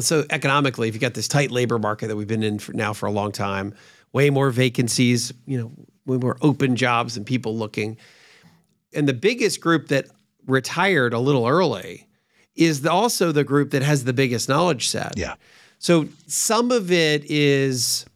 So 0.00 0.24
economically, 0.30 0.88
if 0.88 0.94
you 0.94 1.00
got 1.00 1.14
this 1.14 1.28
tight 1.28 1.52
labor 1.52 1.78
market 1.78 2.08
that 2.08 2.16
we've 2.16 2.26
been 2.26 2.42
in 2.42 2.58
for 2.58 2.72
now 2.72 2.92
for 2.92 3.06
a 3.06 3.12
long 3.12 3.30
time, 3.30 3.74
way 4.16 4.30
more 4.30 4.48
vacancies, 4.48 5.30
you 5.44 5.58
know, 5.58 5.70
way 6.06 6.16
more 6.16 6.38
open 6.40 6.74
jobs 6.74 7.18
and 7.18 7.26
people 7.26 7.54
looking. 7.54 7.98
And 8.94 9.06
the 9.06 9.12
biggest 9.12 9.60
group 9.60 9.88
that 9.88 10.06
retired 10.46 11.12
a 11.12 11.18
little 11.18 11.46
early 11.46 12.08
is 12.54 12.80
the, 12.80 12.90
also 12.90 13.30
the 13.30 13.44
group 13.44 13.72
that 13.72 13.82
has 13.82 14.04
the 14.04 14.14
biggest 14.14 14.48
knowledge 14.48 14.88
set. 14.88 15.18
Yeah. 15.18 15.34
So 15.78 16.08
some 16.28 16.70
of 16.70 16.90
it 16.90 17.30
is, 17.30 18.06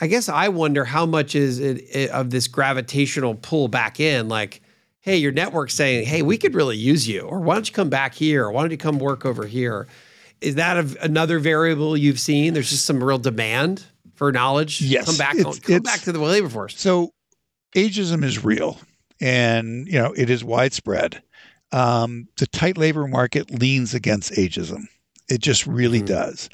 I 0.00 0.06
guess 0.06 0.30
I 0.30 0.48
wonder 0.48 0.82
how 0.82 1.04
much 1.04 1.34
is 1.34 1.60
it, 1.60 1.82
it, 1.94 2.08
of 2.08 2.30
this 2.30 2.48
gravitational 2.48 3.34
pull 3.34 3.68
back 3.68 4.00
in, 4.00 4.30
like, 4.30 4.62
hey, 5.00 5.18
your 5.18 5.32
network's 5.32 5.74
saying, 5.74 6.06
hey, 6.06 6.22
we 6.22 6.38
could 6.38 6.54
really 6.54 6.78
use 6.78 7.06
you, 7.06 7.20
or 7.20 7.40
why 7.40 7.52
don't 7.52 7.68
you 7.68 7.74
come 7.74 7.90
back 7.90 8.14
here, 8.14 8.44
or 8.44 8.50
why 8.50 8.62
don't 8.62 8.70
you 8.70 8.78
come 8.78 8.98
work 8.98 9.26
over 9.26 9.44
here? 9.44 9.88
Is 10.40 10.54
that 10.54 10.78
a, 10.78 11.04
another 11.04 11.38
variable 11.38 11.98
you've 11.98 12.18
seen? 12.18 12.54
There's 12.54 12.70
just 12.70 12.86
some 12.86 13.04
real 13.04 13.18
demand. 13.18 13.84
For 14.14 14.32
knowledge. 14.32 14.80
Yes, 14.80 15.06
come 15.06 15.16
back. 15.16 15.34
it's- 15.36 15.58
come 15.60 15.76
it's- 15.76 15.82
back 15.92 16.02
to 16.04 16.12
the 16.12 16.18
labor 16.20 16.48
force. 16.48 16.78
So 16.80 17.12
ageism 17.76 18.22
is 18.24 18.44
real 18.44 18.80
and 19.20 19.86
you 19.86 19.94
know 19.98 20.12
it 20.16 20.30
is 20.30 20.44
widespread. 20.44 21.22
Um, 21.72 22.28
the 22.36 22.46
tight 22.46 22.78
labor 22.78 23.06
market 23.08 23.50
leans 23.50 23.94
against 23.94 24.32
ageism. 24.32 24.84
It 25.28 25.40
just 25.40 25.66
really 25.66 26.02
Mhm. 26.02 26.06
does. 26.06 26.48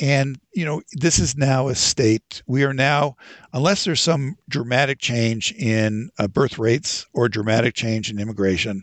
And 0.00 0.38
you 0.52 0.64
know, 0.64 0.82
this 0.92 1.18
is 1.18 1.36
now 1.36 1.68
a 1.68 1.74
state. 1.74 2.42
We 2.46 2.64
are 2.64 2.74
now, 2.74 3.16
unless 3.52 3.84
there's 3.84 4.00
some 4.00 4.36
dramatic 4.48 4.98
change 4.98 5.52
in 5.52 6.10
uh, 6.18 6.26
birth 6.28 6.58
rates 6.58 7.06
or 7.14 7.28
dramatic 7.28 7.74
change 7.74 8.10
in 8.10 8.18
immigration, 8.18 8.82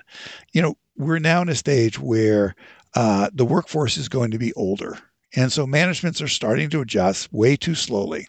you 0.54 0.62
know, 0.62 0.76
we're 0.98 1.20
now 1.20 1.42
in 1.42 1.50
a 1.50 1.56
stage 1.56 2.00
where 2.00 2.56
uh, 2.96 3.30
the 3.34 3.46
workforce 3.46 3.98
is 3.98 4.08
going 4.08 4.32
to 4.32 4.38
be 4.40 4.54
older. 4.54 4.98
And 5.36 5.52
so 5.52 5.66
managements 5.66 6.22
are 6.22 6.28
starting 6.28 6.70
to 6.72 6.82
adjust 6.82 7.32
way 7.34 7.56
too 7.56 7.76
slowly. 7.76 8.28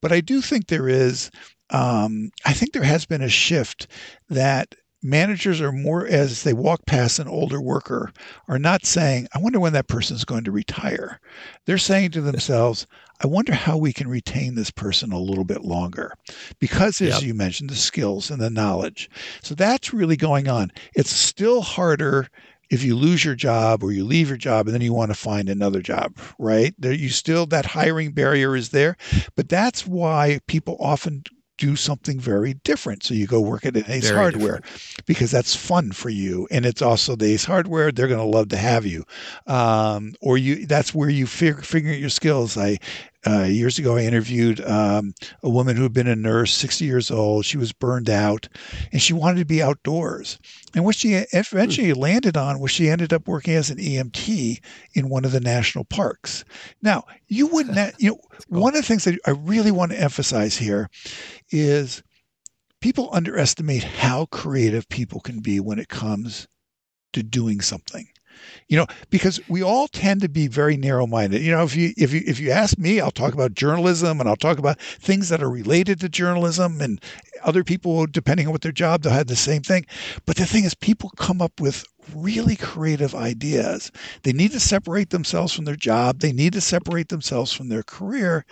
But 0.00 0.12
I 0.12 0.20
do 0.20 0.40
think 0.40 0.66
there 0.66 0.88
is, 0.88 1.30
um, 1.70 2.30
I 2.44 2.52
think 2.52 2.72
there 2.72 2.82
has 2.82 3.06
been 3.06 3.22
a 3.22 3.28
shift 3.28 3.86
that 4.28 4.74
managers 5.02 5.60
are 5.60 5.72
more, 5.72 6.06
as 6.06 6.44
they 6.44 6.52
walk 6.52 6.86
past 6.86 7.18
an 7.18 7.26
older 7.26 7.60
worker, 7.60 8.12
are 8.48 8.58
not 8.58 8.84
saying, 8.86 9.26
I 9.34 9.38
wonder 9.38 9.58
when 9.58 9.72
that 9.72 9.88
person 9.88 10.14
is 10.14 10.24
going 10.24 10.44
to 10.44 10.52
retire. 10.52 11.18
They're 11.66 11.78
saying 11.78 12.12
to 12.12 12.20
themselves, 12.20 12.86
I 13.24 13.26
wonder 13.26 13.54
how 13.54 13.76
we 13.76 13.92
can 13.92 14.08
retain 14.08 14.54
this 14.54 14.70
person 14.70 15.12
a 15.12 15.18
little 15.18 15.44
bit 15.44 15.64
longer. 15.64 16.12
Because, 16.60 17.00
as 17.00 17.14
Yep. 17.14 17.22
you 17.22 17.34
mentioned, 17.34 17.70
the 17.70 17.76
skills 17.76 18.30
and 18.30 18.40
the 18.40 18.50
knowledge. 18.50 19.08
So 19.42 19.54
that's 19.54 19.92
really 19.92 20.16
going 20.16 20.48
on. 20.48 20.70
It's 20.94 21.10
still 21.10 21.62
harder 21.62 22.28
if 22.72 22.82
you 22.82 22.96
lose 22.96 23.22
your 23.22 23.34
job 23.34 23.84
or 23.84 23.92
you 23.92 24.02
leave 24.02 24.28
your 24.28 24.38
job 24.38 24.66
and 24.66 24.74
then 24.74 24.80
you 24.80 24.94
want 24.94 25.10
to 25.10 25.14
find 25.14 25.50
another 25.50 25.82
job, 25.82 26.16
right? 26.38 26.74
There 26.78 26.92
you 26.92 27.10
still 27.10 27.44
that 27.46 27.66
hiring 27.66 28.12
barrier 28.12 28.56
is 28.56 28.70
there, 28.70 28.96
but 29.36 29.50
that's 29.50 29.86
why 29.86 30.40
people 30.46 30.78
often 30.80 31.22
do 31.58 31.76
something 31.76 32.18
very 32.18 32.54
different. 32.54 33.04
So 33.04 33.12
you 33.12 33.26
go 33.26 33.40
work 33.40 33.66
at 33.66 33.76
an 33.76 33.84
Ace 33.88 34.08
Very 34.08 34.16
Hardware 34.16 34.62
because 35.04 35.30
that's 35.30 35.54
fun 35.54 35.92
for 35.92 36.08
you, 36.08 36.48
and 36.50 36.64
it's 36.64 36.80
also 36.80 37.14
the 37.14 37.34
Ace 37.34 37.44
Hardware. 37.44 37.92
They're 37.92 38.08
going 38.08 38.18
to 38.18 38.24
love 38.24 38.48
to 38.48 38.56
have 38.56 38.86
you, 38.86 39.04
um, 39.46 40.14
or 40.22 40.38
you. 40.38 40.66
That's 40.66 40.94
where 40.94 41.10
you 41.10 41.26
fig- 41.26 41.64
figure 41.64 41.92
out 41.92 41.98
your 41.98 42.08
skills. 42.08 42.56
I 42.56 42.78
uh, 43.26 43.42
years 43.42 43.78
ago 43.78 43.96
I 43.96 44.02
interviewed 44.02 44.60
um, 44.62 45.14
a 45.42 45.48
woman 45.48 45.76
who 45.76 45.84
had 45.84 45.92
been 45.92 46.08
a 46.08 46.16
nurse, 46.16 46.52
60 46.54 46.84
years 46.84 47.10
old. 47.10 47.44
She 47.44 47.56
was 47.56 47.72
burned 47.72 48.10
out, 48.10 48.48
and 48.90 49.00
she 49.00 49.12
wanted 49.12 49.40
to 49.40 49.44
be 49.44 49.62
outdoors. 49.62 50.38
And 50.74 50.84
what 50.84 50.96
she 50.96 51.14
eventually 51.32 51.92
landed 51.92 52.36
on 52.36 52.60
was 52.60 52.70
she 52.70 52.88
ended 52.88 53.12
up 53.12 53.28
working 53.28 53.54
as 53.54 53.70
an 53.70 53.78
EMT 53.78 54.60
in 54.94 55.08
one 55.08 55.24
of 55.24 55.32
the 55.32 55.40
national 55.40 55.84
parks. 55.84 56.44
Now, 56.82 57.04
you 57.28 57.46
wouldn't, 57.46 57.94
you 57.98 58.10
know, 58.10 58.20
one 58.48 58.74
of 58.74 58.80
the 58.80 58.86
things 58.86 59.04
that 59.04 59.18
I 59.26 59.30
really 59.30 59.70
want 59.72 59.92
to 59.92 60.00
emphasize 60.00 60.56
here 60.56 60.88
is 61.50 62.02
people 62.80 63.10
underestimate 63.12 63.84
how 63.84 64.26
creative 64.26 64.88
people 64.88 65.20
can 65.20 65.40
be 65.40 65.60
when 65.60 65.78
it 65.78 65.88
comes 65.88 66.48
to 67.12 67.22
doing 67.22 67.60
something. 67.60 68.08
You 68.68 68.78
know, 68.78 68.86
because 69.10 69.40
we 69.48 69.62
all 69.62 69.88
tend 69.88 70.20
to 70.22 70.28
be 70.28 70.48
very 70.48 70.76
narrow-minded. 70.76 71.42
You 71.42 71.52
know, 71.52 71.62
if 71.62 71.76
you 71.76 71.92
if 71.96 72.12
you 72.12 72.22
if 72.26 72.40
you 72.40 72.50
ask 72.50 72.78
me, 72.78 73.00
I'll 73.00 73.10
talk 73.10 73.34
about 73.34 73.54
journalism 73.54 74.20
and 74.20 74.28
I'll 74.28 74.36
talk 74.36 74.58
about 74.58 74.80
things 74.80 75.28
that 75.28 75.42
are 75.42 75.50
related 75.50 76.00
to 76.00 76.08
journalism 76.08 76.80
and 76.80 77.00
other 77.44 77.64
people 77.64 78.06
depending 78.06 78.46
on 78.46 78.52
what 78.52 78.62
their 78.62 78.72
job 78.72 79.02
they'll 79.02 79.12
have 79.12 79.26
the 79.26 79.36
same 79.36 79.62
thing. 79.62 79.84
But 80.26 80.36
the 80.36 80.46
thing 80.46 80.64
is 80.64 80.74
people 80.74 81.10
come 81.16 81.42
up 81.42 81.60
with 81.60 81.84
really 82.14 82.56
creative 82.56 83.14
ideas. 83.14 83.90
They 84.22 84.32
need 84.32 84.52
to 84.52 84.60
separate 84.60 85.10
themselves 85.10 85.52
from 85.52 85.64
their 85.64 85.76
job. 85.76 86.20
They 86.20 86.32
need 86.32 86.52
to 86.54 86.60
separate 86.60 87.08
themselves 87.08 87.52
from 87.52 87.68
their 87.68 87.82
career. 87.82 88.44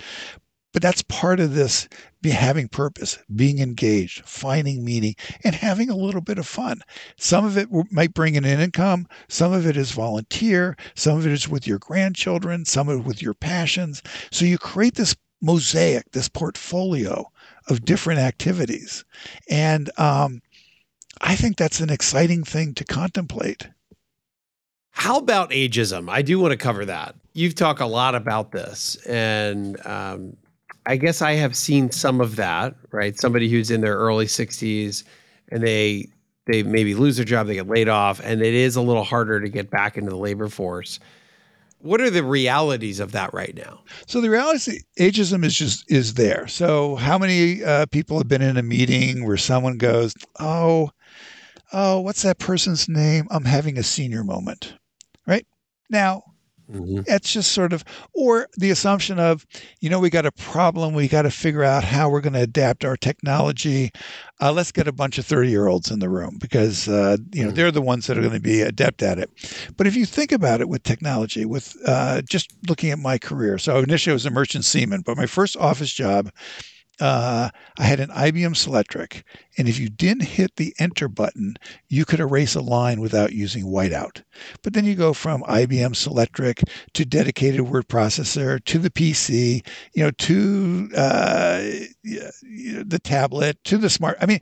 But 0.73 0.83
that's 0.83 1.03
part 1.03 1.41
of 1.41 1.55
this 1.55 1.89
having 2.25 2.69
purpose, 2.69 3.19
being 3.35 3.59
engaged, 3.59 4.25
finding 4.25 4.85
meaning, 4.85 5.17
and 5.43 5.55
having 5.55 5.91
a 5.91 5.97
little 5.97 6.21
bit 6.21 6.39
of 6.39 6.47
fun. 6.47 6.83
Some 7.17 7.45
of 7.45 7.57
it 7.57 7.69
might 7.91 8.15
bring 8.15 8.35
in 8.35 8.45
an 8.45 8.61
income, 8.61 9.09
some 9.29 9.53
of 9.53 9.67
it 9.67 9.77
is 9.77 9.91
volunteer, 9.91 10.77
some 10.95 11.19
of 11.19 11.27
it 11.27 11.33
is 11.33 11.49
with 11.49 11.67
your 11.67 11.79
grandchildren, 11.79 12.65
some 12.65 12.89
of 12.89 13.01
it 13.01 13.05
with 13.05 13.21
your 13.23 13.35
passions. 13.35 14.03
So 14.31 14.45
you 14.45 14.59
create 14.59 14.95
this 14.95 15.17
mosaic, 15.41 16.11
this 16.13 16.29
portfolio 16.29 17.31
of 17.69 17.85
different 17.85 18.21
activities. 18.21 19.05
And 19.49 19.91
um, 19.99 20.41
I 21.21 21.37
think 21.37 21.57
that's 21.57 21.81
an 21.81 21.91
exciting 21.91 22.45
thing 22.45 22.75
to 22.75 22.85
contemplate. 22.85 23.67
How 24.91 25.19
about 25.19 25.51
ageism? 25.51 26.11
I 26.11 26.23
do 26.23 26.39
want 26.39 26.53
to 26.53 26.59
cover 26.59 26.85
that. 26.85 27.15
You've 27.33 27.55
talked 27.55 27.81
a 27.81 27.87
lot 27.87 28.15
about 28.15 28.53
this, 28.53 28.97
and 29.07 29.85
um, 29.87 30.37
I 30.87 30.97
guess 30.97 31.23
I 31.23 31.33
have 31.33 31.57
seen 31.57 31.91
some 31.91 32.21
of 32.21 32.37
that. 32.37 32.75
Right, 32.91 33.19
somebody 33.19 33.49
who's 33.49 33.71
in 33.71 33.81
their 33.81 33.97
early 33.97 34.27
sixties 34.27 35.05
and 35.51 35.63
they 35.63 36.09
they 36.47 36.63
maybe 36.63 36.95
lose 36.95 37.17
their 37.17 37.25
job, 37.25 37.47
they 37.47 37.55
get 37.55 37.69
laid 37.69 37.89
off, 37.89 38.21
and 38.25 38.43
it 38.43 38.55
is 38.55 38.77
a 38.77 38.83
little 38.83 39.05
harder 39.05 39.41
to 39.41 39.49
get 39.49 39.71
back 39.71 39.97
into 39.97 40.11
the 40.11 40.17
labor 40.17 40.49
force. 40.49 40.99
What 41.79 42.01
are 42.01 42.11
the 42.11 42.25
realities 42.25 43.01
of 43.01 43.13
that 43.13 43.33
right 43.33 43.55
now? 43.55 43.81
So 44.07 44.21
the 44.21 44.29
reality, 44.29 44.73
is 44.73 44.85
ageism 44.99 45.45
is 45.45 45.55
just 45.55 45.91
is 45.91 46.15
there. 46.15 46.47
So 46.47 46.97
how 46.97 47.19
many 47.19 47.65
uh, 47.65 47.87
people 47.87 48.19
have 48.19 48.29
been 48.29 48.43
in 48.43 48.57
a 48.57 48.63
meeting 48.63 49.27
where 49.27 49.39
someone 49.39 49.79
goes, 49.79 50.15
"Oh, 50.39 50.91
oh, 51.73 52.01
what's 52.01 52.23
that 52.23 52.39
person's 52.39 52.89
name? 52.89 53.27
I'm 53.31 53.45
having 53.45 53.79
a 53.79 53.83
senior 53.83 54.25
moment," 54.25 54.75
right? 55.27 55.47
Now 55.89 56.23
it's 57.07 57.33
just 57.33 57.53
sort 57.53 57.73
of, 57.73 57.85
or 58.13 58.49
the 58.57 58.71
assumption 58.71 59.19
of, 59.19 59.47
you 59.81 59.91
know, 59.91 59.99
we 59.99 60.11
got 60.11 60.27
a 60.27 60.33
problem. 60.33 60.95
We 60.95 61.09
got 61.09 61.23
to 61.23 61.31
figure 61.31 61.65
out 61.65 61.85
how 61.85 62.09
we're 62.09 62.21
going 62.21 62.35
to 62.35 62.43
adapt 62.43 62.85
our 62.85 62.97
technology. 62.97 63.91
Uh, 64.41 64.53
let's 64.53 64.73
get 64.73 64.89
a 64.89 64.93
bunch 64.93 65.19
of 65.19 65.27
30 65.27 65.51
year 65.51 65.67
olds 65.67 65.91
in 65.91 65.99
the 65.99 66.09
room 66.09 66.39
because, 66.41 66.89
uh, 66.89 67.17
you 67.33 67.45
know, 67.45 67.51
Mm. 67.51 67.55
they're 67.55 67.71
the 67.71 67.83
ones 67.83 68.07
that 68.07 68.17
are 68.17 68.23
going 68.23 68.33
to 68.33 68.41
be 68.41 68.61
adept 68.63 69.03
at 69.03 69.19
it. 69.19 69.31
But 69.77 69.87
if 69.87 69.97
you 69.97 70.07
think 70.07 70.33
about 70.33 70.61
it 70.61 70.69
with 70.69 70.83
technology, 70.83 71.45
with 71.45 71.77
uh, 71.87 72.23
just 72.23 72.53
looking 72.69 72.91
at 72.91 72.99
my 72.99 73.19
career, 73.19 73.59
so 73.59 73.79
initially 73.79 74.13
I 74.13 74.15
was 74.15 74.27
a 74.27 74.31
merchant 74.31 74.65
seaman, 74.65 75.03
but 75.03 75.17
my 75.17 75.27
first 75.27 75.57
office 75.57 75.93
job, 75.93 76.31
uh, 77.01 77.51
I 77.79 77.83
had 77.83 78.01
an 78.01 78.11
IBM 78.11 78.55
Selectric, 78.55 79.23
and 79.59 79.69
if 79.69 79.79
you 79.79 79.89
didn't 79.89 80.25
hit 80.25 80.57
the 80.57 80.75
enter 80.79 81.09
button, 81.09 81.57
you 81.89 82.05
could 82.05 82.21
erase 82.21 82.55
a 82.55 82.61
line 82.61 83.01
without 83.01 83.33
using 83.33 83.65
whiteout. 83.65 84.23
But 84.63 84.75
then 84.75 84.85
you 84.85 84.95
go 84.95 85.13
from 85.13 85.43
IBM 85.45 85.95
Selectric 85.95 86.63
to 86.95 87.05
dedicated 87.05 87.63
word 87.63 87.89
processor 87.89 88.63
to 88.65 88.79
the 88.79 88.91
PC, 88.91 89.67
you 89.95 90.05
know, 90.05 90.11
to 90.11 90.89
uh, 90.97 91.59
the 92.03 93.01
tablet 93.03 93.63
to 93.65 93.79
the 93.79 93.91
smart. 93.91 94.19
I 94.21 94.27
mean, 94.27 94.41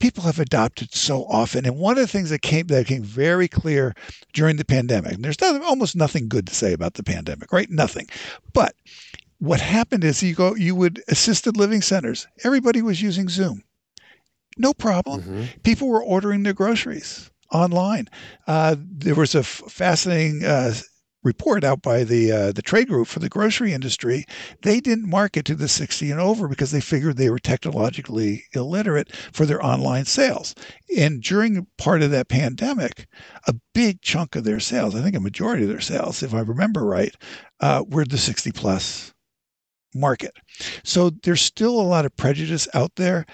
people 0.00 0.24
have 0.24 0.40
adopted 0.40 0.92
so 0.92 1.24
often, 1.26 1.64
and 1.66 1.76
one 1.76 1.96
of 1.96 2.02
the 2.02 2.08
things 2.08 2.30
that 2.30 2.42
came 2.42 2.66
that 2.66 2.86
became 2.86 3.04
very 3.04 3.46
clear 3.46 3.94
during 4.32 4.56
the 4.56 4.64
pandemic. 4.64 5.12
And 5.12 5.24
there's 5.24 5.40
not, 5.40 5.62
almost 5.62 5.94
nothing 5.94 6.28
good 6.28 6.46
to 6.48 6.54
say 6.54 6.72
about 6.72 6.94
the 6.94 7.04
pandemic, 7.04 7.52
right? 7.52 7.70
Nothing, 7.70 8.08
but 8.52 8.74
what 9.40 9.60
happened 9.60 10.04
is 10.04 10.22
you 10.22 10.34
go 10.34 10.54
you 10.54 10.74
would 10.76 11.02
assisted 11.08 11.56
living 11.56 11.82
centers. 11.82 12.26
Everybody 12.44 12.82
was 12.82 13.02
using 13.02 13.28
zoom. 13.28 13.64
No 14.58 14.72
problem. 14.74 15.22
Mhm. 15.22 15.62
people 15.62 15.88
were 15.88 16.02
ordering 16.04 16.42
their 16.44 16.52
groceries 16.54 17.30
online. 17.52 18.06
Uh, 18.46 18.76
there 18.78 19.14
was 19.14 19.34
a 19.34 19.40
f- 19.40 19.62
fascinating 19.68 20.44
uh, 20.44 20.74
report 21.22 21.64
out 21.64 21.82
by 21.82 22.02
the 22.04 22.32
uh, 22.32 22.52
the 22.52 22.62
trade 22.62 22.88
group 22.88 23.06
for 23.06 23.18
the 23.18 23.28
grocery 23.28 23.72
industry. 23.72 24.24
They 24.62 24.80
didn't 24.80 25.08
market 25.08 25.44
to 25.46 25.54
the 25.54 25.68
60 25.68 26.10
and 26.10 26.20
over 26.20 26.48
because 26.48 26.70
they 26.70 26.80
figured 26.80 27.16
they 27.16 27.30
were 27.30 27.38
technologically 27.38 28.44
illiterate 28.54 29.12
for 29.32 29.44
their 29.46 29.64
online 29.64 30.04
sales. 30.06 30.54
And 30.98 31.22
during 31.22 31.66
part 31.78 32.02
of 32.02 32.10
that 32.10 32.28
pandemic 32.28 33.06
a 33.46 33.54
big 33.74 34.00
chunk 34.02 34.36
of 34.36 34.44
their 34.44 34.60
sales 34.60 34.94
i 34.94 35.02
think 35.02 35.16
a 35.16 35.20
majority 35.20 35.62
of 35.62 35.68
their 35.70 35.80
sales 35.80 36.22
if 36.22 36.34
i 36.34 36.40
remember 36.40 36.84
right 36.84 37.14
uh, 37.60 37.82
were 37.88 38.04
the 38.04 38.18
60 38.18 38.52
plus 38.52 39.12
market. 39.94 40.34
So 40.84 41.10
there's 41.22 41.40
still 41.40 41.80
a 41.80 41.82
lot 41.82 42.06
of 42.06 42.16
prejudice 42.16 42.68
out 42.74 42.94
there, 42.96 43.26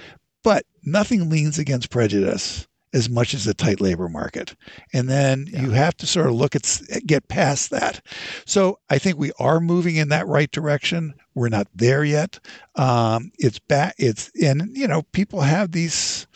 but 0.43 0.65
nothing 0.85 1.29
leans 1.29 1.59
against 1.59 1.91
prejudice 1.91 2.67
as 2.93 3.11
much 3.11 3.35
as 3.35 3.45
the 3.45 3.53
tight 3.53 3.81
labor 3.81 4.09
market. 4.09 4.55
And 4.95 5.09
then 5.09 5.47
you 5.49 5.71
have 5.73 5.97
to 5.99 6.07
sort 6.07 6.29
of 6.29 6.35
look 6.35 6.57
at 6.57 6.81
get 7.07 7.29
past 7.29 7.71
that. 7.71 8.01
So 8.47 8.79
I 8.89 8.99
think 8.99 9.19
we 9.19 9.33
are 9.39 9.61
moving 9.61 9.97
in 9.97 10.09
that 10.09 10.27
right 10.27 10.51
direction. 10.51 11.13
We're 11.35 11.51
not 11.51 11.69
there 11.75 12.05
yet. 12.05 12.39
Um, 12.77 13.33
it's 13.39 13.59
back. 13.59 13.97
It's 13.99 14.31
and 14.41 14.71
you 14.75 14.89
know 14.89 15.03
people 15.13 15.43
have 15.43 15.73
these 15.73 16.27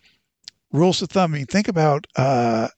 rules 0.73 1.01
of 1.03 1.09
thumb. 1.09 1.33
I 1.35 1.39
mean, 1.39 1.47
think 1.47 1.69
about 1.69 2.07
uh, 2.17 2.69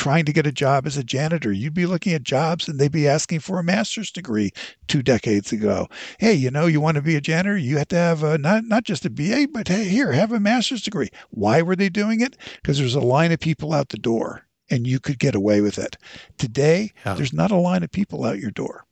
trying 0.00 0.24
to 0.24 0.32
get 0.32 0.46
a 0.46 0.52
job 0.52 0.86
as 0.86 0.96
a 0.96 1.04
janitor. 1.04 1.52
You'd 1.52 1.74
be 1.74 1.84
looking 1.84 2.14
at 2.14 2.22
jobs 2.22 2.66
and 2.66 2.78
they'd 2.80 2.90
be 2.90 3.06
asking 3.06 3.40
for 3.40 3.58
a 3.58 3.62
master's 3.62 4.10
degree 4.10 4.50
two 4.88 5.02
decades 5.02 5.52
ago. 5.52 5.88
Hey, 6.18 6.32
you 6.32 6.50
know, 6.50 6.64
you 6.66 6.80
want 6.80 6.94
to 6.94 7.02
be 7.02 7.16
a 7.16 7.20
janitor, 7.20 7.58
you 7.58 7.76
have 7.76 7.88
to 7.88 7.96
have 7.96 8.22
a, 8.22 8.38
not 8.38 8.64
not 8.64 8.84
just 8.84 9.04
a 9.04 9.10
BA, 9.10 9.48
but 9.52 9.68
hey, 9.68 9.84
here, 9.84 10.10
have 10.12 10.32
a 10.32 10.40
master's 10.40 10.80
degree. 10.80 11.10
Why 11.28 11.60
were 11.60 11.76
they 11.76 11.90
doing 11.90 12.22
it? 12.22 12.38
Because 12.56 12.78
there's 12.78 12.94
a 12.94 13.00
line 13.00 13.30
of 13.30 13.40
people 13.40 13.74
out 13.74 13.90
the 13.90 13.98
door 13.98 14.46
and 14.70 14.86
you 14.86 15.00
could 15.00 15.18
get 15.18 15.34
away 15.34 15.60
with 15.60 15.78
it. 15.78 15.98
Today, 16.38 16.92
Yeah. 17.04 17.12
there's 17.14 17.34
not 17.34 17.50
a 17.50 17.56
line 17.56 17.82
of 17.82 17.90
people 17.92 18.24
out 18.24 18.38
your 18.38 18.52
door. 18.52 18.86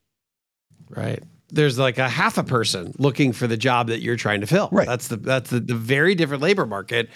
Right. 0.90 1.23
there's 1.51 1.79
like 1.79 1.97
a 1.97 2.09
half 2.11 2.37
a 2.37 2.44
person 2.44 2.92
looking 2.99 3.33
for 3.33 3.47
the 3.47 3.57
job 3.57 3.87
that 3.88 4.03
you're 4.03 4.16
trying 4.16 4.42
to 4.42 4.47
fill. 4.47 4.68
Right. 4.71 4.87
That's 4.87 5.09
the 5.09 5.16
that's 5.16 5.49
the, 5.49 5.61
the 5.61 5.75
very 5.75 6.14
different 6.14 6.42
labor 6.42 6.66
market. 6.66 7.09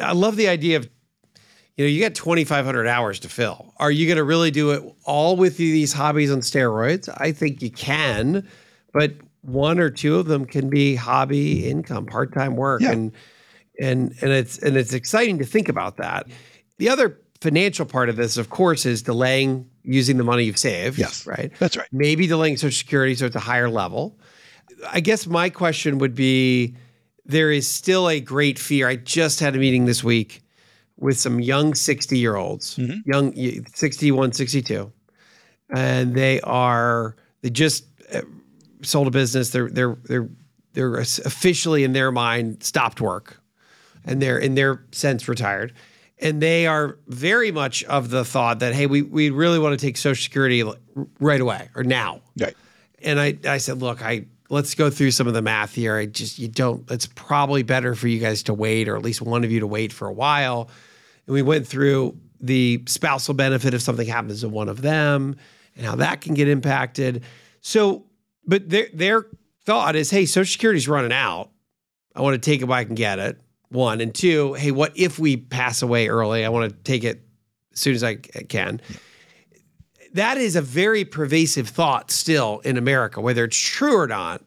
I 0.00 0.12
love 0.12 0.34
the 0.36 0.48
idea 0.48 0.76
of 0.78 0.88
you 1.76 1.84
know, 1.84 1.88
you 1.90 2.00
got 2.00 2.14
2,500 2.14 2.86
hours 2.86 3.20
to 3.20 3.28
fill. 3.28 3.72
Are 3.76 3.90
you 3.90 4.06
going 4.06 4.16
to 4.16 4.24
really 4.24 4.50
do 4.50 4.70
it 4.70 4.82
all 5.04 5.36
with 5.36 5.56
these 5.58 5.92
hobbies 5.92 6.30
on 6.30 6.40
steroids? 6.40 7.08
I 7.18 7.32
think 7.32 7.60
you 7.62 7.70
can, 7.70 8.46
but 8.92 9.12
one 9.42 9.78
or 9.78 9.90
two 9.90 10.16
of 10.16 10.26
them 10.26 10.46
can 10.46 10.70
be 10.70 10.94
hobby 10.94 11.68
income, 11.68 12.06
part 12.06 12.32
time 12.34 12.56
work, 12.56 12.80
Yeah. 12.82 12.92
and 12.92 13.12
and 13.78 14.14
and 14.22 14.30
it's 14.32 14.58
and 14.58 14.76
it's 14.76 14.94
exciting 14.94 15.38
to 15.38 15.44
think 15.44 15.68
about 15.68 15.98
that. 15.98 16.26
The 16.78 16.88
other 16.88 17.20
financial 17.42 17.84
part 17.84 18.08
of 18.08 18.16
this, 18.16 18.38
of 18.38 18.48
course, 18.48 18.86
is 18.86 19.02
delaying 19.02 19.68
using 19.82 20.16
the 20.16 20.24
money 20.24 20.44
you've 20.44 20.58
saved. 20.58 20.98
Yes. 20.98 21.26
right. 21.26 21.52
That's 21.58 21.76
right. 21.76 21.86
Maybe 21.92 22.26
delaying 22.26 22.56
Social 22.56 22.74
Security 22.76 23.14
so 23.14 23.26
it's 23.26 23.36
a 23.36 23.40
higher 23.40 23.68
level. 23.68 24.18
I 24.90 25.00
guess 25.00 25.26
my 25.26 25.50
question 25.50 25.98
would 25.98 26.14
be: 26.14 26.74
there 27.26 27.52
is 27.52 27.68
still 27.68 28.08
a 28.08 28.18
great 28.18 28.58
fear. 28.58 28.88
I 28.88 28.96
just 28.96 29.40
had 29.40 29.54
a 29.54 29.58
meeting 29.58 29.84
this 29.84 30.02
week 30.02 30.40
with 30.98 31.18
some 31.18 31.40
young 31.40 31.74
60 31.74 32.18
year 32.18 32.36
olds, 32.36 32.76
Mhm. 32.76 33.02
young 33.06 33.66
61, 33.74 34.32
62. 34.32 34.90
And 35.74 36.14
they 36.14 36.40
are, 36.42 37.16
they 37.42 37.50
just 37.50 37.84
uh, 38.14 38.22
sold 38.82 39.06
a 39.08 39.10
business. 39.10 39.50
They're, 39.50 39.68
they're, 39.68 39.96
they're, 40.04 40.28
they're 40.72 40.96
officially 40.96 41.84
in 41.84 41.92
their 41.92 42.12
mind 42.12 42.62
stopped 42.62 43.00
work 43.00 43.40
and 44.04 44.22
they're 44.22 44.38
in 44.38 44.54
their 44.54 44.84
sense 44.92 45.28
retired. 45.28 45.72
And 46.18 46.40
they 46.40 46.66
are 46.66 46.98
very 47.08 47.50
much 47.52 47.84
of 47.84 48.08
the 48.10 48.24
thought 48.24 48.60
that, 48.60 48.74
hey, 48.74 48.86
we, 48.86 49.02
we 49.02 49.28
really 49.30 49.58
want 49.58 49.78
to 49.78 49.84
take 49.86 49.96
Social 49.98 50.22
Security 50.22 50.64
right 51.20 51.40
away 51.40 51.68
or 51.74 51.82
now 51.84 52.22
Right. 52.38 52.54
and 53.02 53.20
I, 53.20 53.36
I 53.46 53.58
said, 53.58 53.82
look, 53.82 54.02
I 54.02 54.24
let's 54.48 54.74
go 54.76 54.88
through 54.88 55.10
some 55.10 55.26
of 55.26 55.34
the 55.34 55.42
math 55.42 55.74
here. 55.74 55.96
I 55.96 56.06
just 56.06 56.38
you 56.38 56.46
don't. 56.48 56.88
It's 56.90 57.08
probably 57.16 57.64
better 57.64 57.94
for 57.96 58.06
you 58.08 58.20
guys 58.20 58.44
to 58.44 58.54
wait, 58.54 58.88
or 58.88 58.96
at 58.96 59.02
least 59.02 59.20
one 59.20 59.42
of 59.44 59.50
you 59.50 59.58
to 59.60 59.66
wait 59.66 59.92
for 59.92 60.06
a 60.06 60.12
while. 60.12 60.70
And 61.26 61.34
we 61.34 61.42
went 61.42 61.66
through 61.66 62.18
the 62.40 62.82
spousal 62.86 63.34
benefit 63.34 63.74
if 63.74 63.82
something 63.82 64.06
happens 64.06 64.40
to 64.42 64.48
one 64.48 64.68
of 64.68 64.82
them, 64.82 65.36
and 65.76 65.86
how 65.86 65.96
that 65.96 66.20
can 66.20 66.34
get 66.34 66.48
impacted. 66.48 67.24
So, 67.60 68.04
but 68.44 68.68
their 68.68 68.88
their 68.92 69.26
thought 69.64 69.96
is, 69.96 70.10
hey, 70.10 70.26
Social 70.26 70.50
Security's 70.50 70.88
running 70.88 71.12
out. 71.12 71.50
I 72.14 72.22
want 72.22 72.34
to 72.34 72.50
take 72.50 72.62
it 72.62 72.64
while 72.64 72.78
I 72.78 72.84
can 72.84 72.94
get 72.94 73.18
it. 73.18 73.40
One 73.68 74.00
and 74.00 74.14
two, 74.14 74.54
hey, 74.54 74.70
what 74.70 74.92
if 74.96 75.18
we 75.18 75.36
pass 75.36 75.82
away 75.82 76.08
early? 76.08 76.44
I 76.44 76.48
want 76.48 76.70
to 76.70 76.76
take 76.82 77.04
it 77.04 77.22
as 77.72 77.80
soon 77.80 77.94
as 77.94 78.04
I 78.04 78.14
can 78.14 78.80
that 80.16 80.38
is 80.38 80.56
a 80.56 80.62
very 80.62 81.04
pervasive 81.04 81.68
thought 81.68 82.10
still 82.10 82.60
in 82.60 82.76
America, 82.76 83.20
whether 83.20 83.44
it's 83.44 83.58
true 83.58 83.96
or 83.96 84.06
not. 84.06 84.42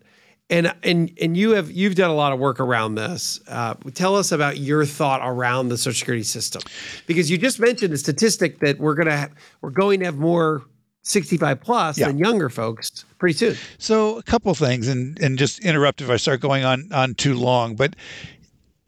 And 0.51 0.73
and 0.83 1.11
and 1.21 1.37
you 1.37 1.51
have 1.51 1.69
you've 1.69 1.93
done 1.95 2.09
a 2.09 2.15
lot 2.15 2.33
of 2.33 2.39
work 2.39 2.59
around 2.59 2.95
this. 2.95 3.39
Uh, 3.47 3.75
tell 3.93 4.15
us 4.15 4.31
about 4.31 4.57
your 4.57 4.83
thought 4.83 5.21
around 5.23 5.69
the 5.69 5.77
Social 5.77 5.99
Security 5.99 6.23
system, 6.23 6.63
because 7.05 7.29
you 7.29 7.37
just 7.37 7.59
mentioned 7.59 7.93
the 7.93 7.97
statistic 7.97 8.59
that 8.61 8.79
we're 8.79 8.95
gonna 8.95 9.15
ha- 9.17 9.29
we're 9.61 9.69
going 9.69 9.99
to 9.99 10.05
have 10.07 10.17
more 10.17 10.63
65 11.03 11.61
plus 11.61 11.97
Yeah. 11.99 12.07
than 12.07 12.17
younger 12.17 12.49
folks 12.49 13.05
pretty 13.19 13.37
soon. 13.37 13.55
So 13.77 14.17
a 14.17 14.23
couple 14.23 14.53
things, 14.55 14.87
and 14.87 15.19
and 15.19 15.37
just 15.37 15.59
interrupt 15.59 16.01
if 16.01 16.09
I 16.09 16.17
start 16.17 16.41
going 16.41 16.65
on 16.65 16.89
on 16.91 17.13
too 17.13 17.35
long, 17.35 17.75
but 17.75 17.95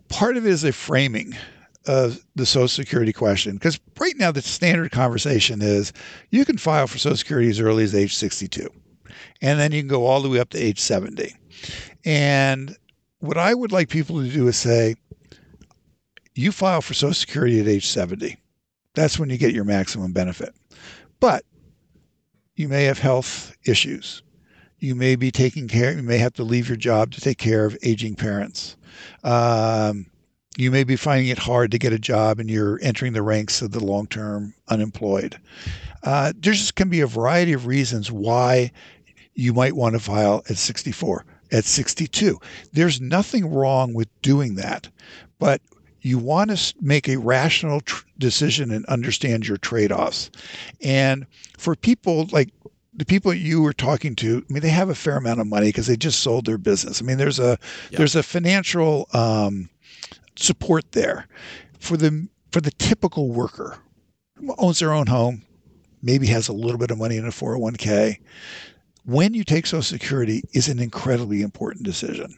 part 0.09 0.37
of 0.37 0.45
it 0.47 0.49
is 0.49 0.63
a 0.63 0.71
framing 0.73 1.35
of 1.85 2.19
the 2.35 2.45
Social 2.47 2.67
Security 2.69 3.13
question 3.13 3.53
because 3.53 3.79
right 3.99 4.17
now 4.17 4.31
the 4.31 4.41
standard 4.41 4.91
conversation 4.91 5.61
is 5.61 5.93
you 6.31 6.43
can 6.43 6.57
file 6.57 6.87
for 6.87 6.97
Social 6.97 7.17
Security 7.17 7.49
as 7.49 7.59
early 7.59 7.83
as 7.83 7.93
age 7.93 8.15
62, 8.15 8.67
and 9.43 9.59
then 9.59 9.71
you 9.71 9.81
can 9.81 9.87
go 9.87 10.07
all 10.07 10.21
the 10.21 10.29
way 10.29 10.39
up 10.39 10.49
to 10.49 10.57
age 10.57 10.79
70. 10.79 11.35
And 12.05 12.75
what 13.19 13.37
I 13.37 13.53
would 13.53 13.71
like 13.71 13.89
people 13.89 14.21
to 14.21 14.29
do 14.29 14.47
is 14.47 14.57
say, 14.57 14.95
you 16.33 16.51
file 16.51 16.81
for 16.81 16.93
Social 16.93 17.13
Security 17.13 17.59
at 17.59 17.67
age 17.67 17.87
70. 17.87 18.37
That's 18.93 19.19
when 19.19 19.29
you 19.29 19.37
get 19.37 19.53
your 19.53 19.63
maximum 19.63 20.13
benefit. 20.13 20.53
But 21.19 21.45
you 22.55 22.67
may 22.67 22.85
have 22.85 22.99
health 22.99 23.55
issues 23.65 24.21
you 24.81 24.95
may 24.95 25.15
be 25.15 25.31
taking 25.31 25.67
care 25.67 25.93
you 25.93 26.03
may 26.03 26.17
have 26.17 26.33
to 26.33 26.43
leave 26.43 26.67
your 26.67 26.77
job 26.77 27.11
to 27.11 27.21
take 27.21 27.37
care 27.37 27.65
of 27.65 27.77
aging 27.83 28.15
parents 28.15 28.75
um, 29.23 30.05
you 30.57 30.69
may 30.69 30.83
be 30.83 30.95
finding 30.95 31.29
it 31.29 31.37
hard 31.37 31.71
to 31.71 31.79
get 31.79 31.93
a 31.93 31.99
job 31.99 32.39
and 32.39 32.49
you're 32.49 32.79
entering 32.81 33.13
the 33.13 33.21
ranks 33.21 33.61
of 33.61 33.71
the 33.71 33.83
long-term 33.83 34.53
unemployed 34.67 35.39
uh, 36.03 36.33
there 36.37 36.53
just 36.53 36.75
can 36.75 36.89
be 36.89 37.01
a 37.01 37.07
variety 37.07 37.53
of 37.53 37.67
reasons 37.67 38.11
why 38.11 38.71
you 39.33 39.53
might 39.53 39.75
want 39.75 39.93
to 39.93 39.99
file 39.99 40.43
at 40.49 40.57
64 40.57 41.25
at 41.51 41.65
62 41.65 42.39
there's 42.73 43.01
nothing 43.01 43.51
wrong 43.53 43.93
with 43.93 44.07
doing 44.21 44.55
that 44.55 44.89
but 45.39 45.61
you 46.01 46.17
want 46.17 46.49
to 46.55 46.73
make 46.81 47.07
a 47.07 47.17
rational 47.17 47.81
tr- 47.81 48.05
decision 48.17 48.71
and 48.71 48.85
understand 48.87 49.47
your 49.47 49.57
trade-offs 49.57 50.31
and 50.81 51.25
for 51.57 51.75
people 51.75 52.27
like 52.31 52.49
the 52.93 53.05
people 53.05 53.33
you 53.33 53.61
were 53.61 53.71
talking 53.71 54.17
to, 54.17 54.43
I 54.49 54.53
mean, 54.53 54.61
they 54.61 54.69
have 54.69 54.89
a 54.89 54.95
fair 54.95 55.15
amount 55.15 55.39
of 55.39 55.47
money 55.47 55.67
because 55.67 55.87
they 55.87 55.95
just 55.95 56.19
sold 56.19 56.45
their 56.45 56.57
business. 56.57 57.01
I 57.01 57.05
mean, 57.05 57.17
there's 57.17 57.39
a 57.39 57.57
Yeah. 57.89 57.99
there's 57.99 58.17
a 58.17 58.21
financial 58.23 59.07
um, 59.13 59.69
support 60.35 60.91
there 60.91 61.27
for 61.79 61.95
the 61.95 62.27
for 62.51 62.59
the 62.59 62.71
typical 62.71 63.29
worker 63.31 63.77
who 64.35 64.53
owns 64.57 64.79
their 64.79 64.91
own 64.91 65.07
home, 65.07 65.43
maybe 66.01 66.27
has 66.27 66.49
a 66.49 66.53
little 66.53 66.77
bit 66.77 66.91
of 66.91 66.97
money 66.97 67.15
in 67.15 67.25
a 67.25 67.29
401k. 67.31 68.17
When 69.05 69.33
you 69.33 69.43
take 69.43 69.65
Social 69.65 69.81
Security 69.81 70.43
is 70.53 70.67
an 70.67 70.79
incredibly 70.79 71.41
important 71.41 71.85
decision 71.85 72.37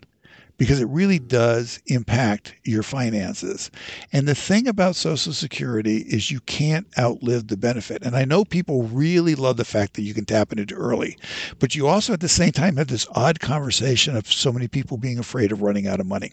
because 0.57 0.79
it 0.79 0.87
really 0.87 1.19
mm-hmm. 1.19 1.27
does 1.27 1.81
impact 1.87 2.55
your 2.63 2.83
finances. 2.83 3.69
And 4.11 4.27
the 4.27 4.35
thing 4.35 4.67
about 4.67 4.95
Social 4.95 5.33
Security 5.33 5.97
is 5.97 6.31
you 6.31 6.39
can't 6.41 6.87
outlive 6.97 7.47
the 7.47 7.57
benefit. 7.57 8.03
And 8.03 8.15
I 8.15 8.23
know 8.23 8.45
people 8.45 8.83
really 8.83 9.35
love 9.35 9.57
the 9.57 9.65
fact 9.65 9.95
that 9.95 10.03
you 10.03 10.13
can 10.13 10.25
tap 10.25 10.51
into 10.51 10.63
it 10.63 10.71
early, 10.71 11.17
but 11.59 11.75
you 11.75 11.87
also 11.87 12.13
at 12.13 12.21
the 12.21 12.29
same 12.29 12.51
time 12.51 12.77
have 12.77 12.87
this 12.87 13.07
odd 13.11 13.39
conversation 13.39 14.15
of 14.15 14.31
so 14.31 14.51
many 14.51 14.67
people 14.67 14.97
being 14.97 15.19
afraid 15.19 15.51
of 15.51 15.61
running 15.61 15.87
out 15.87 15.99
of 15.99 16.05
money. 16.05 16.31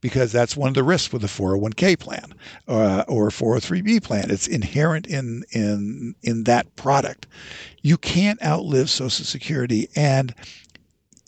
Because 0.00 0.32
that's 0.32 0.56
one 0.56 0.68
of 0.68 0.74
the 0.74 0.82
risks 0.82 1.12
with 1.12 1.24
a 1.24 1.28
401k 1.28 1.98
plan 1.98 2.34
uh, 2.68 3.04
or 3.08 3.28
a 3.28 3.30
403b 3.30 4.02
plan. 4.02 4.30
It's 4.30 4.46
inherent 4.46 5.06
in 5.06 5.44
in 5.52 6.14
in 6.22 6.44
that 6.44 6.76
product. 6.76 7.26
You 7.82 7.96
can't 7.96 8.42
outlive 8.44 8.90
Social 8.90 9.24
Security, 9.24 9.88
and 9.96 10.34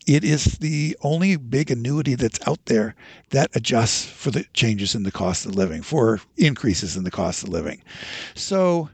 it 0.06 0.22
is 0.22 0.58
the 0.58 0.96
only 1.02 1.36
big 1.36 1.70
annuity 1.70 2.14
that's 2.14 2.38
out 2.46 2.64
there 2.66 2.94
that 3.30 3.50
adjusts 3.54 4.06
for 4.06 4.30
the 4.30 4.44
changes 4.54 4.94
in 4.94 5.02
the 5.02 5.10
cost 5.10 5.46
of 5.46 5.54
living, 5.54 5.82
for 5.82 6.20
increases 6.36 6.96
in 6.96 7.04
the 7.04 7.10
cost 7.10 7.42
of 7.42 7.48
living. 7.48 7.82
So 8.34 8.88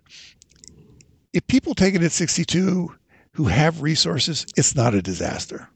if 1.32 1.46
people 1.46 1.74
take 1.74 1.94
it 1.94 2.02
at 2.02 2.12
62 2.12 2.94
who 3.32 3.44
have 3.44 3.82
resources, 3.82 4.46
it's 4.56 4.74
not 4.74 4.94
a 4.94 5.02
disaster. 5.02 5.68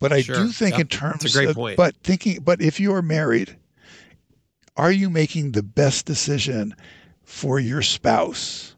But 0.00 0.12
I 0.12 0.22
Sure. 0.22 0.36
do 0.36 0.52
think 0.52 0.72
Yep. 0.72 0.80
in 0.80 0.86
terms 0.88 1.22
That's 1.22 1.34
a 1.34 1.38
great 1.38 1.48
of 1.50 1.56
point. 1.56 1.76
but 1.76 1.96
thinking 2.02 2.40
but 2.42 2.60
if 2.62 2.78
you 2.78 2.92
are 2.94 3.02
married, 3.02 3.56
are 4.76 4.92
you 4.92 5.10
making 5.10 5.52
the 5.52 5.62
best 5.62 6.06
decision 6.06 6.74
for 7.24 7.58
your 7.58 7.82
spouse 7.82 8.74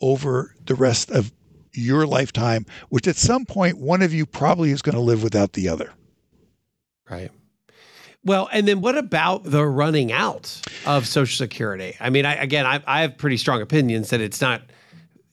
over 0.00 0.54
the 0.66 0.74
rest 0.74 1.10
of 1.10 1.32
your 1.72 2.06
lifetime, 2.06 2.66
which 2.88 3.06
at 3.06 3.16
some 3.16 3.44
point 3.46 3.78
one 3.78 4.02
of 4.02 4.12
you 4.12 4.26
probably 4.26 4.70
is 4.70 4.82
going 4.82 4.94
to 4.94 5.00
live 5.00 5.22
without 5.22 5.52
the 5.52 5.68
other. 5.68 5.92
Right. 7.10 7.30
Well, 8.24 8.48
and 8.52 8.66
then 8.66 8.80
what 8.80 8.96
about 8.98 9.44
the 9.44 9.64
running 9.66 10.10
out 10.10 10.60
of 10.84 11.06
Social 11.06 11.36
Security? 11.36 11.94
I 12.00 12.10
mean, 12.10 12.26
I, 12.26 12.34
again, 12.34 12.66
I, 12.66 12.82
I 12.86 13.02
have 13.02 13.16
pretty 13.18 13.36
strong 13.36 13.62
opinions 13.62 14.10
that 14.10 14.20
it's 14.20 14.40
not, 14.40 14.62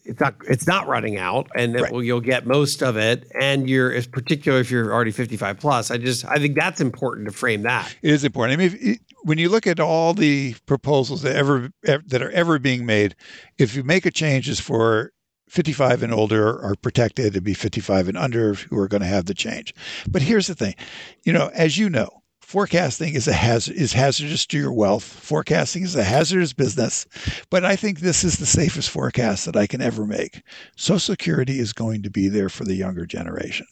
it's 0.05 0.19
not, 0.19 0.35
it's 0.49 0.67
not 0.67 0.87
running 0.87 1.17
out, 1.17 1.47
and 1.55 1.73
Right. 1.75 1.91
well, 1.91 2.03
you'll 2.03 2.21
get 2.21 2.45
most 2.45 2.81
of 2.83 2.97
it, 2.97 3.25
and 3.39 3.69
you're, 3.69 4.01
particularly 4.11 4.61
if 4.61 4.69
you're 4.71 4.93
already 4.93 5.11
55 5.11 5.59
plus. 5.59 5.91
I 5.91 5.97
just, 5.97 6.25
I 6.25 6.37
think 6.37 6.55
that's 6.55 6.81
important 6.81 7.27
to 7.27 7.33
frame 7.33 7.61
that. 7.63 7.95
It 8.01 8.11
is 8.11 8.23
important. 8.23 8.59
I 8.59 8.67
mean, 8.67 8.77
if, 8.79 8.99
when 9.23 9.37
you 9.37 9.49
look 9.49 9.67
at 9.67 9.79
all 9.79 10.13
the 10.13 10.55
proposals 10.65 11.21
that 11.21 11.35
ever 11.35 11.69
that 11.83 12.21
are 12.21 12.31
ever 12.31 12.59
being 12.59 12.85
made, 12.85 13.15
if 13.57 13.75
you 13.75 13.83
make 13.83 14.05
a 14.05 14.11
change 14.11 14.49
is 14.49 14.59
for 14.59 15.11
55 15.49 16.03
and 16.03 16.13
older 16.13 16.61
are 16.61 16.75
protected, 16.75 17.27
it'd 17.27 17.43
be 17.43 17.53
55 17.53 18.07
and 18.09 18.17
under 18.17 18.55
who 18.55 18.77
are 18.77 18.87
going 18.87 19.01
to 19.01 19.07
have 19.07 19.25
the 19.25 19.33
change. 19.33 19.73
But 20.09 20.21
here's 20.23 20.47
the 20.47 20.55
thing, 20.55 20.75
you 21.23 21.31
know, 21.31 21.51
as 21.53 21.77
you 21.77 21.89
know, 21.89 22.22
forecasting 22.53 23.15
is 23.15 23.27
a 23.27 23.33
hazard 23.33 23.75
is 23.75 23.93
hazardous 23.93 24.45
to 24.45 24.59
your 24.59 24.71
wealth. 24.71 25.03
Forecasting 25.03 25.81
is 25.81 25.95
a 25.95 26.03
hazardous 26.03 26.53
business, 26.53 27.07
but 27.49 27.65
I 27.65 27.75
think 27.75 27.99
this 27.99 28.23
is 28.23 28.37
the 28.37 28.45
safest 28.45 28.91
forecast 28.91 29.47
that 29.47 29.55
I 29.55 29.65
can 29.65 29.81
ever 29.81 30.05
make. 30.05 30.43
Social 30.75 30.99
Security 30.99 31.57
is 31.57 31.73
going 31.73 32.03
to 32.03 32.11
be 32.11 32.27
there 32.27 32.49
for 32.49 32.63
the 32.63 32.75
younger 32.75 33.07
generation, 33.07 33.65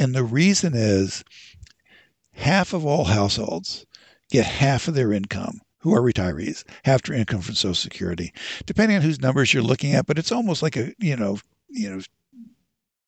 and 0.00 0.16
the 0.16 0.24
reason 0.24 0.72
is 0.74 1.22
half 2.32 2.72
of 2.72 2.84
all 2.84 3.04
households 3.04 3.86
get 4.32 4.46
half 4.46 4.88
of 4.88 4.96
their 4.96 5.12
income 5.12 5.60
who 5.78 5.94
are 5.94 6.02
retirees, 6.02 6.64
half 6.84 7.02
their 7.02 7.16
income 7.16 7.40
from 7.40 7.54
Social 7.54 7.72
Security, 7.76 8.32
depending 8.66 8.96
on 8.96 9.02
whose 9.04 9.20
numbers 9.20 9.54
you're 9.54 9.62
looking 9.62 9.94
at. 9.94 10.06
But 10.06 10.18
it's 10.18 10.32
almost 10.32 10.60
like 10.60 10.76
a 10.76 10.92
you 10.98 11.14
know 11.14 11.38
you 11.68 11.88
know 11.88 12.02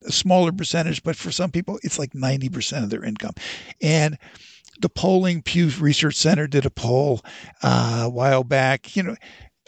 a 0.05 0.13
smaller 0.13 0.53
percentage, 0.53 1.03
but 1.03 1.17
for 1.17 1.33
some 1.33 1.51
people, 1.51 1.81
it's 1.83 1.99
like 1.99 2.13
90% 2.13 2.85
of 2.85 2.91
their 2.91 3.05
income. 3.05 3.35
And 3.83 4.17
the 4.81 4.89
polling, 4.89 5.43
Pew 5.43 5.71
Research 5.79 6.15
Center 6.17 6.47
did 6.47 6.67
a 6.67 6.71
poll 6.71 7.21
uh, 7.63 8.03
a 8.05 8.11
while 8.11 8.45
back. 8.45 8.97
You 8.97 9.03
know, 9.03 9.17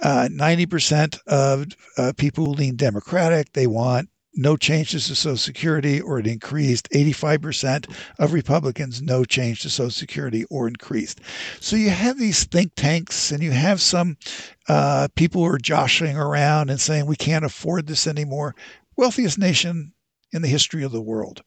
uh, 0.03 0.29
90% 0.31 1.19
of 1.27 1.67
uh, 1.97 2.13
people 2.17 2.47
who 2.47 2.53
lean 2.53 2.77
Democratic, 2.77 3.53
they 3.53 3.67
want 3.67 4.09
no 4.35 4.57
changes 4.57 5.09
to 5.09 5.15
Social 5.17 5.37
Security 5.37 6.01
or 6.01 6.21
it 6.21 6.27
increased. 6.27 6.89
85% 6.91 7.93
of 8.19 8.33
Republicans, 8.33 9.03
no 9.03 9.25
change 9.25 9.63
to 9.63 9.71
Social 9.71 9.91
Security 9.91 10.45
or 10.45 10.69
increased. 10.69 11.21
So 11.61 11.75
you 11.75 11.91
have 11.91 12.19
these 12.19 12.45
think 12.45 12.73
tanks 12.77 13.33
and 13.33 13.43
you 13.43 13.51
have 13.51 13.81
some 13.81 14.17
uh, 14.69 15.09
people 15.17 15.43
who 15.43 15.53
are 15.53 15.59
joshing 15.59 16.17
around 16.17 16.71
and 16.71 16.81
saying, 16.81 17.07
we 17.07 17.17
can't 17.17 17.45
afford 17.45 17.89
this 17.89 18.07
anymore. 18.07 18.55
Wealthiest 18.97 19.39
nation 19.39 19.93
in 20.33 20.43
the 20.43 20.49
history 20.49 20.85
of 20.85 20.93
the 20.93 21.03
world. 21.03 21.43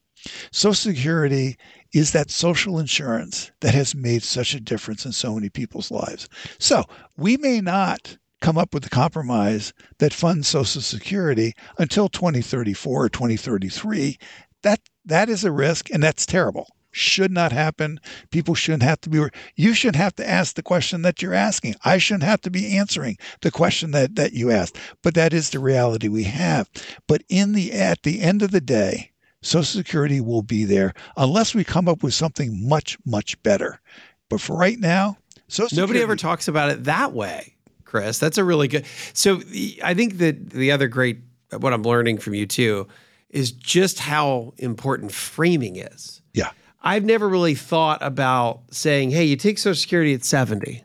Social 0.50 0.74
Security 0.74 1.56
is 1.92 2.12
that 2.12 2.30
social 2.30 2.78
insurance 2.78 3.50
that 3.60 3.74
has 3.74 3.94
made 3.94 4.22
such 4.22 4.54
a 4.54 4.60
difference 4.60 5.04
in 5.04 5.12
so 5.12 5.34
many 5.34 5.48
people's 5.48 5.90
lives. 5.90 6.28
So 6.58 6.84
we 7.16 7.36
may 7.36 7.60
not 7.60 8.16
come 8.40 8.58
up 8.58 8.74
with 8.74 8.84
a 8.84 8.90
compromise 8.90 9.72
that 9.98 10.12
funds 10.12 10.48
Social 10.48 10.82
Security 10.82 11.54
until 11.78 12.08
2034 12.08 13.04
or 13.04 13.08
2033, 13.08 14.18
that 14.62 14.80
that 15.04 15.28
is 15.28 15.44
a 15.44 15.52
risk 15.52 15.90
and 15.90 16.02
that's 16.02 16.26
terrible. 16.26 16.66
Should 16.94 17.30
not 17.32 17.52
happen. 17.52 18.00
People 18.30 18.54
shouldn't 18.54 18.82
have 18.82 19.00
to 19.02 19.08
be. 19.08 19.24
You 19.56 19.72
shouldn't 19.72 19.96
have 19.96 20.14
to 20.16 20.28
ask 20.28 20.54
the 20.54 20.62
question 20.62 21.00
that 21.02 21.22
you're 21.22 21.32
asking. 21.32 21.76
I 21.84 21.96
shouldn't 21.96 22.24
have 22.24 22.42
to 22.42 22.50
be 22.50 22.76
answering 22.76 23.16
the 23.40 23.50
question 23.50 23.92
that 23.92 24.16
that 24.16 24.34
you 24.34 24.50
asked. 24.50 24.76
But 25.02 25.14
that 25.14 25.32
is 25.32 25.48
the 25.50 25.58
reality 25.58 26.08
we 26.08 26.24
have. 26.24 26.68
But 27.06 27.22
in 27.30 27.54
the 27.54 27.72
at 27.72 28.02
the 28.02 28.20
end 28.20 28.42
of 28.42 28.50
the 28.50 28.60
day, 28.60 29.11
Social 29.42 29.64
Security 29.64 30.20
will 30.20 30.42
be 30.42 30.64
there 30.64 30.94
unless 31.16 31.54
we 31.54 31.64
come 31.64 31.88
up 31.88 32.02
with 32.02 32.14
something 32.14 32.66
much 32.66 32.96
much 33.04 33.40
better. 33.42 33.80
But 34.28 34.40
for 34.40 34.56
right 34.56 34.78
now, 34.78 35.18
Social 35.48 35.76
nobody 35.76 36.00
ever 36.00 36.16
talks 36.16 36.48
about 36.48 36.70
it 36.70 36.84
that 36.84 37.12
way. 37.12 37.54
Chris. 37.84 38.18
That's 38.18 38.38
a 38.38 38.44
really 38.44 38.68
good. 38.68 38.86
So 39.12 39.42
I 39.84 39.92
think 39.92 40.16
that 40.18 40.50
the 40.50 40.72
other 40.72 40.88
great 40.88 41.18
what 41.58 41.74
I'm 41.74 41.82
learning 41.82 42.18
from 42.18 42.32
you 42.32 42.46
too 42.46 42.88
is 43.28 43.52
just 43.52 43.98
how 43.98 44.54
important 44.56 45.12
framing 45.12 45.76
is. 45.76 46.22
Yeah. 46.32 46.50
I've 46.80 47.04
never 47.04 47.28
really 47.28 47.54
thought 47.54 47.98
about 48.00 48.62
saying, 48.70 49.10
"Hey, 49.10 49.24
you 49.24 49.36
take 49.36 49.58
Social 49.58 49.78
Security 49.78 50.14
at 50.14 50.24
70." 50.24 50.82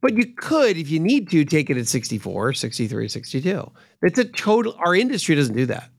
But 0.00 0.16
you 0.16 0.26
could 0.26 0.78
if 0.78 0.88
you 0.88 0.98
need 0.98 1.30
to 1.30 1.44
take 1.44 1.68
it 1.68 1.76
at 1.76 1.86
64, 1.86 2.54
63, 2.54 3.06
62. 3.06 3.70
It's 4.02 4.18
a 4.18 4.24
total 4.24 4.74
our 4.78 4.94
industry 4.94 5.34
doesn't 5.34 5.54
do 5.54 5.66
that. 5.66 5.90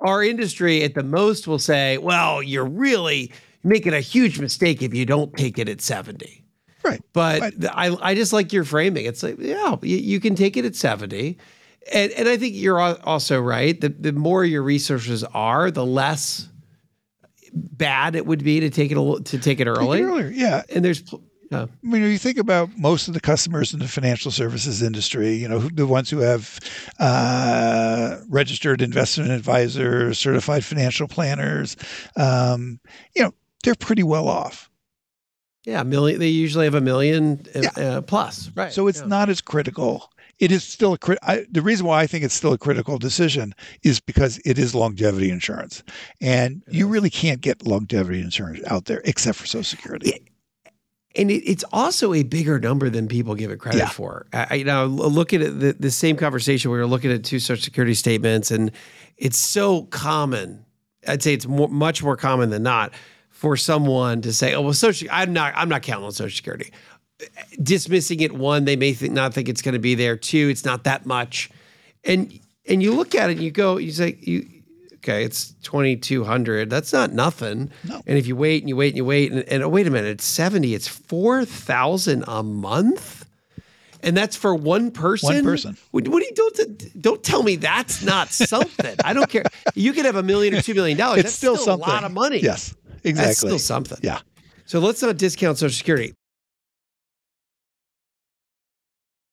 Our 0.00 0.22
industry 0.22 0.82
at 0.82 0.94
the 0.94 1.02
most 1.02 1.46
will 1.46 1.58
say, 1.58 1.98
"Well, 1.98 2.42
you're 2.42 2.66
really 2.66 3.32
making 3.64 3.94
a 3.94 4.00
huge 4.00 4.38
mistake 4.38 4.82
if 4.82 4.94
you 4.94 5.06
don't 5.06 5.32
take 5.36 5.58
it 5.58 5.68
at 5.68 5.80
70." 5.80 6.44
Right. 6.86 7.00
But 7.12 7.64
I, 7.72 7.96
I 8.00 8.14
just 8.14 8.32
like 8.32 8.52
your 8.52 8.64
framing. 8.64 9.06
It's 9.06 9.22
like, 9.22 9.36
yeah, 9.38 9.76
you, 9.82 9.96
you, 9.96 10.20
can 10.20 10.36
take 10.36 10.56
it 10.56 10.64
at 10.64 10.76
70. 10.76 11.36
And, 11.92 12.12
and 12.12 12.28
I 12.28 12.36
think 12.36 12.54
you're 12.54 12.78
also 12.80 13.40
right. 13.40 13.80
The, 13.80 13.88
the 13.88 14.12
more 14.12 14.44
your 14.44 14.62
resources 14.62 15.24
are, 15.24 15.70
the 15.70 15.84
less 15.84 16.48
bad 17.52 18.14
it 18.14 18.26
would 18.26 18.44
be 18.44 18.60
to 18.60 18.70
take 18.70 18.92
it 18.92 18.98
a, 18.98 19.22
to 19.24 19.38
take 19.38 19.60
it 19.60 19.66
early. 19.66 19.98
Take 19.98 20.06
it 20.06 20.10
earlier, 20.10 20.28
yeah. 20.28 20.62
And 20.68 20.84
there's, 20.84 21.02
yeah. 21.50 21.62
I 21.62 21.86
mean, 21.86 22.02
you 22.02 22.18
think 22.18 22.38
about 22.38 22.76
most 22.76 23.08
of 23.08 23.14
the 23.14 23.20
customers 23.20 23.72
in 23.72 23.80
the 23.80 23.88
financial 23.88 24.30
services 24.30 24.82
industry, 24.82 25.34
you 25.34 25.48
know, 25.48 25.60
the 25.60 25.86
ones 25.86 26.10
who 26.10 26.18
have 26.18 26.58
uh, 26.98 28.18
registered 28.28 28.82
investment 28.82 29.30
advisors, 29.30 30.18
certified 30.18 30.64
financial 30.64 31.08
planners, 31.08 31.76
um, 32.16 32.80
you 33.14 33.22
know, 33.22 33.32
they're 33.62 33.74
pretty 33.74 34.02
well 34.02 34.28
off 34.28 34.70
yeah, 35.66 35.82
million. 35.82 36.20
They 36.20 36.28
usually 36.28 36.64
have 36.64 36.74
a 36.74 36.80
million 36.80 37.44
uh, 37.54 37.60
yeah. 37.62 37.84
uh, 37.84 38.00
plus, 38.00 38.50
right? 38.54 38.72
So 38.72 38.86
it's 38.86 39.00
yeah. 39.00 39.08
not 39.08 39.28
as 39.28 39.40
critical. 39.40 40.12
It 40.38 40.52
is 40.52 40.62
still 40.62 40.92
a 40.92 40.98
crit. 40.98 41.18
the 41.50 41.62
reason 41.62 41.86
why 41.86 42.00
I 42.00 42.06
think 42.06 42.22
it's 42.22 42.34
still 42.34 42.52
a 42.52 42.58
critical 42.58 42.98
decision 42.98 43.52
is 43.82 44.00
because 44.00 44.38
it 44.44 44.58
is 44.58 44.74
longevity 44.74 45.28
insurance, 45.28 45.82
and 46.20 46.62
you 46.70 46.86
really 46.86 47.10
can't 47.10 47.40
get 47.40 47.66
longevity 47.66 48.20
insurance 48.20 48.60
out 48.68 48.84
there 48.84 49.02
except 49.04 49.38
for 49.38 49.46
Social 49.46 49.64
Security. 49.64 50.24
And 51.16 51.30
it, 51.30 51.42
it's 51.50 51.64
also 51.72 52.12
a 52.12 52.22
bigger 52.22 52.60
number 52.60 52.90
than 52.90 53.08
people 53.08 53.34
give 53.34 53.50
it 53.50 53.58
credit 53.58 53.78
yeah. 53.78 53.88
for. 53.88 54.26
I, 54.32 54.56
you 54.56 54.64
know, 54.64 54.86
look 54.86 55.32
at 55.32 55.40
it, 55.40 55.58
the, 55.58 55.72
the 55.72 55.90
same 55.90 56.16
conversation. 56.16 56.70
We 56.70 56.78
were 56.78 56.86
looking 56.86 57.10
at 57.10 57.24
two 57.24 57.38
Social 57.38 57.62
Security 57.62 57.94
statements, 57.94 58.50
and 58.50 58.70
it's 59.16 59.38
so 59.38 59.84
common. 59.84 60.64
I'd 61.08 61.22
say 61.22 61.32
it's 61.32 61.46
more, 61.46 61.68
much 61.68 62.02
more 62.02 62.16
common 62.16 62.50
than 62.50 62.62
not 62.62 62.92
for 63.30 63.56
someone 63.56 64.22
to 64.22 64.32
say, 64.32 64.54
"Oh, 64.54 64.60
well, 64.60 64.72
social. 64.72 65.08
I'm 65.10 65.32
not. 65.32 65.54
I'm 65.56 65.68
not 65.68 65.82
counting 65.82 66.04
on 66.04 66.12
Social 66.12 66.36
Security." 66.36 66.72
Dismissing 67.62 68.20
it, 68.20 68.32
one, 68.32 68.66
they 68.66 68.76
may 68.76 68.92
think, 68.92 69.14
not 69.14 69.32
think 69.32 69.48
it's 69.48 69.62
going 69.62 69.72
to 69.72 69.78
be 69.78 69.94
there. 69.94 70.16
Two, 70.16 70.48
it's 70.50 70.66
not 70.66 70.84
that 70.84 71.06
much, 71.06 71.50
and 72.04 72.38
and 72.68 72.82
you 72.82 72.94
look 72.94 73.14
at 73.14 73.30
it 73.30 73.34
and 73.34 73.42
you 73.42 73.50
go, 73.50 73.78
you 73.78 73.92
say, 73.92 74.16
you 74.20 74.46
okay, 75.06 75.24
it's 75.24 75.54
twenty 75.62 75.96
two 75.96 76.24
hundred. 76.24 76.68
That's 76.68 76.92
not 76.92 77.12
nothing. 77.12 77.70
No. 77.84 78.02
And 78.06 78.18
if 78.18 78.26
you 78.26 78.34
wait 78.36 78.62
and 78.62 78.68
you 78.68 78.76
wait 78.76 78.88
and 78.88 78.96
you 78.96 79.04
wait 79.04 79.32
and, 79.32 79.42
and 79.44 79.62
oh, 79.62 79.68
wait 79.68 79.86
a 79.86 79.90
minute, 79.90 80.10
it's 80.10 80.24
seventy. 80.24 80.74
It's 80.74 80.88
four 80.88 81.44
thousand 81.44 82.24
a 82.26 82.42
month. 82.42 83.24
And 84.02 84.16
that's 84.16 84.36
for 84.36 84.54
one 84.54 84.90
person. 84.90 85.34
One 85.34 85.44
person. 85.44 85.76
What, 85.90 86.06
what 86.08 86.22
do 86.22 86.26
you 86.26 86.34
don't 86.34 87.02
don't 87.02 87.22
tell 87.22 87.42
me 87.42 87.56
that's 87.56 88.02
not 88.02 88.28
something? 88.28 88.96
I 89.04 89.12
don't 89.12 89.28
care. 89.28 89.44
You 89.74 89.92
could 89.92 90.04
have 90.04 90.16
a 90.16 90.22
million 90.22 90.54
or 90.54 90.62
two 90.62 90.74
million 90.74 90.98
dollars. 90.98 91.20
It's 91.20 91.28
that's 91.28 91.36
still, 91.36 91.56
still 91.56 91.78
something. 91.78 91.88
a 91.88 91.92
lot 91.92 92.04
of 92.04 92.12
money. 92.12 92.38
Yes. 92.38 92.74
Exactly. 93.04 93.12
That's 93.12 93.38
still 93.38 93.58
something. 93.58 93.98
Yeah. 94.02 94.20
So 94.66 94.80
let's 94.80 95.00
not 95.00 95.16
discount 95.16 95.58
Social 95.58 95.76
Security. 95.76 96.14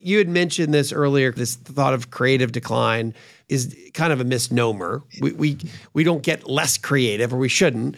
You 0.03 0.17
had 0.17 0.29
mentioned 0.29 0.73
this 0.73 0.91
earlier. 0.91 1.31
This 1.31 1.55
thought 1.55 1.93
of 1.93 2.11
creative 2.11 2.51
decline 2.51 3.13
is 3.49 3.75
kind 3.93 4.11
of 4.13 4.19
a 4.19 4.23
misnomer. 4.23 5.03
We 5.21 5.31
we 5.33 5.57
we 5.93 6.03
don't 6.03 6.23
get 6.23 6.49
less 6.49 6.77
creative, 6.77 7.33
or 7.33 7.37
we 7.37 7.49
shouldn't. 7.49 7.95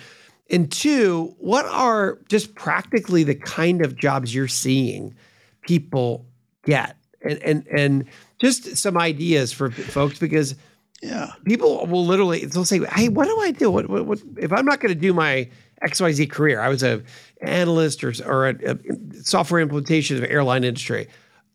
And 0.49 0.71
two, 0.71 1.35
what 1.39 1.65
are 1.65 2.19
just 2.29 2.53
practically 2.55 3.23
the 3.23 3.35
kind 3.35 3.83
of 3.83 3.97
jobs 3.97 4.35
you're 4.35 4.47
seeing 4.47 5.15
people 5.61 6.25
get, 6.63 6.95
and 7.21 7.39
and 7.43 7.67
and 7.67 8.05
just 8.39 8.77
some 8.77 8.97
ideas 8.97 9.51
for 9.51 9.71
folks 9.71 10.19
because 10.19 10.55
yeah. 11.01 11.31
People 11.45 11.85
will 11.85 12.05
literally 12.05 12.45
they'll 12.45 12.65
say, 12.65 12.79
"Hey, 12.93 13.09
what 13.09 13.25
do 13.25 13.39
I 13.39 13.51
do? 13.51 13.69
What, 13.69 13.89
what, 13.89 14.05
what 14.05 14.21
if 14.37 14.51
I'm 14.51 14.65
not 14.65 14.79
going 14.79 14.93
to 14.93 14.99
do 14.99 15.13
my 15.13 15.49
XYZ 15.83 16.31
career? 16.31 16.61
I 16.61 16.69
was 16.69 16.83
a 16.83 17.03
analyst 17.41 18.03
or 18.03 18.13
or 18.25 18.49
a, 18.49 18.55
a 18.71 18.77
software 19.21 19.61
implementation 19.61 20.17
of 20.17 20.23
airline 20.23 20.63
industry, 20.63 21.07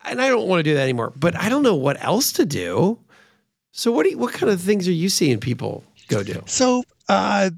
and 0.04 0.20
I 0.20 0.28
don't 0.28 0.48
want 0.48 0.60
to 0.60 0.62
do 0.62 0.74
that 0.74 0.82
anymore. 0.82 1.12
But 1.16 1.36
I 1.36 1.48
don't 1.48 1.62
know 1.62 1.74
what 1.74 2.02
else 2.02 2.32
to 2.32 2.46
do. 2.46 2.98
So 3.72 3.92
what 3.92 4.04
do 4.04 4.10
you, 4.10 4.18
what 4.18 4.32
kind 4.32 4.50
of 4.50 4.60
things 4.60 4.88
are 4.88 4.92
you 4.92 5.08
seeing 5.08 5.38
people 5.38 5.84
go 6.08 6.22
do? 6.22 6.42
So 6.46 6.82
uh, 7.08 7.50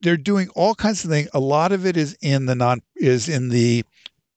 they're 0.00 0.16
doing 0.16 0.48
all 0.50 0.74
kinds 0.74 1.04
of 1.04 1.10
things. 1.10 1.28
A 1.34 1.40
lot 1.40 1.72
of 1.72 1.86
it 1.86 1.96
is 1.96 2.16
in 2.20 2.46
the 2.46 2.54
non 2.54 2.80
is 2.96 3.28
in 3.28 3.48
the 3.48 3.84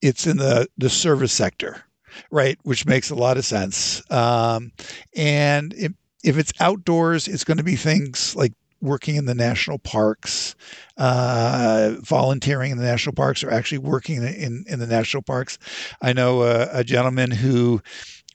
it's 0.02 0.28
in 0.28 0.38
the 0.38 0.68
the 0.78 0.90
service 0.90 1.34
sector 1.34 1.86
right? 2.32 2.58
Which 2.64 2.86
makes 2.86 3.10
a 3.10 3.16
lot 3.16 3.38
of 3.38 3.46
sense. 3.46 4.02
Um, 4.12 4.72
and 5.16 5.74
it, 5.74 5.94
if 6.24 6.38
it's 6.38 6.54
outdoors, 6.60 7.28
it's 7.28 7.44
going 7.44 7.58
to 7.58 7.64
be 7.64 7.76
things 7.76 8.36
like 8.36 8.54
working 8.86 9.16
in 9.16 9.26
the 9.26 9.36
national 9.36 9.80
parks, 9.80 10.56
uh, 10.98 11.96
volunteering 12.02 12.72
in 12.72 12.78
the 12.78 12.84
national 12.84 13.14
parks, 13.14 13.44
or 13.44 13.52
actually 13.52 13.80
working 13.80 14.18
in, 14.18 14.64
in 14.68 14.80
the 14.80 14.88
national 14.88 15.24
parks. 15.24 15.58
I 16.02 16.14
know 16.14 16.44
a, 16.44 16.70
a 16.72 16.84
gentleman 16.84 17.32
who 17.32 17.82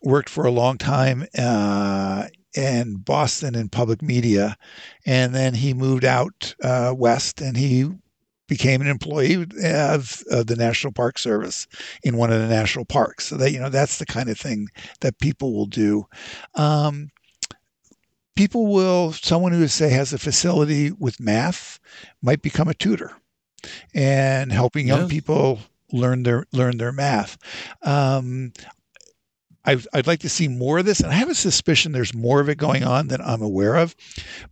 worked 0.02 0.28
for 0.28 0.44
a 0.44 0.50
long 0.50 0.78
time 0.78 1.26
uh, 1.38 2.26
in 2.54 2.96
Boston 2.96 3.54
in 3.54 3.68
public 3.68 4.02
media, 4.02 4.56
and 5.06 5.34
then 5.34 5.54
he 5.54 5.72
moved 5.74 6.04
out 6.04 6.54
uh, 6.62 6.92
west 6.96 7.40
and 7.40 7.56
he 7.56 7.88
became 8.48 8.80
an 8.80 8.88
employee 8.88 9.46
of, 9.64 10.24
of, 10.32 10.46
the 10.48 10.56
National 10.58 10.92
Park 10.92 11.18
Service 11.18 11.68
in 12.02 12.16
one 12.16 12.32
of 12.32 12.40
the 12.40 12.48
national 12.48 12.84
parks. 12.84 13.26
So 13.26 13.36
that 13.36 13.52
you 13.52 13.60
know 13.60 13.68
that's 13.68 13.98
the 13.98 14.06
kind 14.06 14.28
of 14.28 14.36
thing 14.36 14.66
that 15.00 15.20
people 15.20 15.54
will 15.54 15.66
do. 15.66 16.06
Um, 16.56 17.10
people 18.40 18.68
will 18.68 19.12
someone 19.12 19.52
who 19.52 19.68
say 19.68 19.90
has 19.90 20.14
a 20.14 20.18
facility 20.18 20.90
with 20.92 21.20
math 21.20 21.78
might 22.22 22.40
become 22.40 22.68
a 22.68 22.74
tutor 22.74 23.12
and 23.92 24.50
helping 24.50 24.88
young 24.88 25.02
yeah. 25.02 25.08
people 25.08 25.58
learn 25.92 26.22
their 26.22 26.46
learn 26.50 26.78
their 26.78 26.90
math 26.90 27.36
um, 27.82 28.50
i 29.66 29.74
would 29.74 30.06
like 30.06 30.20
to 30.20 30.28
see 30.30 30.48
more 30.48 30.78
of 30.78 30.86
this, 30.86 31.00
and 31.00 31.12
I 31.12 31.16
have 31.16 31.28
a 31.28 31.34
suspicion 31.34 31.92
there's 31.92 32.14
more 32.14 32.40
of 32.40 32.48
it 32.48 32.56
going 32.56 32.82
on 32.82 33.08
than 33.08 33.20
I'm 33.20 33.42
aware 33.42 33.76
of. 33.76 33.94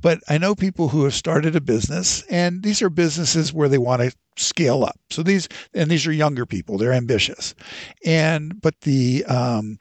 But 0.02 0.20
I 0.28 0.36
know 0.36 0.54
people 0.54 0.90
who 0.90 1.04
have 1.04 1.14
started 1.14 1.56
a 1.56 1.62
business, 1.62 2.22
and 2.28 2.62
these 2.62 2.82
are 2.82 2.90
businesses 2.90 3.54
where 3.54 3.70
they 3.70 3.78
want 3.78 4.02
to 4.02 4.14
scale 4.36 4.84
up. 4.84 5.00
So 5.08 5.22
these, 5.22 5.48
and 5.72 5.90
these 5.90 6.06
are 6.06 6.12
younger 6.12 6.44
people; 6.44 6.76
they're 6.76 6.92
ambitious, 6.92 7.54
and 8.04 8.60
but 8.60 8.82
the 8.82 9.24
um, 9.24 9.80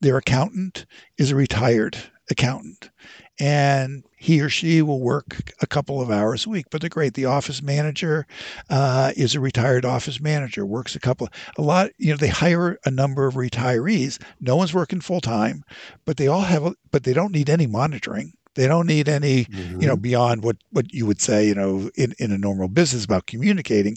their 0.00 0.16
accountant 0.16 0.86
is 1.18 1.30
a 1.30 1.36
retired 1.36 1.98
accountant, 2.30 2.90
and 3.38 4.04
he 4.16 4.40
or 4.40 4.48
she 4.48 4.82
will 4.82 5.00
work 5.00 5.52
a 5.60 5.66
couple 5.66 6.00
of 6.00 6.10
hours 6.10 6.46
a 6.46 6.50
week, 6.50 6.66
but 6.70 6.80
they're 6.80 6.90
great. 6.90 7.14
The 7.14 7.24
office 7.24 7.62
manager 7.62 8.26
uh, 8.70 9.12
is 9.16 9.34
a 9.34 9.40
retired 9.40 9.84
office 9.84 10.20
manager, 10.20 10.64
works 10.66 10.94
a 10.94 11.00
couple, 11.00 11.28
a 11.56 11.62
lot, 11.62 11.90
you 11.98 12.10
know, 12.10 12.16
they 12.16 12.28
hire 12.28 12.78
a 12.84 12.90
number 12.90 13.26
of 13.26 13.34
retirees. 13.34 14.22
No 14.40 14.56
one's 14.56 14.74
working 14.74 15.00
full 15.00 15.20
time, 15.20 15.64
but 16.04 16.16
they 16.16 16.28
all 16.28 16.42
have, 16.42 16.74
but 16.90 17.04
they 17.04 17.12
don't 17.12 17.32
need 17.32 17.50
any 17.50 17.66
monitoring. 17.66 18.32
They 18.54 18.66
don't 18.66 18.86
need 18.86 19.08
any, 19.08 19.44
mm-hmm. 19.44 19.80
you 19.80 19.86
know, 19.86 19.94
mm-hmm. 19.94 20.02
beyond 20.02 20.44
what 20.44 20.56
what 20.70 20.92
you 20.92 21.06
would 21.06 21.20
say, 21.20 21.46
you 21.46 21.54
know, 21.54 21.90
in, 21.94 22.14
in 22.18 22.32
a 22.32 22.38
normal 22.38 22.68
business 22.68 23.04
about 23.04 23.26
communicating. 23.26 23.96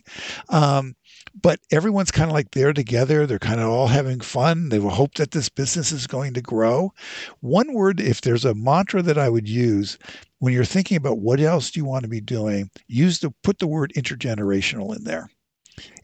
Um, 0.50 0.96
but 1.42 1.60
everyone's 1.72 2.12
kind 2.12 2.30
of 2.30 2.34
like 2.34 2.52
there 2.52 2.72
together. 2.72 3.26
They're 3.26 3.40
kind 3.40 3.60
of 3.60 3.70
all 3.70 3.88
having 3.88 4.22
fun. 4.22 4.70
They 4.70 4.80
will 4.80 4.90
hope 4.90 5.16
that 5.16 5.32
this 5.32 5.50
business 5.50 5.92
is 5.92 6.08
going 6.08 6.34
to 6.36 6.42
grow. 6.42 6.94
One 7.42 7.74
word, 7.74 8.00
if 8.00 8.22
there's 8.22 8.46
a 8.46 8.56
mantra 8.56 9.02
that 9.02 9.18
I 9.18 9.28
would 9.28 9.50
use 9.50 9.98
when 10.40 10.54
you're 10.54 10.64
thinking 10.64 10.98
about 10.98 11.20
what 11.20 11.40
else 11.40 11.72
do 11.72 11.80
you 11.80 11.86
want 11.86 12.04
to 12.04 12.10
be 12.10 12.22
doing, 12.22 12.70
use 12.88 13.20
the 13.20 13.32
put 13.44 13.60
the 13.60 13.68
word 13.68 13.92
intergenerational 13.96 14.96
in 14.96 15.04
there 15.04 15.30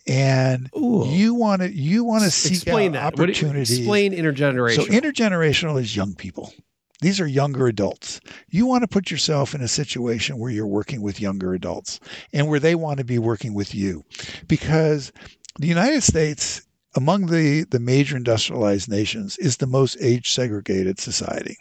and 0.08 0.70
Ooh. 0.76 1.06
you 1.08 1.34
want 1.34 1.62
to 1.62 1.72
you 1.72 2.04
want 2.04 2.24
to 2.24 2.32
seek 2.32 2.54
explain 2.54 2.96
out 2.96 3.16
that. 3.16 3.22
opportunities. 3.22 3.78
explain 3.78 4.14
intergenerational. 4.14 4.76
So 4.76 4.86
intergenerational 4.86 5.80
is 5.80 5.96
young 5.96 6.16
people. 6.16 6.54
These 7.02 7.20
are 7.20 7.28
younger 7.28 7.68
adults. 7.68 8.22
You 8.50 8.66
want 8.66 8.84
to 8.84 8.88
put 8.88 9.12
yourself 9.12 9.54
in 9.54 9.62
a 9.62 9.68
situation 9.68 10.38
where 10.38 10.52
you're 10.52 10.68
working 10.68 11.02
with 11.02 11.20
younger 11.20 11.54
adults 11.54 12.00
and 12.32 12.48
where 12.48 12.60
they 12.60 12.76
want 12.76 13.00
to 13.00 13.04
be 13.04 13.20
working 13.20 13.54
with 13.54 13.76
you. 13.76 14.04
Because 14.48 15.12
the 15.60 15.68
United 15.68 16.04
States, 16.04 16.62
among 16.96 17.26
the, 17.26 17.66
the 17.70 17.80
major 17.80 18.16
industrialized 18.16 18.90
nations, 18.90 19.38
is 19.40 19.58
the 19.58 19.68
most 19.68 19.98
age 20.00 20.32
segregated 20.32 21.00
society. 21.00 21.58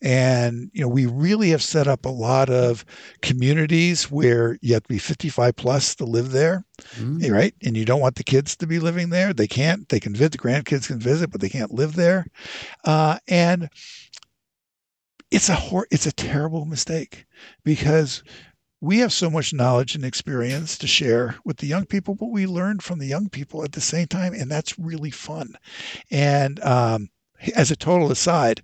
And 0.00 0.70
you 0.72 0.80
know, 0.80 0.88
we 0.88 1.06
really 1.06 1.50
have 1.50 1.62
set 1.62 1.88
up 1.88 2.04
a 2.06 2.10
lot 2.10 2.48
of 2.48 2.84
communities 3.20 4.10
where 4.10 4.58
you 4.62 4.74
have 4.74 4.84
to 4.84 4.88
be 4.88 4.98
55 4.98 5.56
plus 5.56 5.94
to 5.96 6.04
live 6.04 6.30
there, 6.30 6.64
mm. 6.96 7.30
right? 7.30 7.54
And 7.64 7.76
you 7.76 7.84
don't 7.84 8.00
want 8.00 8.14
the 8.14 8.24
kids 8.24 8.56
to 8.56 8.66
be 8.66 8.78
living 8.78 9.10
there. 9.10 9.32
They 9.32 9.48
can't. 9.48 9.88
They 9.88 10.00
can 10.00 10.14
visit. 10.14 10.32
The 10.32 10.38
grandkids 10.38 10.86
can 10.86 11.00
visit, 11.00 11.30
but 11.30 11.40
they 11.40 11.48
can't 11.48 11.74
live 11.74 11.96
there. 11.96 12.26
Uh, 12.84 13.18
and 13.26 13.68
it's 15.30 15.48
a 15.48 15.54
hor- 15.54 15.88
it's 15.90 16.06
a 16.06 16.12
terrible 16.12 16.64
mistake 16.64 17.26
because 17.64 18.22
we 18.80 18.98
have 18.98 19.12
so 19.12 19.28
much 19.28 19.52
knowledge 19.52 19.94
and 19.94 20.04
experience 20.04 20.78
to 20.78 20.86
share 20.86 21.36
with 21.44 21.56
the 21.56 21.66
young 21.66 21.84
people, 21.84 22.14
but 22.14 22.30
we 22.30 22.46
learn 22.46 22.78
from 22.78 22.98
the 22.98 23.06
young 23.06 23.28
people 23.28 23.64
at 23.64 23.72
the 23.72 23.80
same 23.80 24.06
time, 24.06 24.32
and 24.32 24.50
that's 24.50 24.78
really 24.78 25.10
fun. 25.10 25.54
And 26.10 26.62
um, 26.62 27.08
as 27.56 27.70
a 27.70 27.76
total 27.76 28.12
aside, 28.12 28.62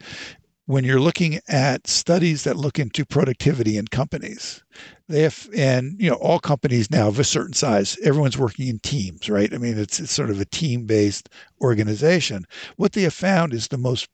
when 0.66 0.84
you're 0.84 1.00
looking 1.00 1.40
at 1.48 1.86
studies 1.86 2.44
that 2.44 2.56
look 2.56 2.78
into 2.78 3.04
productivity 3.04 3.76
in 3.76 3.86
companies, 3.88 4.62
they 5.08 5.22
have, 5.22 5.48
and 5.54 6.00
you 6.00 6.08
know, 6.08 6.16
all 6.16 6.38
companies 6.38 6.90
now 6.90 7.08
of 7.08 7.18
a 7.18 7.24
certain 7.24 7.52
size, 7.52 7.98
everyone's 8.02 8.38
working 8.38 8.68
in 8.68 8.78
teams, 8.78 9.28
right? 9.28 9.52
I 9.52 9.58
mean, 9.58 9.76
it's, 9.76 10.00
it's 10.00 10.12
sort 10.12 10.30
of 10.30 10.40
a 10.40 10.46
team-based 10.46 11.28
organization. 11.60 12.46
What 12.76 12.92
they 12.92 13.02
have 13.02 13.12
found 13.14 13.52
is 13.52 13.68
the 13.68 13.76
most 13.76 14.08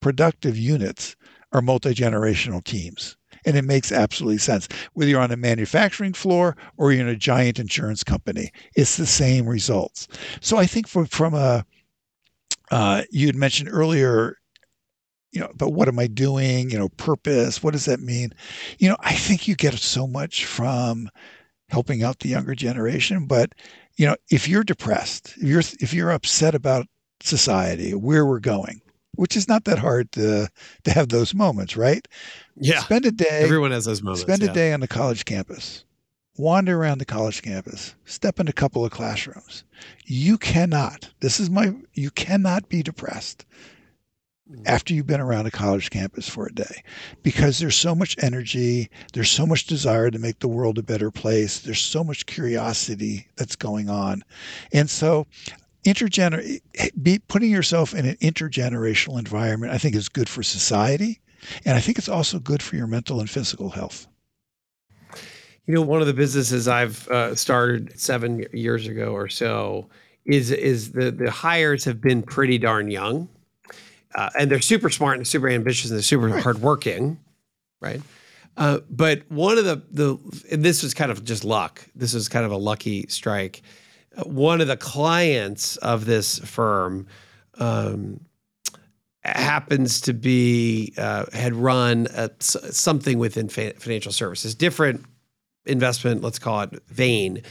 productive 0.00 0.58
units 0.58 1.14
are 1.52 1.62
multi 1.62 1.94
generational 1.94 2.62
teams. 2.64 3.16
And 3.44 3.56
it 3.56 3.64
makes 3.64 3.90
absolutely 3.90 4.38
sense. 4.38 4.68
Whether 4.92 5.10
you're 5.10 5.20
on 5.20 5.32
a 5.32 5.36
manufacturing 5.36 6.12
floor 6.12 6.56
or 6.76 6.92
you're 6.92 7.02
in 7.02 7.08
a 7.08 7.16
giant 7.16 7.58
insurance 7.58 8.04
company, 8.04 8.52
it's 8.76 8.96
the 8.96 9.06
same 9.06 9.48
results. 9.48 10.06
So 10.40 10.58
I 10.58 10.66
think 10.66 10.86
from, 10.86 11.06
from 11.06 11.34
a, 11.34 11.64
uh, 12.70 13.02
you 13.10 13.26
had 13.26 13.34
mentioned 13.34 13.68
earlier, 13.72 14.38
you 15.32 15.40
know, 15.40 15.50
but 15.56 15.70
what 15.70 15.88
am 15.88 15.98
I 15.98 16.06
doing? 16.06 16.70
You 16.70 16.78
know, 16.78 16.88
purpose, 16.90 17.62
what 17.62 17.72
does 17.72 17.86
that 17.86 18.00
mean? 18.00 18.32
You 18.78 18.90
know, 18.90 18.96
I 19.00 19.14
think 19.14 19.48
you 19.48 19.56
get 19.56 19.74
so 19.74 20.06
much 20.06 20.44
from 20.44 21.08
helping 21.68 22.02
out 22.02 22.20
the 22.20 22.28
younger 22.28 22.54
generation. 22.54 23.26
But, 23.26 23.54
you 23.96 24.06
know, 24.06 24.14
if 24.30 24.46
you're 24.46 24.62
depressed, 24.62 25.34
if 25.38 25.42
you're, 25.42 25.62
if 25.80 25.92
you're 25.94 26.12
upset 26.12 26.54
about 26.54 26.86
society, 27.22 27.94
where 27.94 28.26
we're 28.26 28.40
going, 28.40 28.82
which 29.14 29.36
is 29.36 29.48
not 29.48 29.64
that 29.64 29.78
hard 29.78 30.10
to 30.12 30.48
to 30.84 30.90
have 30.90 31.08
those 31.08 31.34
moments, 31.34 31.76
right? 31.76 32.06
Yeah. 32.56 32.80
Spend 32.80 33.06
a 33.06 33.12
day. 33.12 33.42
Everyone 33.42 33.70
has 33.70 33.84
those 33.84 34.02
moments. 34.02 34.22
Spend 34.22 34.42
yeah. 34.42 34.50
a 34.50 34.54
day 34.54 34.72
on 34.72 34.80
the 34.80 34.88
college 34.88 35.24
campus. 35.24 35.84
Wander 36.38 36.78
around 36.78 36.98
the 36.98 37.04
college 37.04 37.42
campus. 37.42 37.94
Step 38.06 38.40
in 38.40 38.48
a 38.48 38.52
couple 38.52 38.84
of 38.84 38.90
classrooms. 38.90 39.64
You 40.06 40.38
cannot. 40.38 41.10
This 41.20 41.38
is 41.38 41.50
my. 41.50 41.74
You 41.92 42.10
cannot 42.10 42.68
be 42.70 42.82
depressed 42.82 43.44
mm. 44.50 44.62
after 44.64 44.94
you've 44.94 45.06
been 45.06 45.20
around 45.20 45.44
a 45.46 45.50
college 45.50 45.90
campus 45.90 46.26
for 46.26 46.46
a 46.46 46.54
day 46.54 46.82
because 47.22 47.58
there's 47.58 47.76
so 47.76 47.94
much 47.94 48.16
energy, 48.22 48.88
there's 49.12 49.30
so 49.30 49.46
much 49.46 49.66
desire 49.66 50.10
to 50.10 50.18
make 50.18 50.38
the 50.38 50.48
world 50.48 50.78
a 50.78 50.82
better 50.82 51.10
place, 51.10 51.60
there's 51.60 51.80
so 51.80 52.02
much 52.02 52.24
curiosity 52.24 53.28
that's 53.36 53.56
going 53.56 53.90
on. 53.90 54.24
And 54.72 54.88
so 54.88 55.26
intergener 55.84 56.60
be 57.02 57.18
putting 57.28 57.50
yourself 57.50 57.94
in 57.94 58.06
an 58.06 58.16
intergenerational 58.16 59.18
environment 59.18 59.72
i 59.72 59.78
think 59.78 59.94
is 59.94 60.08
good 60.08 60.28
for 60.28 60.42
society 60.42 61.20
and 61.64 61.76
i 61.76 61.80
think 61.80 61.98
it's 61.98 62.08
also 62.08 62.38
good 62.38 62.62
for 62.62 62.76
your 62.76 62.86
mental 62.86 63.20
and 63.20 63.28
physical 63.28 63.70
health. 63.70 64.06
You 65.66 65.74
know 65.74 65.82
one 65.82 66.00
of 66.00 66.06
the 66.06 66.14
businesses 66.14 66.68
i've 66.68 67.06
uh, 67.08 67.34
started 67.34 67.98
seven 67.98 68.44
years 68.52 68.86
ago 68.86 69.12
or 69.12 69.28
so 69.28 69.88
is 70.24 70.50
is 70.50 70.92
the 70.92 71.10
the 71.10 71.30
hires 71.30 71.84
have 71.84 72.00
been 72.00 72.22
pretty 72.22 72.58
darn 72.58 72.90
young 72.90 73.28
uh, 74.14 74.30
and 74.38 74.50
they're 74.50 74.60
super 74.60 74.90
smart 74.90 75.16
and 75.16 75.26
super 75.26 75.48
ambitious 75.48 75.90
and 75.90 75.96
they're 75.98 76.02
super 76.02 76.28
right. 76.28 76.42
hardworking 76.42 77.18
right? 77.82 78.00
Uh, 78.56 78.78
but 78.88 79.22
one 79.30 79.58
of 79.58 79.64
the 79.64 79.82
the 79.90 80.16
and 80.50 80.64
this 80.64 80.82
was 80.82 80.94
kind 80.94 81.10
of 81.10 81.24
just 81.24 81.44
luck. 81.44 81.86
This 81.94 82.14
was 82.14 82.28
kind 82.28 82.46
of 82.46 82.52
a 82.52 82.56
lucky 82.56 83.06
strike 83.08 83.62
one 84.24 84.60
of 84.60 84.68
the 84.68 84.76
clients 84.76 85.76
of 85.78 86.04
this 86.04 86.38
firm 86.38 87.06
um, 87.58 88.20
happens 89.20 90.00
to 90.02 90.12
be 90.12 90.92
uh, 90.98 91.26
had 91.32 91.54
run 91.54 92.08
a, 92.14 92.30
something 92.38 93.18
within 93.18 93.48
fa- 93.48 93.74
financial 93.78 94.12
services, 94.12 94.54
different 94.54 95.04
investment, 95.64 96.22
let's 96.22 96.38
call 96.38 96.62
it 96.62 96.82
vein. 96.88 97.42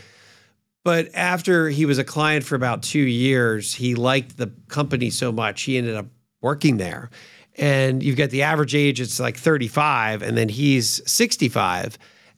But 0.83 1.09
after 1.13 1.69
he 1.69 1.85
was 1.85 1.97
a 1.99 2.03
client 2.03 2.43
for 2.43 2.55
about 2.55 2.83
two 2.83 2.99
years, 2.99 3.73
he 3.73 3.95
liked 3.95 4.37
the 4.37 4.47
company 4.67 5.09
so 5.09 5.31
much 5.31 5.61
he 5.63 5.77
ended 5.77 5.95
up 5.95 6.07
working 6.41 6.77
there. 6.77 7.09
And 7.57 8.01
you've 8.01 8.17
got 8.17 8.31
the 8.31 8.43
average 8.43 8.73
age; 8.73 8.99
it's 8.99 9.19
like 9.19 9.37
35, 9.37 10.21
and 10.21 10.37
then 10.37 10.49
he's 10.49 11.01
65 11.09 11.97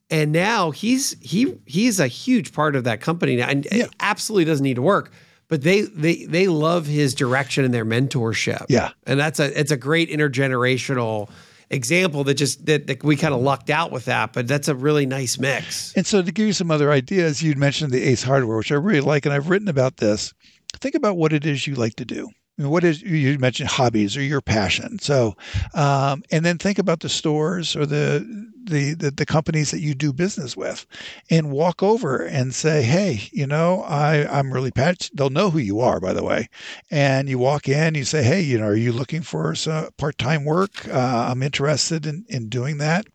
and 0.10 0.32
now 0.32 0.72
he's 0.72 1.16
he 1.22 1.58
he's 1.66 2.00
a 2.00 2.08
huge 2.08 2.54
part 2.54 2.76
of 2.76 2.84
that 2.84 3.02
company 3.02 3.36
now, 3.36 3.48
and 3.48 3.68
yeah. 3.72 3.88
absolutely 4.00 4.46
doesn't 4.46 4.64
need 4.64 4.76
to 4.76 4.82
work. 4.82 5.12
But 5.48 5.62
they 5.62 5.82
they 5.82 6.26
they 6.26 6.48
love 6.48 6.88
his 6.88 7.14
direction 7.14 7.66
and 7.66 7.74
their 7.74 7.86
mentorship. 7.86 8.66
Yeah, 8.70 8.92
and 9.06 9.20
that's 9.20 9.40
a 9.40 9.60
it's 9.60 9.72
a 9.72 9.78
great 9.78 10.10
intergenerational 10.10 11.30
example 11.70 12.24
that 12.26 12.36
just 12.36 12.66
that, 12.66 12.88
that 12.88 13.04
we 13.04 13.16
kind 13.16 13.34
of 13.34 13.42
lucked 13.42 13.70
out 13.70 13.92
with 13.92 14.06
that, 14.06 14.34
but 14.34 14.48
that's 14.48 14.68
a 14.68 14.76
really 14.76 15.06
nice 15.06 15.38
mix. 15.40 15.94
And 15.96 16.06
so 16.06 16.22
to 16.22 16.32
give 16.32 16.48
you 16.48 16.54
some 16.54 16.72
other 16.72 16.92
ideas, 16.92 17.42
you'd 17.42 17.58
mentioned 17.58 17.92
the 17.92 18.04
Ace 18.04 18.24
Hardware, 18.24 18.58
which 18.58 18.72
I 18.72 18.76
really 18.76 19.02
like, 19.02 19.26
and 19.26 19.34
I've 19.34 19.50
written 19.50 19.68
about 19.68 19.98
this. 19.98 20.34
Think 20.76 20.96
about 20.96 21.18
what 21.18 21.34
it 21.34 21.46
is 21.46 21.68
you 21.68 21.76
like 21.76 21.96
to 21.96 22.06
do 22.06 22.30
what 22.58 22.84
is 22.84 23.02
you 23.02 23.38
mentioned 23.40 23.70
hobbies 23.70 24.16
or 24.16 24.22
your 24.22 24.42
passion 24.42 25.00
so 25.00 25.36
um, 25.74 26.24
and 26.32 26.46
then 26.46 26.58
think 26.58 26.78
about 26.78 27.00
the 27.00 27.10
stores 27.10 27.76
or 27.76 27.86
the, 27.86 28.52
the, 28.64 28.94
the 28.94 29.12
the 29.12 29.26
companies 29.26 29.72
that 29.72 29.80
you 29.80 29.94
do 29.94 30.14
business 30.14 30.56
with 30.58 30.86
and 31.30 31.52
walk 31.52 31.84
over 31.84 32.24
and 32.24 32.54
say 32.54 32.82
hey 32.82 33.28
you 33.32 33.46
know 33.48 33.84
i 33.84 34.26
i'm 34.38 34.52
really 34.54 34.72
passionate 34.72 35.12
they'll 35.16 35.30
know 35.30 35.50
who 35.50 35.60
you 35.60 35.80
are 35.80 36.00
by 36.00 36.14
the 36.14 36.24
way. 36.24 36.48
And 36.92 37.30
you 37.30 37.40
walk 37.40 37.68
in 37.68 37.96
you 37.96 38.06
say 38.06 38.24
hey 38.24 38.42
you 38.42 38.58
know 38.58 38.66
are 38.66 38.76
you 38.76 38.92
looking 38.92 39.22
for 39.22 39.56
some 39.56 39.90
part-time 39.98 40.46
work? 40.46 40.88
Uh, 40.88 41.28
i'm 41.30 41.44
interested 41.44 42.06
in 42.06 42.26
in 42.30 42.50
doing 42.50 42.78
that. 42.78 43.06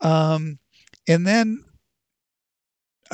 Um, 0.00 0.58
and 1.08 1.26
then 1.26 1.64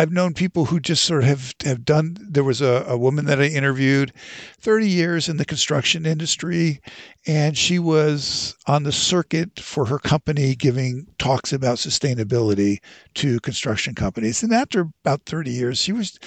I've 0.00 0.12
known 0.12 0.32
people 0.32 0.64
who 0.64 0.80
just 0.80 1.04
sort 1.04 1.24
of 1.24 1.28
have, 1.28 1.54
have 1.62 1.84
done. 1.84 2.16
There 2.18 2.42
was 2.42 2.62
a, 2.62 2.86
a 2.88 2.96
woman 2.96 3.26
that 3.26 3.38
I 3.38 3.44
interviewed, 3.44 4.14
30 4.58 4.88
years 4.88 5.28
in 5.28 5.36
the 5.36 5.44
construction 5.44 6.06
industry, 6.06 6.80
and 7.26 7.54
she 7.54 7.78
was 7.78 8.56
on 8.66 8.84
the 8.84 8.92
circuit 8.92 9.60
for 9.60 9.84
her 9.84 9.98
company 9.98 10.54
giving 10.54 11.06
talks 11.18 11.52
about 11.52 11.76
sustainability 11.76 12.78
to 13.16 13.40
construction 13.40 13.94
companies. 13.94 14.42
And 14.42 14.54
after 14.54 14.88
about 15.04 15.26
30 15.26 15.50
years, 15.50 15.78
she 15.78 15.92
was 15.92 16.18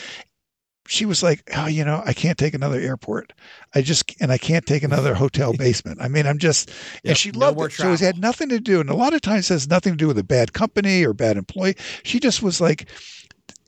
she 0.88 1.05
was 1.05 1.24
like, 1.24 1.49
"Oh, 1.55 1.67
you 1.67 1.84
know, 1.84 2.03
I 2.05 2.13
can't 2.13 2.38
take 2.38 2.53
another 2.53 2.80
airport. 2.80 3.34
I 3.74 3.82
just 3.82 4.13
and 4.19 4.32
I 4.32 4.38
can't 4.38 4.65
take 4.65 4.84
another 4.84 5.15
hotel 5.24 5.53
basement. 5.53 5.99
I 6.01 6.07
mean, 6.09 6.28
I'm 6.28 6.38
just." 6.38 6.69
Yep, 6.69 7.01
and 7.05 7.17
she 7.17 7.32
loved 7.32 7.57
no 7.57 7.65
it. 7.65 7.71
Travel. 7.71 7.97
So 7.97 8.03
it 8.03 8.05
had 8.05 8.21
nothing 8.21 8.49
to 8.49 8.59
do, 8.59 8.80
and 8.82 8.89
a 8.89 8.95
lot 8.95 9.13
of 9.13 9.21
times 9.21 9.47
has 9.47 9.67
nothing 9.67 9.93
to 9.93 9.97
do 9.97 10.07
with 10.07 10.17
a 10.19 10.24
bad 10.24 10.53
company 10.53 11.03
or 11.03 11.13
bad 11.13 11.38
employee. 11.38 11.76
She 12.03 12.19
just 12.19 12.43
was 12.43 12.59
like, 12.59 12.89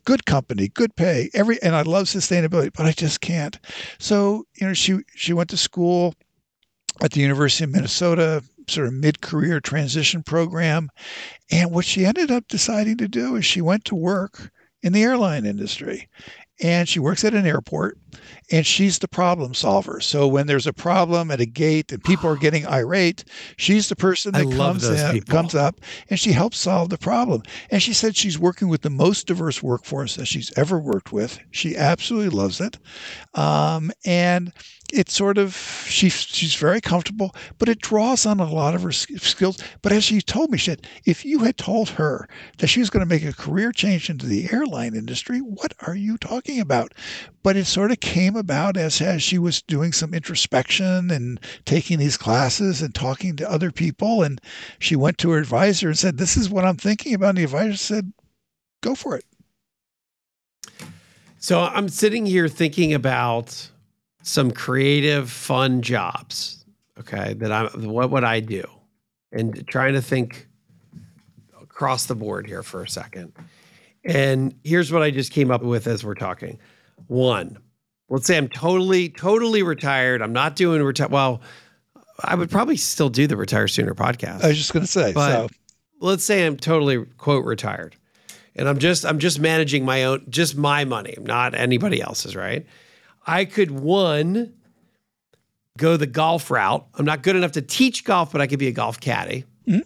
good 0.05 0.25
company, 0.25 0.69
good 0.69 0.95
pay, 0.95 1.29
every 1.33 1.61
and 1.61 1.75
I 1.75 1.81
love 1.81 2.05
sustainability, 2.05 2.71
but 2.73 2.85
I 2.85 2.91
just 2.91 3.21
can't. 3.21 3.59
So, 3.99 4.45
you 4.55 4.67
know, 4.67 4.73
she 4.73 4.99
she 5.15 5.33
went 5.33 5.49
to 5.49 5.57
school 5.57 6.15
at 7.01 7.11
the 7.11 7.21
University 7.21 7.65
of 7.65 7.71
Minnesota, 7.71 8.43
sort 8.69 8.87
of 8.87 8.93
mid 8.93 9.21
career 9.21 9.59
transition 9.59 10.23
program. 10.23 10.89
And 11.51 11.71
what 11.71 11.85
she 11.85 12.05
ended 12.05 12.31
up 12.31 12.47
deciding 12.47 12.97
to 12.97 13.07
do 13.07 13.35
is 13.35 13.45
she 13.45 13.61
went 13.61 13.85
to 13.85 13.95
work 13.95 14.51
in 14.81 14.93
the 14.93 15.03
airline 15.03 15.45
industry 15.45 16.07
and 16.61 16.87
she 16.87 16.99
works 16.99 17.23
at 17.23 17.33
an 17.33 17.45
airport 17.45 17.97
and 18.51 18.65
she's 18.65 18.99
the 18.99 19.07
problem 19.07 19.53
solver. 19.53 19.99
So 19.99 20.27
when 20.27 20.47
there's 20.47 20.67
a 20.67 20.73
problem 20.73 21.31
at 21.31 21.41
a 21.41 21.45
gate 21.45 21.91
and 21.91 22.03
people 22.03 22.29
are 22.29 22.37
getting 22.37 22.65
irate, 22.67 23.25
she's 23.57 23.89
the 23.89 23.95
person 23.95 24.31
that 24.33 24.55
comes 24.55 24.87
in, 24.87 25.21
comes 25.23 25.55
up 25.55 25.81
and 26.09 26.19
she 26.19 26.31
helps 26.31 26.57
solve 26.57 26.89
the 26.89 26.97
problem. 26.97 27.43
And 27.71 27.81
she 27.81 27.93
said 27.93 28.15
she's 28.15 28.39
working 28.39 28.69
with 28.69 28.81
the 28.81 28.89
most 28.89 29.27
diverse 29.27 29.61
workforce 29.61 30.15
that 30.15 30.27
she's 30.27 30.57
ever 30.57 30.79
worked 30.79 31.11
with. 31.11 31.39
She 31.51 31.75
absolutely 31.75 32.29
loves 32.29 32.61
it. 32.61 32.77
Um, 33.33 33.91
and 34.05 34.53
it's 34.95 35.13
sort 35.13 35.37
of 35.37 35.55
she 35.87 36.09
she's 36.09 36.55
very 36.55 36.79
comfortable, 36.79 37.35
but 37.57 37.67
it 37.67 37.81
draws 37.81 38.25
on 38.25 38.39
a 38.39 38.51
lot 38.51 38.73
of 38.73 38.83
her 38.83 38.91
skills. 38.91 39.61
But 39.81 39.91
as 39.91 40.05
she 40.05 40.21
told 40.21 40.51
me, 40.51 40.57
she 40.57 40.71
said, 40.71 40.87
if 41.03 41.25
you 41.25 41.39
had 41.39 41.57
told 41.57 41.89
her 41.89 42.27
that 42.57 42.67
she 42.67 42.79
was 42.79 42.89
going 42.89 43.05
to 43.05 43.13
make 43.13 43.25
a 43.25 43.33
career 43.33 43.71
change 43.71 44.09
into 44.09 44.25
the 44.25 44.49
airline 44.51 44.95
industry, 44.95 45.39
what 45.39 45.73
are 45.85 45.95
you 45.95 46.17
talking 46.17 46.59
about? 46.59 46.93
But 47.43 47.57
it 47.57 47.65
sort 47.65 47.91
of 47.91 47.99
came 47.99 48.35
about 48.35 48.77
as 48.77 49.01
as 49.01 49.21
she 49.21 49.37
was 49.37 49.61
doing 49.61 49.91
some 49.91 50.13
introspection 50.13 51.11
and 51.11 51.39
taking 51.65 51.99
these 51.99 52.17
classes 52.17 52.81
and 52.81 52.95
talking 52.95 53.35
to 53.35 53.51
other 53.51 53.71
people, 53.71 54.23
and 54.23 54.39
she 54.79 54.95
went 54.95 55.17
to 55.19 55.31
her 55.31 55.39
advisor 55.39 55.89
and 55.89 55.97
said, 55.97 56.17
"This 56.17 56.37
is 56.37 56.49
what 56.49 56.65
I'm 56.65 56.77
thinking 56.77 57.13
about." 57.13 57.29
And 57.29 57.39
the 57.39 57.43
advisor 57.43 57.77
said, 57.77 58.13
"Go 58.81 58.95
for 58.95 59.17
it." 59.17 59.25
So 61.37 61.61
I'm 61.61 61.89
sitting 61.89 62.25
here 62.25 62.47
thinking 62.47 62.93
about 62.93 63.69
some 64.25 64.51
creative, 64.51 65.29
fun 65.29 65.81
jobs. 65.81 66.65
Okay, 66.99 67.33
that 67.35 67.51
I'm. 67.51 67.89
what 67.89 68.09
would 68.11 68.23
I 68.23 68.39
do, 68.39 68.63
and 69.31 69.65
trying 69.67 69.93
to 69.93 70.01
think 70.01 70.47
across 71.61 72.05
the 72.05 72.15
board 72.15 72.47
here 72.47 72.63
for 72.63 72.83
a 72.83 72.89
second. 72.89 73.33
And 74.03 74.55
here's 74.63 74.91
what 74.91 75.01
I 75.01 75.11
just 75.11 75.31
came 75.31 75.51
up 75.51 75.61
with 75.61 75.87
as 75.87 76.03
we're 76.03 76.15
talking. 76.15 76.59
One, 77.07 77.57
let's 78.09 78.27
say 78.27 78.37
I'm 78.37 78.47
totally, 78.47 79.09
totally 79.09 79.61
retired. 79.61 80.21
I'm 80.21 80.33
not 80.33 80.55
doing 80.55 80.81
retire. 80.81 81.09
Well, 81.09 81.41
I 82.23 82.35
would 82.35 82.49
probably 82.49 82.77
still 82.77 83.09
do 83.09 83.27
the 83.27 83.35
Retire 83.35 83.67
Sooner 83.67 83.93
podcast. 83.93 84.43
I 84.43 84.49
was 84.49 84.57
just 84.57 84.73
going 84.73 84.85
to 84.85 84.91
say, 84.91 85.11
but 85.11 85.31
so. 85.31 85.47
let's 85.99 86.23
say 86.23 86.45
I'm 86.45 86.55
totally 86.55 87.03
quote 87.17 87.45
retired, 87.45 87.95
and 88.55 88.69
I'm 88.69 88.79
just 88.79 89.05
I'm 89.05 89.19
just 89.19 89.39
managing 89.39 89.85
my 89.85 90.05
own, 90.05 90.25
just 90.29 90.55
my 90.55 90.85
money, 90.85 91.15
not 91.19 91.53
anybody 91.55 92.01
else's, 92.01 92.35
right? 92.35 92.65
I 93.25 93.45
could 93.45 93.71
one 93.71 94.53
go 95.77 95.97
the 95.97 96.07
golf 96.07 96.51
route. 96.51 96.85
I'm 96.93 97.05
not 97.05 97.23
good 97.23 97.35
enough 97.35 97.53
to 97.53 97.61
teach 97.61 98.03
golf, 98.03 98.31
but 98.31 98.41
I 98.41 98.47
could 98.47 98.59
be 98.59 98.67
a 98.67 98.71
golf 98.71 98.99
caddy. 98.99 99.45
Mm-hmm. 99.67 99.79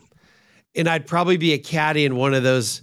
And 0.76 0.88
I'd 0.88 1.08
probably 1.08 1.38
be 1.38 1.54
a 1.54 1.58
caddy 1.58 2.06
in 2.06 2.16
one 2.16 2.34
of 2.34 2.44
those 2.44 2.82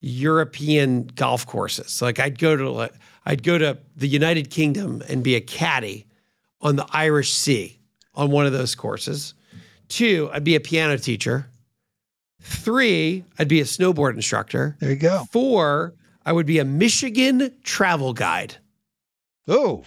European 0.00 1.06
golf 1.14 1.46
courses. 1.46 2.00
Like 2.00 2.20
I'd 2.20 2.38
go 2.38 2.56
to 2.56 2.90
I'd 3.24 3.42
go 3.42 3.58
to 3.58 3.78
the 3.96 4.06
United 4.06 4.50
Kingdom 4.50 5.02
and 5.08 5.24
be 5.24 5.34
a 5.34 5.40
caddy 5.40 6.06
on 6.60 6.76
the 6.76 6.86
Irish 6.92 7.32
Sea 7.32 7.78
on 8.14 8.30
one 8.30 8.46
of 8.46 8.52
those 8.52 8.74
courses. 8.74 9.34
Two, 9.88 10.30
I'd 10.32 10.44
be 10.44 10.54
a 10.54 10.60
piano 10.60 10.96
teacher. 10.98 11.46
Three, 12.40 13.24
I'd 13.38 13.48
be 13.48 13.60
a 13.60 13.64
snowboard 13.64 14.14
instructor. 14.14 14.76
There 14.78 14.90
you 14.90 14.96
go. 14.96 15.24
Four, 15.32 15.94
I 16.24 16.32
would 16.32 16.46
be 16.46 16.60
a 16.60 16.64
Michigan 16.64 17.52
travel 17.64 18.12
guide. 18.12 18.56
Oh. 19.48 19.84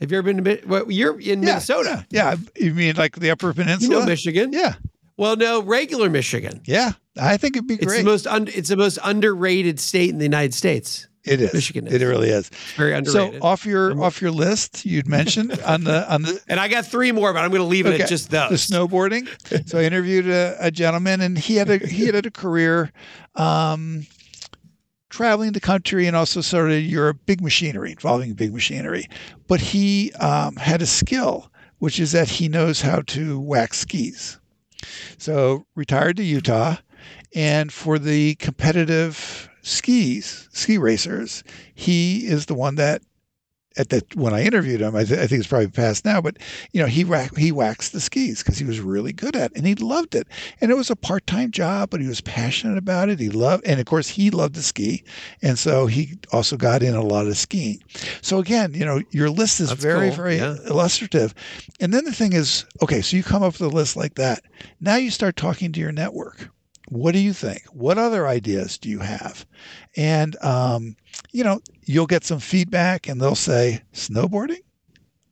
Have 0.00 0.10
you 0.10 0.18
ever 0.18 0.32
been 0.32 0.44
to 0.44 0.62
well, 0.66 0.90
you're 0.90 1.20
in 1.20 1.42
yeah, 1.42 1.48
Minnesota? 1.48 2.06
Yeah. 2.10 2.36
yeah. 2.56 2.64
You 2.64 2.74
mean 2.74 2.96
like 2.96 3.16
the 3.16 3.30
Upper 3.30 3.52
Peninsula? 3.52 3.94
You 3.94 4.00
know 4.00 4.06
Michigan? 4.06 4.52
Yeah. 4.52 4.74
Well, 5.18 5.36
no, 5.36 5.62
regular 5.62 6.08
Michigan. 6.08 6.62
Yeah. 6.64 6.92
I 7.20 7.36
think 7.36 7.56
it'd 7.56 7.68
be 7.68 7.76
great. 7.76 7.96
It's 7.96 7.98
the 7.98 8.10
most 8.10 8.26
un- 8.26 8.48
it's 8.48 8.70
the 8.70 8.76
most 8.76 8.98
underrated 9.04 9.78
state 9.78 10.08
in 10.08 10.16
the 10.16 10.24
United 10.24 10.54
States. 10.54 11.06
It 11.24 11.42
is. 11.42 11.52
Michigan 11.52 11.86
is. 11.86 11.94
It 11.94 12.04
really 12.06 12.30
is. 12.30 12.48
very 12.76 12.94
underrated. 12.94 13.42
So 13.42 13.46
off 13.46 13.66
your 13.66 14.00
off 14.02 14.22
your 14.22 14.30
list, 14.30 14.86
you'd 14.86 15.06
mentioned 15.06 15.60
on 15.60 15.84
the 15.84 16.10
on 16.10 16.22
the 16.22 16.40
And 16.48 16.58
I 16.58 16.68
got 16.68 16.86
three 16.86 17.12
more, 17.12 17.34
but 17.34 17.40
I'm 17.44 17.50
going 17.50 17.60
to 17.60 17.66
leave 17.66 17.84
it 17.84 17.94
okay. 17.94 18.04
at 18.04 18.08
just 18.08 18.30
those. 18.30 18.48
The 18.66 18.74
snowboarding. 18.74 19.28
so 19.68 19.78
I 19.78 19.82
interviewed 19.82 20.26
a, 20.26 20.56
a, 20.58 20.70
gentleman 20.70 21.20
and 21.20 21.36
he 21.36 21.56
had 21.56 21.68
a 21.68 21.76
he 21.76 22.06
had 22.06 22.14
a 22.24 22.30
career 22.30 22.90
um, 23.34 24.06
traveling 25.10 25.52
the 25.52 25.60
country 25.60 26.06
and 26.06 26.16
also 26.16 26.40
of 26.70 26.82
your 26.82 27.12
big 27.12 27.42
machinery, 27.42 27.90
involving 27.90 28.32
big 28.32 28.54
machinery. 28.54 29.06
But 29.48 29.60
he 29.60 30.12
um, 30.14 30.56
had 30.56 30.80
a 30.80 30.86
skill, 30.86 31.50
which 31.78 32.00
is 32.00 32.12
that 32.12 32.28
he 32.28 32.48
knows 32.48 32.80
how 32.80 33.02
to 33.08 33.38
wax 33.38 33.80
skis. 33.80 34.38
So 35.18 35.66
retired 35.74 36.16
to 36.16 36.22
Utah, 36.22 36.76
and 37.34 37.72
for 37.72 37.98
the 37.98 38.36
competitive 38.36 39.50
skis, 39.62 40.48
ski 40.52 40.78
racers, 40.78 41.44
he 41.74 42.26
is 42.26 42.46
the 42.46 42.54
one 42.54 42.76
that 42.76 43.02
at 43.76 43.90
that 43.90 44.14
when 44.16 44.34
I 44.34 44.42
interviewed 44.42 44.80
him, 44.80 44.96
I, 44.96 45.04
th- 45.04 45.18
I, 45.18 45.26
think 45.26 45.38
it's 45.40 45.46
probably 45.46 45.68
past 45.68 46.04
now, 46.04 46.20
but 46.20 46.38
you 46.72 46.80
know 46.80 46.86
he 46.86 47.04
rack, 47.04 47.36
he 47.36 47.52
waxed 47.52 47.92
the 47.92 48.00
skis 48.00 48.42
because 48.42 48.58
he 48.58 48.64
was 48.64 48.80
really 48.80 49.12
good 49.12 49.36
at 49.36 49.52
it 49.52 49.56
and 49.56 49.66
he 49.66 49.74
loved 49.76 50.14
it. 50.14 50.26
And 50.60 50.70
it 50.70 50.76
was 50.76 50.90
a 50.90 50.96
part 50.96 51.26
time 51.26 51.50
job, 51.50 51.90
but 51.90 52.00
he 52.00 52.08
was 52.08 52.20
passionate 52.20 52.78
about 52.78 53.08
it. 53.08 53.20
He 53.20 53.30
loved, 53.30 53.64
and 53.66 53.78
of 53.78 53.86
course 53.86 54.08
he 54.08 54.30
loved 54.30 54.54
to 54.56 54.62
ski, 54.62 55.04
and 55.42 55.58
so 55.58 55.86
he 55.86 56.18
also 56.32 56.56
got 56.56 56.82
in 56.82 56.94
a 56.94 57.02
lot 57.02 57.26
of 57.26 57.36
skiing. 57.36 57.82
So 58.22 58.38
again, 58.38 58.74
you 58.74 58.84
know 58.84 59.02
your 59.10 59.30
list 59.30 59.60
is 59.60 59.68
That's 59.68 59.82
very 59.82 60.08
cool. 60.08 60.16
very 60.16 60.36
yeah. 60.36 60.56
illustrative. 60.66 61.34
And 61.80 61.94
then 61.94 62.04
the 62.04 62.12
thing 62.12 62.32
is, 62.32 62.64
okay, 62.82 63.00
so 63.00 63.16
you 63.16 63.22
come 63.22 63.42
up 63.42 63.52
with 63.52 63.72
a 63.72 63.74
list 63.74 63.96
like 63.96 64.16
that. 64.16 64.42
Now 64.80 64.96
you 64.96 65.10
start 65.10 65.36
talking 65.36 65.72
to 65.72 65.80
your 65.80 65.92
network. 65.92 66.50
What 66.90 67.12
do 67.12 67.20
you 67.20 67.32
think? 67.32 67.62
What 67.72 67.98
other 67.98 68.26
ideas 68.26 68.76
do 68.76 68.88
you 68.88 68.98
have? 68.98 69.46
And 69.96 70.36
um, 70.42 70.96
you 71.32 71.44
know, 71.44 71.60
you'll 71.84 72.06
get 72.06 72.24
some 72.24 72.40
feedback 72.40 73.08
and 73.08 73.20
they'll 73.20 73.34
say, 73.34 73.82
Snowboarding? 73.92 74.62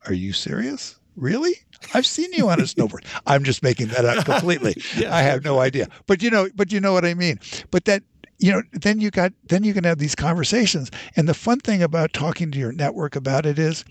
Are 0.06 0.14
you 0.14 0.32
serious? 0.32 0.98
Really? 1.16 1.54
I've 1.94 2.06
seen 2.06 2.32
you 2.32 2.48
on 2.48 2.61
a 2.61 2.62
snowboard. 2.64 3.04
I'm 3.26 3.42
just 3.42 3.62
making 3.62 3.88
that 3.88 4.04
up 4.04 4.24
completely. 4.24 4.76
yeah, 4.96 5.14
I 5.14 5.22
have 5.22 5.44
no 5.44 5.59
idea. 5.59 5.88
But 6.06 6.22
you 6.22 6.30
know, 6.30 6.48
but 6.54 6.72
you 6.72 6.80
know 6.80 6.92
what 6.92 7.04
I 7.04 7.14
mean. 7.14 7.40
But 7.70 7.84
that 7.86 8.02
you 8.38 8.52
know, 8.52 8.62
then 8.72 9.00
you 9.00 9.11
got 9.11 9.32
then 9.48 9.64
you 9.64 9.74
can 9.74 9.84
have 9.84 9.98
these 9.98 10.14
conversations. 10.14 10.90
And 11.16 11.28
the 11.28 11.34
fun 11.34 11.59
thing 11.59 11.82
about 11.82 12.12
talking 12.12 12.52
to 12.52 12.59
your 12.59 12.72
network 12.72 13.16
about 13.16 13.46
it 13.46 13.59
is 13.59 13.84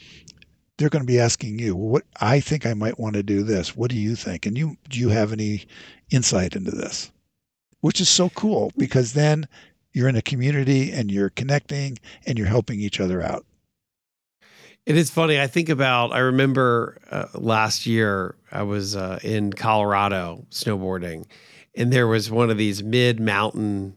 they're 0.78 0.90
going 0.90 1.04
to 1.04 1.08
be 1.08 1.20
asking 1.20 1.60
you, 1.60 1.76
what 1.76 2.04
I 2.22 2.40
think 2.40 2.66
I 2.66 2.74
might 2.74 3.00
want 3.00 3.16
to 3.16 3.24
do 3.24 3.44
this. 3.44 3.76
What 3.76 3.92
do 3.92 3.98
you 3.98 4.16
think? 4.16 4.46
And 4.46 4.58
you 4.58 4.78
do 4.90 5.00
you 5.00 5.10
have 5.10 5.34
any 5.34 5.66
insight 6.10 6.56
into 6.56 6.72
this? 6.72 7.12
Which 7.82 8.02
is 8.02 8.10
so 8.10 8.30
cool 8.30 8.72
because 8.78 9.14
then 9.14 9.48
you're 9.94 10.10
in 10.10 10.16
a 10.16 10.22
community 10.22 10.92
and 10.92 11.12
you're 11.12 11.30
connecting 11.30 11.98
and 12.26 12.38
you're 12.38 12.48
helping 12.48 12.80
each 12.80 13.00
other 13.00 13.22
out. 13.22 13.46
It 14.86 14.96
is 14.96 15.10
funny. 15.10 15.40
I 15.40 15.48
think 15.48 15.70
about, 15.70 16.14
I 16.14 16.20
remember 16.20 16.98
uh, 17.12 17.26
last 17.34 17.86
year 17.86 18.36
I 18.52 18.64
was 18.64 18.96
uh, 18.96 19.20
in 19.22 19.52
Colorado 19.52 20.46
snowboarding, 20.50 21.26
and 21.76 21.92
there 21.92 22.08
was 22.08 22.32
one 22.32 22.50
of 22.50 22.58
these 22.58 22.82
mid 22.82 23.20
mountain 23.20 23.96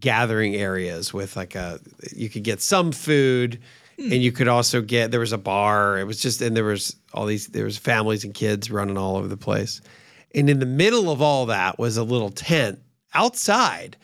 gathering 0.00 0.54
areas 0.54 1.12
with 1.12 1.36
like 1.36 1.54
a, 1.54 1.78
you 2.14 2.30
could 2.30 2.42
get 2.42 2.62
some 2.62 2.90
food 2.90 3.60
and 3.98 4.22
you 4.22 4.32
could 4.32 4.48
also 4.48 4.80
get, 4.80 5.10
there 5.10 5.20
was 5.20 5.32
a 5.32 5.38
bar. 5.38 5.98
It 5.98 6.04
was 6.04 6.20
just, 6.20 6.40
and 6.40 6.56
there 6.56 6.64
was 6.64 6.96
all 7.12 7.26
these, 7.26 7.48
there 7.48 7.64
was 7.64 7.76
families 7.76 8.24
and 8.24 8.34
kids 8.34 8.70
running 8.70 8.96
all 8.96 9.16
over 9.16 9.28
the 9.28 9.36
place. 9.36 9.80
And 10.34 10.48
in 10.48 10.58
the 10.58 10.66
middle 10.66 11.10
of 11.10 11.22
all 11.22 11.46
that 11.46 11.78
was 11.78 11.96
a 11.96 12.02
little 12.02 12.30
tent 12.30 12.80
outside 13.14 13.96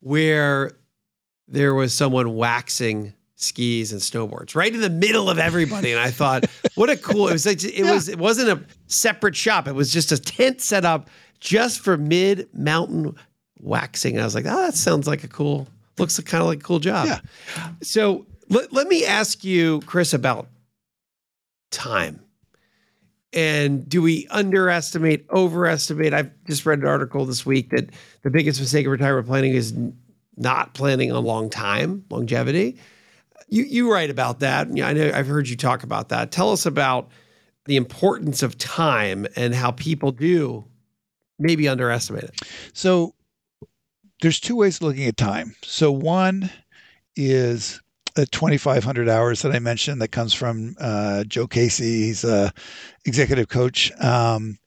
where 0.00 0.72
there 1.48 1.74
was 1.74 1.94
someone 1.94 2.34
waxing 2.34 3.12
skis 3.36 3.92
and 3.92 4.00
snowboards 4.00 4.54
right 4.54 4.74
in 4.74 4.80
the 4.80 4.90
middle 4.90 5.28
of 5.28 5.38
everybody. 5.38 5.92
And 5.92 6.00
i 6.00 6.10
thought 6.10 6.46
what 6.74 6.90
a 6.90 6.96
cool 6.96 7.28
it 7.28 7.32
was 7.32 7.46
like 7.46 7.62
it 7.62 7.74
yeah. 7.74 7.92
was 7.92 8.08
it 8.08 8.18
wasn't 8.18 8.48
a 8.48 8.64
separate 8.86 9.36
shop. 9.36 9.68
It 9.68 9.74
was 9.74 9.92
just 9.92 10.12
a 10.12 10.18
tent 10.18 10.60
set 10.60 10.84
up 10.84 11.08
just 11.38 11.80
for 11.80 11.96
mid 11.96 12.48
mountain 12.54 13.14
waxing. 13.60 14.14
And 14.14 14.22
i 14.22 14.24
was 14.24 14.34
like 14.34 14.46
oh 14.46 14.62
that 14.62 14.74
sounds 14.74 15.06
like 15.06 15.24
a 15.24 15.28
cool 15.28 15.68
looks 15.98 16.18
kind 16.20 16.42
of 16.42 16.48
like 16.48 16.60
a 16.60 16.62
cool 16.62 16.78
job. 16.78 17.06
Yeah. 17.06 17.20
So 17.82 18.26
let, 18.48 18.72
let 18.72 18.86
me 18.86 19.04
ask 19.04 19.44
you 19.44 19.80
chris 19.82 20.14
about 20.14 20.48
time 21.70 22.20
and 23.36 23.86
do 23.86 24.00
we 24.00 24.26
underestimate, 24.30 25.26
overestimate? 25.30 26.14
I've 26.14 26.30
just 26.46 26.64
read 26.64 26.78
an 26.78 26.86
article 26.86 27.26
this 27.26 27.44
week 27.44 27.68
that 27.70 27.90
the 28.22 28.30
biggest 28.30 28.58
mistake 28.58 28.86
of 28.86 28.92
retirement 28.92 29.26
planning 29.26 29.52
is 29.52 29.74
not 30.38 30.72
planning 30.72 31.12
on 31.12 31.22
long 31.22 31.50
time, 31.50 32.04
longevity. 32.10 32.78
You 33.48 33.64
you 33.64 33.92
write 33.92 34.10
about 34.10 34.40
that. 34.40 34.68
I 34.68 34.92
know 34.94 35.12
I've 35.14 35.26
heard 35.26 35.48
you 35.48 35.56
talk 35.56 35.82
about 35.82 36.08
that. 36.08 36.32
Tell 36.32 36.50
us 36.50 36.64
about 36.64 37.10
the 37.66 37.76
importance 37.76 38.42
of 38.42 38.56
time 38.58 39.26
and 39.36 39.54
how 39.54 39.70
people 39.70 40.12
do 40.12 40.64
maybe 41.38 41.68
underestimate 41.68 42.24
it. 42.24 42.40
So 42.72 43.14
there's 44.22 44.40
two 44.40 44.56
ways 44.56 44.76
of 44.76 44.82
looking 44.82 45.04
at 45.04 45.16
time. 45.18 45.54
So 45.62 45.92
one 45.92 46.50
is 47.16 47.80
the 48.16 48.26
2,500 48.26 49.08
hours 49.08 49.42
that 49.42 49.52
I 49.52 49.58
mentioned 49.58 50.02
that 50.02 50.08
comes 50.08 50.34
from 50.34 50.74
uh, 50.80 51.24
Joe 51.24 51.46
Casey. 51.46 52.04
He's 52.04 52.24
a 52.24 52.52
executive 53.04 53.48
coach. 53.48 53.92
Um, 54.00 54.58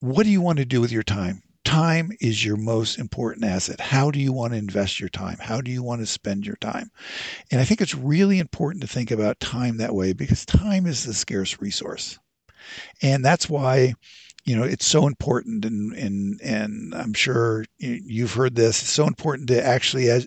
what 0.00 0.24
do 0.24 0.30
you 0.30 0.40
want 0.40 0.58
to 0.58 0.64
do 0.64 0.80
with 0.80 0.92
your 0.92 1.02
time? 1.02 1.42
Time 1.64 2.12
is 2.20 2.44
your 2.44 2.56
most 2.56 2.98
important 2.98 3.44
asset. 3.44 3.80
How 3.80 4.10
do 4.10 4.20
you 4.20 4.32
want 4.32 4.52
to 4.52 4.58
invest 4.58 5.00
your 5.00 5.08
time? 5.08 5.38
How 5.40 5.60
do 5.60 5.70
you 5.70 5.82
want 5.82 6.00
to 6.02 6.06
spend 6.06 6.46
your 6.46 6.56
time? 6.56 6.90
And 7.50 7.60
I 7.60 7.64
think 7.64 7.80
it's 7.80 7.94
really 7.94 8.38
important 8.38 8.82
to 8.82 8.88
think 8.88 9.10
about 9.10 9.40
time 9.40 9.78
that 9.78 9.94
way 9.94 10.12
because 10.12 10.46
time 10.46 10.86
is 10.86 11.06
a 11.06 11.14
scarce 11.14 11.60
resource. 11.60 12.18
And 13.02 13.24
that's 13.24 13.48
why 13.48 13.94
you 14.44 14.56
know 14.56 14.62
it's 14.62 14.86
so 14.86 15.06
important 15.06 15.64
and 15.64 15.92
and 15.92 16.40
and 16.42 16.94
I'm 16.94 17.12
sure 17.12 17.66
you've 17.78 18.32
heard 18.32 18.54
this 18.54 18.80
it's 18.80 18.90
so 18.90 19.06
important 19.06 19.48
to 19.48 19.62
actually 19.62 20.08
as 20.08 20.26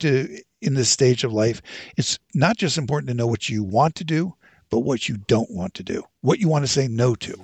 to 0.00 0.40
in 0.60 0.74
this 0.74 0.90
stage 0.90 1.24
of 1.24 1.32
life 1.32 1.62
it's 1.96 2.18
not 2.34 2.56
just 2.56 2.76
important 2.76 3.08
to 3.08 3.14
know 3.14 3.26
what 3.26 3.48
you 3.48 3.62
want 3.62 3.94
to 3.94 4.04
do 4.04 4.34
but 4.70 4.80
what 4.80 5.08
you 5.08 5.16
don't 5.16 5.50
want 5.50 5.74
to 5.74 5.82
do, 5.82 6.04
what 6.22 6.38
you 6.38 6.48
want 6.48 6.64
to 6.64 6.70
say 6.70 6.88
no 6.88 7.14
to. 7.16 7.34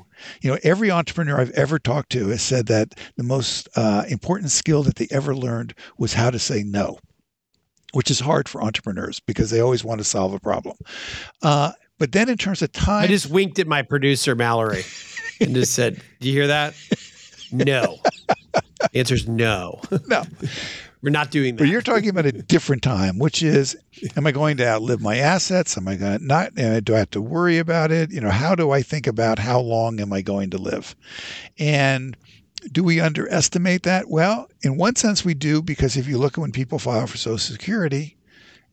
You 0.40 0.52
know, 0.52 0.58
every 0.62 0.90
entrepreneur 0.90 1.40
I've 1.40 1.50
ever 1.50 1.78
talked 1.78 2.10
to 2.12 2.28
has 2.28 2.40
said 2.40 2.66
that 2.66 2.94
the 3.16 3.24
most 3.24 3.68
uh, 3.76 4.04
important 4.08 4.50
skill 4.50 4.82
that 4.84 4.96
they 4.96 5.08
ever 5.10 5.34
learned 5.34 5.74
was 5.98 6.14
how 6.14 6.30
to 6.30 6.38
say 6.38 6.62
no, 6.62 6.98
which 7.92 8.10
is 8.10 8.20
hard 8.20 8.48
for 8.48 8.62
entrepreneurs 8.62 9.20
because 9.20 9.50
they 9.50 9.60
always 9.60 9.84
want 9.84 9.98
to 9.98 10.04
solve 10.04 10.32
a 10.32 10.40
problem. 10.40 10.76
Uh, 11.42 11.72
but 11.98 12.12
then 12.12 12.28
in 12.28 12.38
terms 12.38 12.62
of 12.62 12.72
time, 12.72 13.04
I 13.04 13.06
just 13.08 13.28
winked 13.28 13.58
at 13.58 13.66
my 13.66 13.82
producer 13.82 14.34
Mallory 14.34 14.84
and 15.40 15.54
just 15.54 15.74
said, 15.74 16.00
"Do 16.20 16.28
you 16.28 16.34
hear 16.34 16.46
that? 16.46 16.74
No." 17.52 17.98
The 18.92 18.98
answer 18.98 19.14
is 19.14 19.26
no. 19.26 19.80
no. 20.08 20.22
We're 21.06 21.10
not 21.12 21.30
doing 21.30 21.54
that. 21.54 21.62
But 21.62 21.68
you're 21.68 21.82
talking 21.82 22.08
about 22.08 22.26
a 22.26 22.32
different 22.32 22.82
time, 22.82 23.20
which 23.20 23.40
is, 23.40 23.76
am 24.16 24.26
I 24.26 24.32
going 24.32 24.56
to 24.56 24.66
outlive 24.66 25.00
my 25.00 25.18
assets? 25.18 25.76
Am 25.76 25.86
I 25.86 25.94
going 25.94 26.18
to 26.18 26.24
not? 26.24 26.56
Do 26.56 26.96
I 26.96 26.98
have 26.98 27.10
to 27.10 27.20
worry 27.20 27.58
about 27.58 27.92
it? 27.92 28.10
You 28.10 28.20
know, 28.20 28.30
how 28.30 28.56
do 28.56 28.72
I 28.72 28.82
think 28.82 29.06
about 29.06 29.38
how 29.38 29.60
long 29.60 30.00
am 30.00 30.12
I 30.12 30.20
going 30.20 30.50
to 30.50 30.58
live? 30.58 30.96
And 31.60 32.16
do 32.72 32.82
we 32.82 32.98
underestimate 32.98 33.84
that? 33.84 34.10
Well, 34.10 34.48
in 34.62 34.78
one 34.78 34.96
sense, 34.96 35.24
we 35.24 35.34
do, 35.34 35.62
because 35.62 35.96
if 35.96 36.08
you 36.08 36.18
look 36.18 36.38
at 36.38 36.40
when 36.40 36.50
people 36.50 36.80
file 36.80 37.06
for 37.06 37.18
Social 37.18 37.38
Security, 37.38 38.16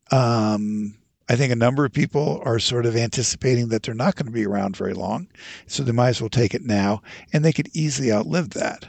um, 0.10 0.98
I 1.30 1.36
think 1.36 1.54
a 1.54 1.56
number 1.56 1.86
of 1.86 1.94
people 1.94 2.42
are 2.46 2.58
sort 2.58 2.88
of 2.88 2.96
anticipating 2.96 3.68
that 3.68 3.84
they're 3.84 3.94
not 3.94 4.16
going 4.16 4.26
to 4.26 4.32
be 4.32 4.48
around 4.48 4.76
very 4.76 4.96
long. 4.96 5.28
So 5.68 5.84
they 5.84 5.92
might 5.92 6.10
as 6.10 6.20
well 6.20 6.32
take 6.32 6.56
it 6.56 6.64
now, 6.64 7.04
and 7.32 7.46
they 7.46 7.54
could 7.54 7.70
easily 7.74 8.12
outlive 8.12 8.50
that. 8.52 8.88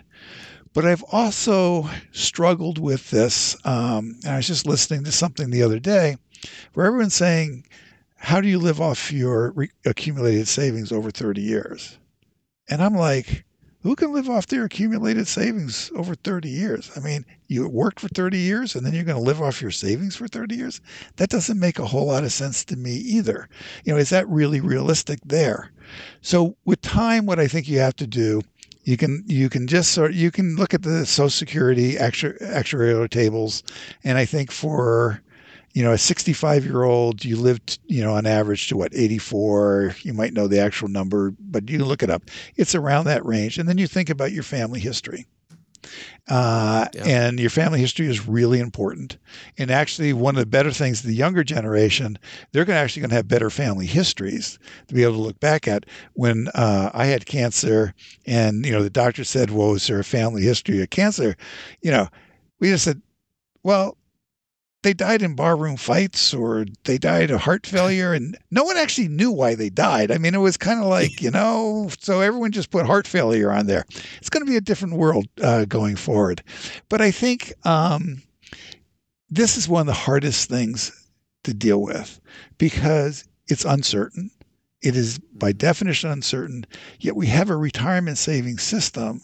But 0.74 0.84
I've 0.84 1.04
also 1.04 1.88
struggled 2.12 2.78
with 2.78 3.10
this. 3.10 3.56
Um, 3.64 4.16
and 4.24 4.34
I 4.34 4.36
was 4.36 4.46
just 4.46 4.66
listening 4.66 5.04
to 5.04 5.12
something 5.12 5.50
the 5.50 5.62
other 5.62 5.78
day 5.78 6.16
where 6.74 6.86
everyone's 6.86 7.14
saying, 7.14 7.64
How 8.16 8.40
do 8.40 8.48
you 8.48 8.58
live 8.58 8.80
off 8.80 9.10
your 9.12 9.52
re- 9.52 9.70
accumulated 9.86 10.48
savings 10.48 10.92
over 10.92 11.10
30 11.10 11.40
years? 11.40 11.98
And 12.68 12.82
I'm 12.82 12.94
like, 12.94 13.44
who 13.84 13.94
can 13.94 14.14
live 14.14 14.30
off 14.30 14.46
their 14.46 14.64
accumulated 14.64 15.28
savings 15.28 15.90
over 15.94 16.14
30 16.14 16.48
years? 16.48 16.90
I 16.96 17.00
mean, 17.00 17.26
you 17.48 17.68
worked 17.68 18.00
for 18.00 18.08
30 18.08 18.38
years 18.38 18.74
and 18.74 18.84
then 18.84 18.94
you're 18.94 19.04
going 19.04 19.18
to 19.18 19.22
live 19.22 19.42
off 19.42 19.60
your 19.60 19.70
savings 19.70 20.16
for 20.16 20.26
30 20.26 20.56
years? 20.56 20.80
That 21.16 21.28
doesn't 21.28 21.60
make 21.60 21.78
a 21.78 21.84
whole 21.84 22.06
lot 22.06 22.24
of 22.24 22.32
sense 22.32 22.64
to 22.64 22.76
me 22.76 22.92
either. 22.94 23.46
You 23.84 23.92
know, 23.92 23.98
is 23.98 24.08
that 24.08 24.26
really 24.26 24.62
realistic 24.62 25.20
there? 25.22 25.70
So, 26.22 26.56
with 26.64 26.80
time, 26.80 27.26
what 27.26 27.38
I 27.38 27.46
think 27.46 27.68
you 27.68 27.78
have 27.80 27.94
to 27.96 28.06
do 28.06 28.40
you 28.84 28.96
can 28.96 29.24
you 29.26 29.48
can 29.48 29.66
just 29.66 29.92
sort 29.92 30.12
you 30.12 30.30
can 30.30 30.56
look 30.56 30.74
at 30.74 30.82
the 30.82 31.04
Social 31.06 31.30
Security 31.30 31.98
actu- 31.98 32.38
actuarial 32.38 33.08
tables, 33.08 33.62
and 34.04 34.18
I 34.18 34.24
think 34.24 34.50
for 34.50 35.22
you 35.72 35.82
know 35.82 35.92
a 35.92 35.98
65 35.98 36.64
year 36.64 36.84
old 36.84 37.24
you 37.24 37.36
lived 37.36 37.78
you 37.86 38.02
know 38.02 38.14
on 38.14 38.26
average 38.26 38.68
to 38.68 38.76
what 38.76 38.94
84 38.94 39.96
you 40.02 40.12
might 40.14 40.32
know 40.32 40.46
the 40.46 40.60
actual 40.60 40.88
number 40.88 41.32
but 41.40 41.68
you 41.68 41.84
look 41.84 42.02
it 42.02 42.10
up. 42.10 42.30
It's 42.56 42.74
around 42.74 43.06
that 43.06 43.24
range 43.24 43.58
and 43.58 43.68
then 43.68 43.78
you 43.78 43.86
think 43.86 44.10
about 44.10 44.32
your 44.32 44.44
family 44.44 44.80
history 44.80 45.26
uh, 46.28 46.86
yeah. 46.94 47.02
And 47.04 47.38
your 47.38 47.50
family 47.50 47.80
history 47.80 48.06
is 48.06 48.26
really 48.26 48.58
important. 48.58 49.18
And 49.58 49.70
actually, 49.70 50.12
one 50.12 50.36
of 50.36 50.40
the 50.40 50.46
better 50.46 50.70
things, 50.70 51.02
the 51.02 51.12
younger 51.12 51.44
generation, 51.44 52.18
they're 52.52 52.64
going 52.64 52.76
to 52.76 52.80
actually 52.80 53.00
going 53.00 53.10
to 53.10 53.16
have 53.16 53.28
better 53.28 53.50
family 53.50 53.86
histories 53.86 54.58
to 54.88 54.94
be 54.94 55.02
able 55.02 55.14
to 55.14 55.20
look 55.20 55.38
back 55.40 55.68
at. 55.68 55.84
When 56.14 56.48
uh, 56.54 56.90
I 56.94 57.06
had 57.06 57.26
cancer, 57.26 57.94
and 58.26 58.64
you 58.64 58.72
know, 58.72 58.82
the 58.82 58.90
doctor 58.90 59.24
said, 59.24 59.50
"Well, 59.50 59.74
is 59.74 59.86
there 59.86 59.98
a 59.98 60.04
family 60.04 60.42
history 60.42 60.82
of 60.82 60.90
cancer?" 60.90 61.36
You 61.82 61.90
know, 61.90 62.08
we 62.58 62.70
just 62.70 62.84
said, 62.84 63.02
"Well, 63.62 63.98
they 64.84 64.92
died 64.92 65.22
in 65.22 65.34
barroom 65.34 65.76
fights 65.76 66.34
or 66.34 66.66
they 66.84 66.98
died 66.98 67.30
of 67.30 67.40
heart 67.40 67.66
failure 67.66 68.12
and 68.12 68.36
no 68.50 68.62
one 68.62 68.76
actually 68.76 69.08
knew 69.08 69.30
why 69.30 69.54
they 69.54 69.70
died. 69.70 70.10
I 70.10 70.18
mean, 70.18 70.34
it 70.34 70.38
was 70.38 70.58
kind 70.58 70.78
of 70.78 70.86
like, 70.86 71.22
you 71.22 71.30
know, 71.30 71.88
so 71.98 72.20
everyone 72.20 72.52
just 72.52 72.70
put 72.70 72.84
heart 72.84 73.06
failure 73.06 73.50
on 73.50 73.66
there. 73.66 73.86
It's 74.18 74.28
going 74.28 74.44
to 74.44 74.50
be 74.50 74.58
a 74.58 74.60
different 74.60 74.96
world 74.96 75.26
uh, 75.42 75.64
going 75.64 75.96
forward. 75.96 76.44
But 76.90 77.00
I 77.00 77.10
think 77.10 77.54
um, 77.64 78.22
this 79.30 79.56
is 79.56 79.68
one 79.68 79.80
of 79.80 79.86
the 79.86 79.94
hardest 79.94 80.50
things 80.50 80.92
to 81.44 81.54
deal 81.54 81.80
with 81.80 82.20
because 82.58 83.24
it's 83.48 83.64
uncertain. 83.64 84.30
It 84.82 84.96
is 84.96 85.18
by 85.18 85.52
definition 85.52 86.10
uncertain, 86.10 86.66
yet 87.00 87.16
we 87.16 87.26
have 87.28 87.48
a 87.48 87.56
retirement 87.56 88.18
savings 88.18 88.62
system 88.62 89.22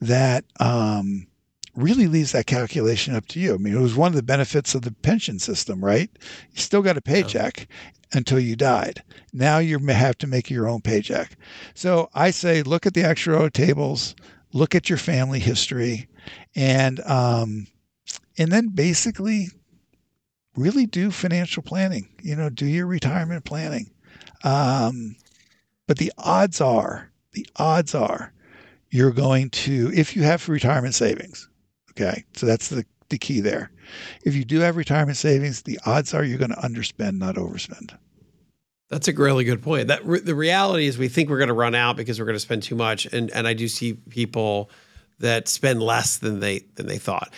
that 0.00 0.44
um, 0.60 1.26
really 1.74 2.06
leaves 2.06 2.32
that 2.32 2.46
calculation 2.46 3.14
up 3.14 3.26
to 3.28 3.40
you. 3.40 3.54
I 3.54 3.58
mean, 3.58 3.76
it 3.76 3.80
was 3.80 3.94
one 3.94 4.12
of 4.12 4.16
the 4.16 4.22
benefits 4.22 4.74
of 4.74 4.82
the 4.82 4.92
pension 4.92 5.38
system, 5.38 5.84
right? 5.84 6.10
You 6.52 6.60
still 6.60 6.82
got 6.82 6.96
a 6.96 7.02
paycheck 7.02 7.68
until 8.12 8.40
you 8.40 8.56
died. 8.56 9.02
Now 9.32 9.58
you 9.58 9.78
have 9.78 10.18
to 10.18 10.26
make 10.26 10.50
your 10.50 10.68
own 10.68 10.80
paycheck. 10.80 11.36
So 11.74 12.10
I 12.14 12.30
say, 12.30 12.62
look 12.62 12.86
at 12.86 12.94
the 12.94 13.02
actuarial 13.02 13.52
tables, 13.52 14.14
look 14.52 14.74
at 14.74 14.88
your 14.88 14.98
family 14.98 15.38
history, 15.38 16.08
and 16.56 17.00
um, 17.00 17.66
and 18.38 18.50
then 18.50 18.68
basically 18.68 19.48
really 20.56 20.86
do 20.86 21.10
financial 21.10 21.62
planning. 21.62 22.08
You 22.22 22.36
know, 22.36 22.50
do 22.50 22.66
your 22.66 22.86
retirement 22.86 23.44
planning. 23.44 23.90
Um, 24.42 25.16
but 25.86 25.98
the 25.98 26.12
odds 26.18 26.60
are, 26.60 27.10
the 27.32 27.46
odds 27.56 27.94
are, 27.94 28.32
you're 28.90 29.12
going 29.12 29.50
to, 29.50 29.92
if 29.94 30.16
you 30.16 30.22
have 30.22 30.48
retirement 30.48 30.94
savings, 30.94 31.48
Okay, 32.00 32.24
so 32.34 32.46
that's 32.46 32.68
the, 32.68 32.84
the 33.10 33.18
key 33.18 33.40
there. 33.40 33.70
If 34.24 34.34
you 34.34 34.44
do 34.44 34.60
have 34.60 34.76
retirement 34.76 35.18
savings, 35.18 35.62
the 35.62 35.78
odds 35.84 36.14
are 36.14 36.24
you're 36.24 36.38
going 36.38 36.50
to 36.50 36.56
underspend, 36.56 37.18
not 37.18 37.34
overspend. 37.34 37.94
That's 38.88 39.06
a 39.06 39.12
really 39.12 39.44
good 39.44 39.62
point. 39.62 39.88
That 39.88 40.04
re- 40.04 40.20
the 40.20 40.34
reality 40.34 40.86
is 40.86 40.96
we 40.96 41.08
think 41.08 41.28
we're 41.28 41.38
going 41.38 41.48
to 41.48 41.54
run 41.54 41.74
out 41.74 41.96
because 41.96 42.18
we're 42.18 42.24
going 42.24 42.36
to 42.36 42.40
spend 42.40 42.62
too 42.62 42.74
much, 42.74 43.06
and 43.06 43.30
and 43.30 43.46
I 43.46 43.52
do 43.52 43.68
see 43.68 43.94
people 43.94 44.70
that 45.18 45.46
spend 45.46 45.82
less 45.82 46.18
than 46.18 46.40
they 46.40 46.60
than 46.74 46.86
they 46.86 46.98
thought. 46.98 47.32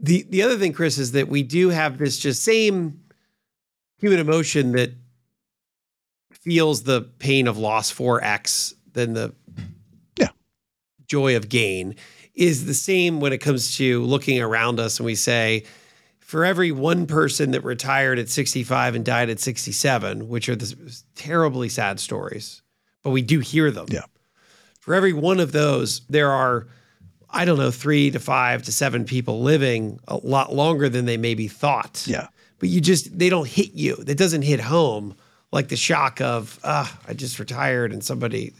The 0.00 0.24
the 0.30 0.42
other 0.42 0.56
thing, 0.56 0.72
Chris, 0.72 0.96
is 0.96 1.12
that 1.12 1.28
we 1.28 1.42
do 1.42 1.68
have 1.70 1.98
this 1.98 2.18
just 2.18 2.42
same 2.42 3.00
human 3.98 4.18
emotion 4.18 4.72
that 4.72 4.92
feels 6.32 6.84
the 6.84 7.02
pain 7.18 7.48
of 7.48 7.58
loss 7.58 7.92
4x 7.92 8.74
than 8.92 9.14
the 9.14 9.34
yeah 10.18 10.28
joy 11.06 11.36
of 11.36 11.48
gain 11.48 11.96
is 12.34 12.66
the 12.66 12.74
same 12.74 13.20
when 13.20 13.32
it 13.32 13.38
comes 13.38 13.76
to 13.76 14.02
looking 14.02 14.40
around 14.40 14.80
us 14.80 14.98
and 14.98 15.06
we 15.06 15.14
say, 15.14 15.64
for 16.18 16.44
every 16.44 16.72
one 16.72 17.06
person 17.06 17.52
that 17.52 17.62
retired 17.62 18.18
at 18.18 18.28
65 18.28 18.94
and 18.94 19.04
died 19.04 19.30
at 19.30 19.38
67, 19.38 20.28
which 20.28 20.48
are 20.48 20.56
the 20.56 21.00
terribly 21.14 21.68
sad 21.68 22.00
stories, 22.00 22.62
but 23.02 23.10
we 23.10 23.22
do 23.22 23.40
hear 23.40 23.70
them. 23.70 23.86
Yeah. 23.88 24.04
For 24.80 24.94
every 24.94 25.12
one 25.12 25.38
of 25.38 25.52
those, 25.52 26.00
there 26.08 26.30
are, 26.30 26.66
I 27.30 27.44
don't 27.44 27.58
know, 27.58 27.70
three 27.70 28.10
to 28.10 28.18
five 28.18 28.62
to 28.64 28.72
seven 28.72 29.04
people 29.04 29.42
living 29.42 30.00
a 30.08 30.16
lot 30.16 30.52
longer 30.52 30.88
than 30.88 31.04
they 31.04 31.16
maybe 31.16 31.46
thought. 31.46 32.04
Yeah. 32.06 32.28
But 32.58 32.68
you 32.68 32.80
just, 32.80 33.16
they 33.16 33.28
don't 33.28 33.48
hit 33.48 33.74
you. 33.74 33.96
That 33.96 34.18
doesn't 34.18 34.42
hit 34.42 34.60
home 34.60 35.14
like 35.52 35.68
the 35.68 35.76
shock 35.76 36.20
of, 36.20 36.58
ah, 36.64 36.98
I 37.06 37.12
just 37.12 37.38
retired 37.38 37.92
and 37.92 38.02
somebody, 38.02 38.54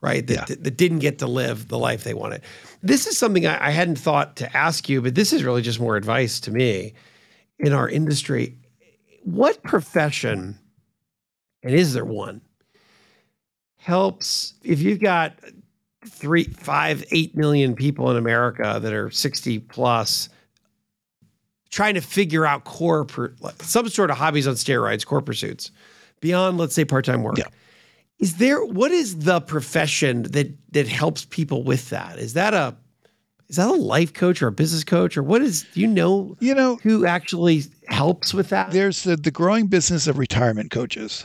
right, 0.00 0.26
that, 0.26 0.48
yeah. 0.48 0.56
that, 0.60 0.76
didn't 0.76 1.00
get 1.00 1.18
to 1.18 1.26
live 1.26 1.68
the 1.68 1.78
life 1.78 2.04
they 2.04 2.14
wanted. 2.14 2.42
This 2.82 3.06
is 3.06 3.18
something 3.18 3.46
I, 3.46 3.68
I 3.68 3.70
hadn't 3.70 3.98
thought 3.98 4.36
to 4.36 4.56
ask 4.56 4.88
you, 4.88 5.02
but 5.02 5.14
this 5.14 5.32
is 5.32 5.44
really 5.44 5.62
just 5.62 5.80
more 5.80 5.96
advice 5.96 6.40
to 6.40 6.50
me 6.50 6.94
in 7.58 7.72
our 7.72 7.88
industry. 7.88 8.56
What 9.24 9.62
profession, 9.62 10.58
and 11.62 11.74
is 11.74 11.94
there 11.94 12.04
one, 12.04 12.40
helps 13.76 14.54
if 14.62 14.80
you've 14.80 15.00
got 15.00 15.34
three, 16.06 16.44
five, 16.44 17.04
eight 17.10 17.36
million 17.36 17.74
people 17.74 18.10
in 18.10 18.16
America 18.16 18.78
that 18.80 18.92
are 18.92 19.10
60 19.10 19.58
plus 19.60 20.28
trying 21.70 21.94
to 21.94 22.00
figure 22.00 22.46
out 22.46 22.64
core, 22.64 23.06
some 23.60 23.88
sort 23.88 24.10
of 24.10 24.16
hobbies 24.16 24.46
on 24.46 24.54
steroids, 24.54 25.04
core 25.04 25.20
pursuits 25.20 25.70
beyond, 26.20 26.58
let's 26.58 26.74
say, 26.74 26.84
part 26.84 27.04
time 27.04 27.22
work. 27.22 27.38
Yeah. 27.38 27.44
Is 28.18 28.36
there 28.36 28.64
what 28.64 28.90
is 28.90 29.20
the 29.20 29.40
profession 29.40 30.22
that 30.22 30.52
that 30.72 30.88
helps 30.88 31.24
people 31.24 31.62
with 31.62 31.90
that? 31.90 32.18
Is 32.18 32.34
that 32.34 32.54
a 32.54 32.76
is 33.48 33.56
that 33.56 33.68
a 33.68 33.72
life 33.72 34.12
coach 34.12 34.42
or 34.42 34.48
a 34.48 34.52
business 34.52 34.84
coach 34.84 35.16
or 35.16 35.22
what 35.22 35.42
is 35.42 35.64
do 35.72 35.80
you 35.80 35.86
know 35.86 36.36
you 36.40 36.54
know 36.54 36.76
who 36.82 37.06
actually 37.06 37.64
helps 37.86 38.34
with 38.34 38.50
that? 38.50 38.72
There's 38.72 39.04
the, 39.04 39.16
the 39.16 39.30
growing 39.30 39.68
business 39.68 40.06
of 40.06 40.18
retirement 40.18 40.70
coaches. 40.70 41.24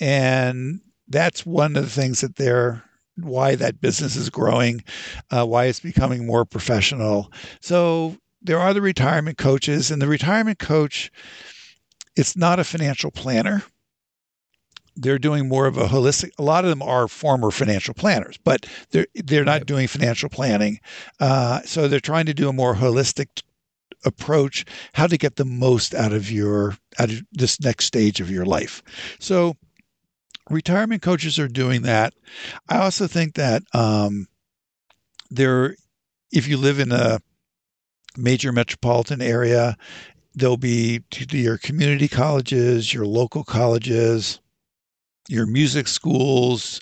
And 0.00 0.80
that's 1.08 1.46
one 1.46 1.76
of 1.76 1.84
the 1.84 1.90
things 1.90 2.20
that 2.20 2.36
they're 2.36 2.82
why 3.16 3.54
that 3.54 3.80
business 3.80 4.16
is 4.16 4.28
growing, 4.28 4.82
uh, 5.30 5.46
why 5.46 5.66
it's 5.66 5.80
becoming 5.80 6.26
more 6.26 6.44
professional. 6.44 7.32
So 7.60 8.16
there 8.42 8.58
are 8.58 8.74
the 8.74 8.82
retirement 8.82 9.38
coaches, 9.38 9.90
and 9.90 10.02
the 10.02 10.08
retirement 10.08 10.58
coach, 10.58 11.10
it's 12.16 12.36
not 12.36 12.58
a 12.58 12.64
financial 12.64 13.10
planner. 13.10 13.62
They're 14.96 15.18
doing 15.18 15.48
more 15.48 15.66
of 15.66 15.76
a 15.76 15.86
holistic. 15.86 16.30
A 16.38 16.42
lot 16.42 16.64
of 16.64 16.70
them 16.70 16.82
are 16.82 17.08
former 17.08 17.50
financial 17.50 17.94
planners, 17.94 18.38
but 18.44 18.66
they're 18.90 19.06
they're 19.14 19.44
not 19.44 19.66
doing 19.66 19.88
financial 19.88 20.28
planning. 20.28 20.80
Uh, 21.20 21.60
so 21.62 21.88
they're 21.88 22.00
trying 22.00 22.26
to 22.26 22.34
do 22.34 22.48
a 22.48 22.52
more 22.52 22.74
holistic 22.74 23.42
approach, 24.04 24.64
how 24.92 25.06
to 25.06 25.16
get 25.16 25.36
the 25.36 25.44
most 25.44 25.94
out 25.94 26.12
of 26.12 26.30
your 26.30 26.76
out 26.98 27.10
of 27.10 27.22
this 27.32 27.60
next 27.60 27.86
stage 27.86 28.20
of 28.20 28.30
your 28.30 28.44
life. 28.44 28.82
So 29.18 29.56
retirement 30.50 31.02
coaches 31.02 31.38
are 31.38 31.48
doing 31.48 31.82
that. 31.82 32.14
I 32.68 32.78
also 32.78 33.06
think 33.06 33.34
that 33.34 33.62
um, 33.72 34.26
there, 35.30 35.76
if 36.32 36.46
you 36.46 36.56
live 36.56 36.78
in 36.78 36.92
a 36.92 37.20
major 38.16 38.52
metropolitan 38.52 39.20
area, 39.20 39.76
there'll 40.34 40.56
be 40.56 41.02
your 41.30 41.58
community 41.58 42.08
colleges, 42.08 42.92
your 42.92 43.06
local 43.06 43.44
colleges, 43.44 44.40
your 45.28 45.46
music 45.46 45.88
schools. 45.88 46.80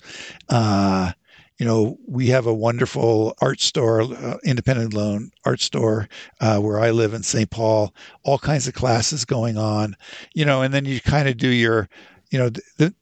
Uh, 0.49 1.11
you 1.59 1.65
know, 1.65 1.97
we 2.07 2.27
have 2.27 2.45
a 2.45 2.53
wonderful 2.53 3.35
art 3.39 3.61
store, 3.61 4.01
uh, 4.01 4.37
independent 4.43 4.93
loan 4.93 5.31
art 5.45 5.61
store 5.61 6.09
uh, 6.41 6.59
where 6.59 6.79
I 6.79 6.91
live 6.91 7.13
in 7.13 7.23
St. 7.23 7.49
Paul. 7.49 7.93
All 8.23 8.39
kinds 8.39 8.67
of 8.67 8.73
classes 8.73 9.23
going 9.23 9.57
on, 9.57 9.95
you 10.33 10.45
know, 10.45 10.61
and 10.61 10.73
then 10.73 10.85
you 10.85 10.99
kind 10.99 11.29
of 11.29 11.37
do 11.37 11.47
your, 11.47 11.87
you 12.31 12.39
know, 12.39 12.49
the, 12.77 12.93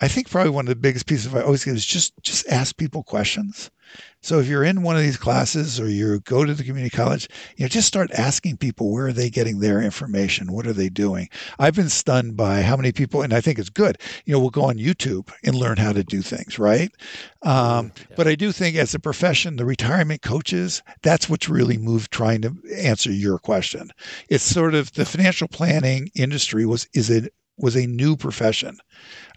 I 0.00 0.08
think 0.08 0.30
probably 0.30 0.50
one 0.50 0.64
of 0.66 0.70
the 0.70 0.76
biggest 0.76 1.06
pieces 1.06 1.26
of 1.26 1.36
I 1.36 1.42
always 1.42 1.64
give 1.64 1.74
is 1.74 1.84
just 1.84 2.12
just 2.22 2.46
ask 2.48 2.76
people 2.76 3.02
questions. 3.02 3.70
So 4.22 4.38
if 4.38 4.46
you're 4.46 4.64
in 4.64 4.82
one 4.82 4.96
of 4.96 5.02
these 5.02 5.16
classes 5.16 5.80
or 5.80 5.88
you 5.88 6.20
go 6.20 6.44
to 6.44 6.54
the 6.54 6.62
community 6.62 6.94
college, 6.94 7.28
you 7.56 7.64
know, 7.64 7.68
just 7.68 7.88
start 7.88 8.10
asking 8.12 8.58
people 8.58 8.92
where 8.92 9.06
are 9.06 9.12
they 9.12 9.30
getting 9.30 9.58
their 9.58 9.80
information? 9.82 10.52
What 10.52 10.66
are 10.66 10.72
they 10.72 10.88
doing? 10.88 11.28
I've 11.58 11.74
been 11.74 11.88
stunned 11.88 12.36
by 12.36 12.62
how 12.62 12.76
many 12.76 12.92
people, 12.92 13.22
and 13.22 13.32
I 13.32 13.40
think 13.40 13.58
it's 13.58 13.70
good. 13.70 13.98
You 14.26 14.34
know, 14.34 14.40
we'll 14.40 14.50
go 14.50 14.64
on 14.64 14.76
YouTube 14.76 15.30
and 15.42 15.56
learn 15.56 15.78
how 15.78 15.92
to 15.92 16.04
do 16.04 16.22
things, 16.22 16.58
right? 16.58 16.92
Um, 17.42 17.92
yeah. 17.96 18.16
But 18.16 18.28
I 18.28 18.34
do 18.34 18.52
think 18.52 18.76
as 18.76 18.94
a 18.94 19.00
profession, 19.00 19.56
the 19.56 19.64
retirement 19.64 20.22
coaches, 20.22 20.82
that's 21.02 21.28
what's 21.28 21.48
really 21.48 21.78
moved 21.78 22.12
trying 22.12 22.42
to 22.42 22.54
answer 22.76 23.10
your 23.10 23.38
question. 23.38 23.90
It's 24.28 24.44
sort 24.44 24.74
of 24.74 24.92
the 24.92 25.06
financial 25.06 25.48
planning 25.48 26.10
industry 26.14 26.66
was 26.66 26.86
is 26.94 27.10
a 27.10 27.28
was 27.56 27.76
a 27.76 27.86
new 27.86 28.16
profession 28.16 28.78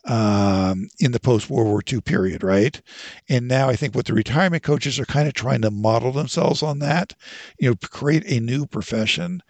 um, 0.06 0.90
in 1.00 1.12
the 1.12 1.20
post 1.20 1.50
World 1.50 1.68
War 1.68 1.82
II 1.92 2.02
period, 2.02 2.44
right? 2.44 2.82
And 3.30 3.48
now 3.48 3.70
I 3.70 3.76
think 3.76 3.96
what 3.96 4.06
the 4.06 4.14
retirement 4.14 4.64
coaches 4.64 5.00
are 5.00 5.06
kind 5.06 5.28
of 5.28 5.34
trying 5.34 5.62
to 5.62 5.72
model 5.72 6.12
themselves 6.12 6.62
on 6.62 6.80
that, 6.80 7.14
you 7.60 7.70
know, 7.70 7.76
create 7.90 8.24
a 8.26 8.40
new 8.40 8.66
profession. 8.66 9.42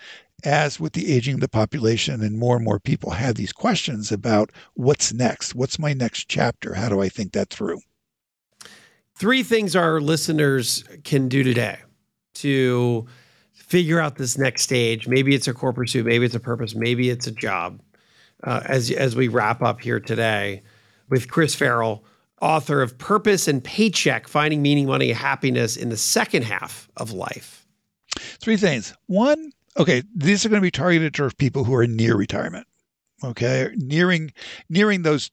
As 0.46 0.78
with 0.78 0.92
the 0.92 1.14
aging 1.14 1.36
of 1.36 1.40
the 1.40 1.48
population, 1.48 2.22
and 2.22 2.38
more 2.38 2.58
and 2.58 2.66
more 2.66 2.78
people 2.78 3.12
have 3.12 3.36
these 3.36 3.54
questions 3.54 4.12
about 4.12 4.52
what's 4.74 5.14
next? 5.14 5.56
What's 5.56 5.80
my 5.80 5.94
next 5.94 6.28
chapter? 6.28 6.74
How 6.74 6.90
do 6.90 7.00
I 7.00 7.08
think 7.08 7.32
that 7.32 7.50
through? 7.50 7.80
Three 9.16 9.42
things 9.44 9.74
our 9.74 10.02
listeners 10.02 10.84
can 11.06 11.30
do 11.30 11.44
today 11.44 11.80
to 12.36 13.06
figure 13.54 14.02
out 14.02 14.18
this 14.18 14.38
next 14.38 14.64
stage. 14.64 15.08
Maybe 15.08 15.34
it's 15.34 15.48
a 15.48 15.54
core 15.54 15.72
pursuit, 15.72 16.06
maybe 16.06 16.26
it's 16.26 16.36
a 16.36 16.42
purpose, 16.42 16.76
maybe 16.76 17.10
it's 17.10 17.26
a 17.26 17.32
job 17.32 17.80
uh, 18.44 18.62
as 18.66 18.92
as 18.92 19.16
we 19.16 19.28
wrap 19.28 19.62
up 19.62 19.82
here 19.82 20.00
today 20.00 20.62
with 21.10 21.30
Chris 21.30 21.56
Farrell, 21.56 22.04
author 22.42 22.82
of 22.82 22.98
Purpose 22.98 23.48
and 23.48 23.64
Paycheck: 23.64 24.28
Finding 24.28 24.62
Meaning, 24.62 24.88
Money, 24.88 25.12
Happiness 25.12 25.76
in 25.76 25.90
the 25.90 25.98
Second 25.98 26.44
Half 26.44 26.90
of 26.98 27.12
Life. 27.12 27.66
Three 28.18 28.58
things. 28.58 28.94
One, 29.08 29.52
okay, 29.78 30.04
these 30.16 30.46
are 30.46 30.50
going 30.50 30.62
to 30.62 30.66
be 30.66 30.72
targeted 30.72 31.14
towards 31.14 31.34
people 31.36 31.64
who 31.64 31.74
are 31.74 31.88
near 31.88 32.16
retirement. 32.16 32.68
Okay, 33.24 33.70
nearing 33.78 34.34
nearing 34.70 35.04
those 35.04 35.32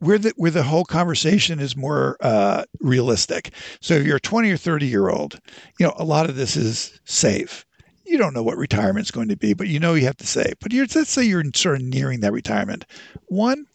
where 0.00 0.18
the 0.18 0.32
where 0.36 0.50
the 0.50 0.62
whole 0.62 0.84
conversation 0.84 1.60
is 1.60 1.76
more 1.76 2.16
uh, 2.20 2.64
realistic. 2.80 3.52
So 3.80 3.94
if 3.94 4.04
you're 4.04 4.16
a 4.16 4.20
20 4.20 4.50
or 4.50 4.56
30 4.56 4.86
year 4.86 5.08
old, 5.08 5.38
you 5.78 5.86
know 5.86 5.94
a 5.96 6.04
lot 6.04 6.28
of 6.28 6.36
this 6.36 6.56
is 6.56 7.00
save 7.04 7.64
you 8.06 8.18
don't 8.18 8.34
know 8.34 8.42
what 8.42 8.56
retirement's 8.56 9.10
going 9.10 9.28
to 9.28 9.36
be, 9.36 9.54
but 9.54 9.68
you 9.68 9.80
know 9.80 9.94
you 9.94 10.04
have 10.06 10.16
to 10.18 10.26
say. 10.26 10.52
But 10.60 10.72
let's 10.72 11.10
say 11.10 11.24
you're 11.24 11.44
sort 11.54 11.76
of 11.76 11.82
nearing 11.82 12.20
that 12.20 12.32
retirement. 12.32 12.84
One, 13.26 13.66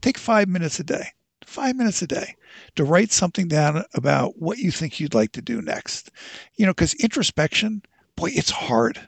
take 0.00 0.18
five 0.18 0.48
minutes 0.48 0.78
a 0.80 0.84
day, 0.84 1.08
five 1.44 1.76
minutes 1.76 2.02
a 2.02 2.06
day 2.06 2.36
to 2.76 2.84
write 2.84 3.12
something 3.12 3.48
down 3.48 3.84
about 3.94 4.38
what 4.40 4.58
you 4.58 4.70
think 4.70 5.00
you'd 5.00 5.14
like 5.14 5.32
to 5.32 5.42
do 5.42 5.62
next. 5.62 6.10
You 6.56 6.66
know, 6.66 6.72
because 6.72 6.94
introspection, 6.94 7.82
boy, 8.16 8.30
it's 8.32 8.50
hard 8.50 9.00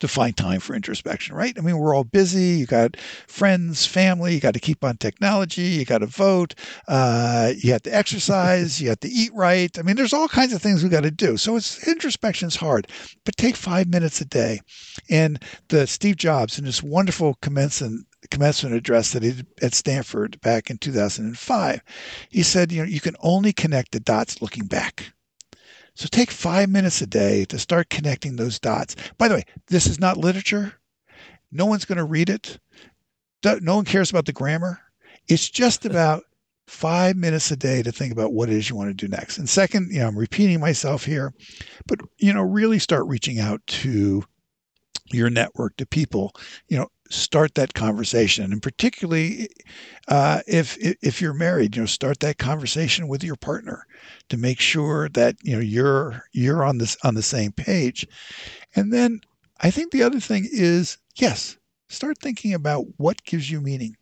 to 0.00 0.08
find 0.08 0.36
time 0.36 0.60
for 0.60 0.74
introspection, 0.74 1.34
right? 1.34 1.56
I 1.58 1.60
mean, 1.60 1.78
we're 1.78 1.94
all 1.94 2.04
busy. 2.04 2.58
You 2.58 2.66
got 2.66 2.96
friends, 3.26 3.86
family. 3.86 4.34
You 4.34 4.40
got 4.40 4.54
to 4.54 4.60
keep 4.60 4.84
on 4.84 4.96
technology. 4.96 5.62
You 5.62 5.84
got 5.84 5.98
to 5.98 6.06
vote. 6.06 6.54
Uh, 6.86 7.52
you 7.56 7.72
have 7.72 7.82
to 7.82 7.94
exercise. 7.94 8.80
you 8.80 8.88
have 8.88 9.00
to 9.00 9.08
eat 9.08 9.32
right. 9.34 9.76
I 9.78 9.82
mean, 9.82 9.96
there's 9.96 10.12
all 10.12 10.28
kinds 10.28 10.52
of 10.52 10.62
things 10.62 10.82
we 10.82 10.88
got 10.88 11.02
to 11.02 11.10
do. 11.10 11.36
So 11.36 11.56
it's 11.56 11.86
introspection 11.86 12.48
is 12.48 12.56
hard, 12.56 12.88
but 13.24 13.36
take 13.36 13.56
five 13.56 13.88
minutes 13.88 14.20
a 14.20 14.24
day. 14.24 14.60
And 15.10 15.42
the 15.68 15.86
Steve 15.86 16.16
Jobs 16.16 16.58
in 16.58 16.64
this 16.64 16.82
wonderful 16.82 17.34
commencement 17.40 18.06
commencement 18.30 18.74
address 18.74 19.12
that 19.12 19.22
he 19.22 19.30
did 19.30 19.46
at 19.62 19.74
Stanford 19.74 20.40
back 20.40 20.70
in 20.70 20.78
2005, 20.78 21.80
he 22.30 22.42
said, 22.42 22.72
you 22.72 22.82
know, 22.82 22.88
you 22.88 23.00
can 23.00 23.16
only 23.20 23.52
connect 23.52 23.92
the 23.92 24.00
dots 24.00 24.42
looking 24.42 24.66
back. 24.66 25.12
So 25.98 26.06
take 26.06 26.30
five 26.30 26.68
minutes 26.68 27.02
a 27.02 27.08
day 27.08 27.44
to 27.46 27.58
start 27.58 27.90
connecting 27.90 28.36
those 28.36 28.60
dots. 28.60 28.94
By 29.18 29.26
the 29.26 29.34
way, 29.34 29.42
this 29.66 29.88
is 29.88 29.98
not 29.98 30.16
literature. 30.16 30.74
No 31.50 31.66
one's 31.66 31.84
going 31.84 31.98
to 31.98 32.04
read 32.04 32.30
it. 32.30 32.60
No 33.44 33.74
one 33.74 33.84
cares 33.84 34.08
about 34.08 34.24
the 34.24 34.32
grammar. 34.32 34.78
It's 35.26 35.50
just 35.50 35.84
about 35.84 36.22
five 36.68 37.16
minutes 37.16 37.50
a 37.50 37.56
day 37.56 37.82
to 37.82 37.90
think 37.90 38.12
about 38.12 38.32
what 38.32 38.48
it 38.48 38.54
is 38.54 38.70
you 38.70 38.76
want 38.76 38.90
to 38.90 38.94
do 38.94 39.08
next. 39.08 39.38
And 39.38 39.48
second, 39.48 39.90
you 39.90 39.98
know, 39.98 40.06
I'm 40.06 40.16
repeating 40.16 40.60
myself 40.60 41.04
here, 41.04 41.34
but 41.88 41.98
you 42.18 42.32
know, 42.32 42.42
really 42.42 42.78
start 42.78 43.04
reaching 43.08 43.40
out 43.40 43.66
to 43.66 44.22
your 45.12 45.30
network 45.30 45.76
to 45.76 45.86
people 45.86 46.32
you 46.68 46.76
know 46.76 46.86
start 47.10 47.54
that 47.54 47.74
conversation 47.74 48.52
and 48.52 48.62
particularly 48.62 49.48
uh, 50.08 50.40
if 50.46 50.76
if 50.80 51.20
you're 51.20 51.34
married 51.34 51.74
you 51.76 51.82
know 51.82 51.86
start 51.86 52.20
that 52.20 52.38
conversation 52.38 53.08
with 53.08 53.24
your 53.24 53.36
partner 53.36 53.86
to 54.28 54.36
make 54.36 54.60
sure 54.60 55.08
that 55.10 55.36
you 55.42 55.54
know 55.54 55.60
you're 55.60 56.24
you're 56.32 56.64
on 56.64 56.78
this 56.78 56.96
on 57.04 57.14
the 57.14 57.22
same 57.22 57.52
page. 57.52 58.06
And 58.74 58.92
then 58.92 59.20
i 59.60 59.70
think 59.70 59.90
the 59.90 60.02
other 60.02 60.20
thing 60.20 60.48
is 60.50 60.98
yes 61.16 61.56
start 61.88 62.18
thinking 62.18 62.54
about 62.54 62.84
what 62.98 63.24
gives 63.24 63.50
you 63.50 63.60
meaning. 63.60 63.96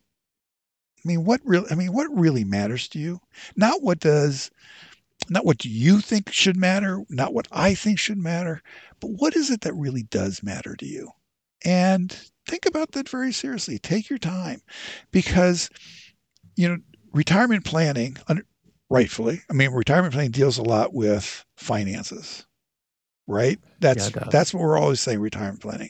I 1.03 1.07
mean 1.07 1.23
what 1.23 1.41
really 1.45 1.67
i 1.71 1.75
mean 1.75 1.93
what 1.93 2.07
really 2.11 2.43
matters 2.43 2.87
to 2.89 2.99
you? 2.99 3.19
Not 3.55 3.81
what 3.81 3.99
does 3.99 4.51
not 5.29 5.45
what 5.45 5.65
you 5.65 5.99
think 6.01 6.31
should 6.31 6.57
matter 6.57 7.01
not 7.09 7.33
what 7.33 7.47
i 7.51 7.73
think 7.73 7.99
should 7.99 8.17
matter 8.17 8.61
but 8.99 9.11
what 9.11 9.35
is 9.35 9.49
it 9.49 9.61
that 9.61 9.73
really 9.73 10.03
does 10.03 10.41
matter 10.43 10.75
to 10.75 10.85
you? 10.85 11.11
And 11.63 12.15
think 12.47 12.65
about 12.65 12.91
that 12.93 13.09
very 13.09 13.31
seriously. 13.33 13.77
Take 13.79 14.09
your 14.09 14.19
time 14.19 14.61
because, 15.11 15.69
you 16.55 16.67
know, 16.67 16.77
retirement 17.13 17.65
planning, 17.65 18.17
rightfully, 18.89 19.41
I 19.49 19.53
mean, 19.53 19.71
retirement 19.71 20.13
planning 20.13 20.31
deals 20.31 20.57
a 20.57 20.63
lot 20.63 20.93
with 20.93 21.45
finances, 21.57 22.45
right? 23.27 23.59
That's 23.79 24.11
yeah, 24.15 24.23
that's 24.29 24.53
what 24.53 24.61
we're 24.63 24.79
always 24.79 25.01
saying 25.01 25.19
retirement 25.19 25.61
planning. 25.61 25.89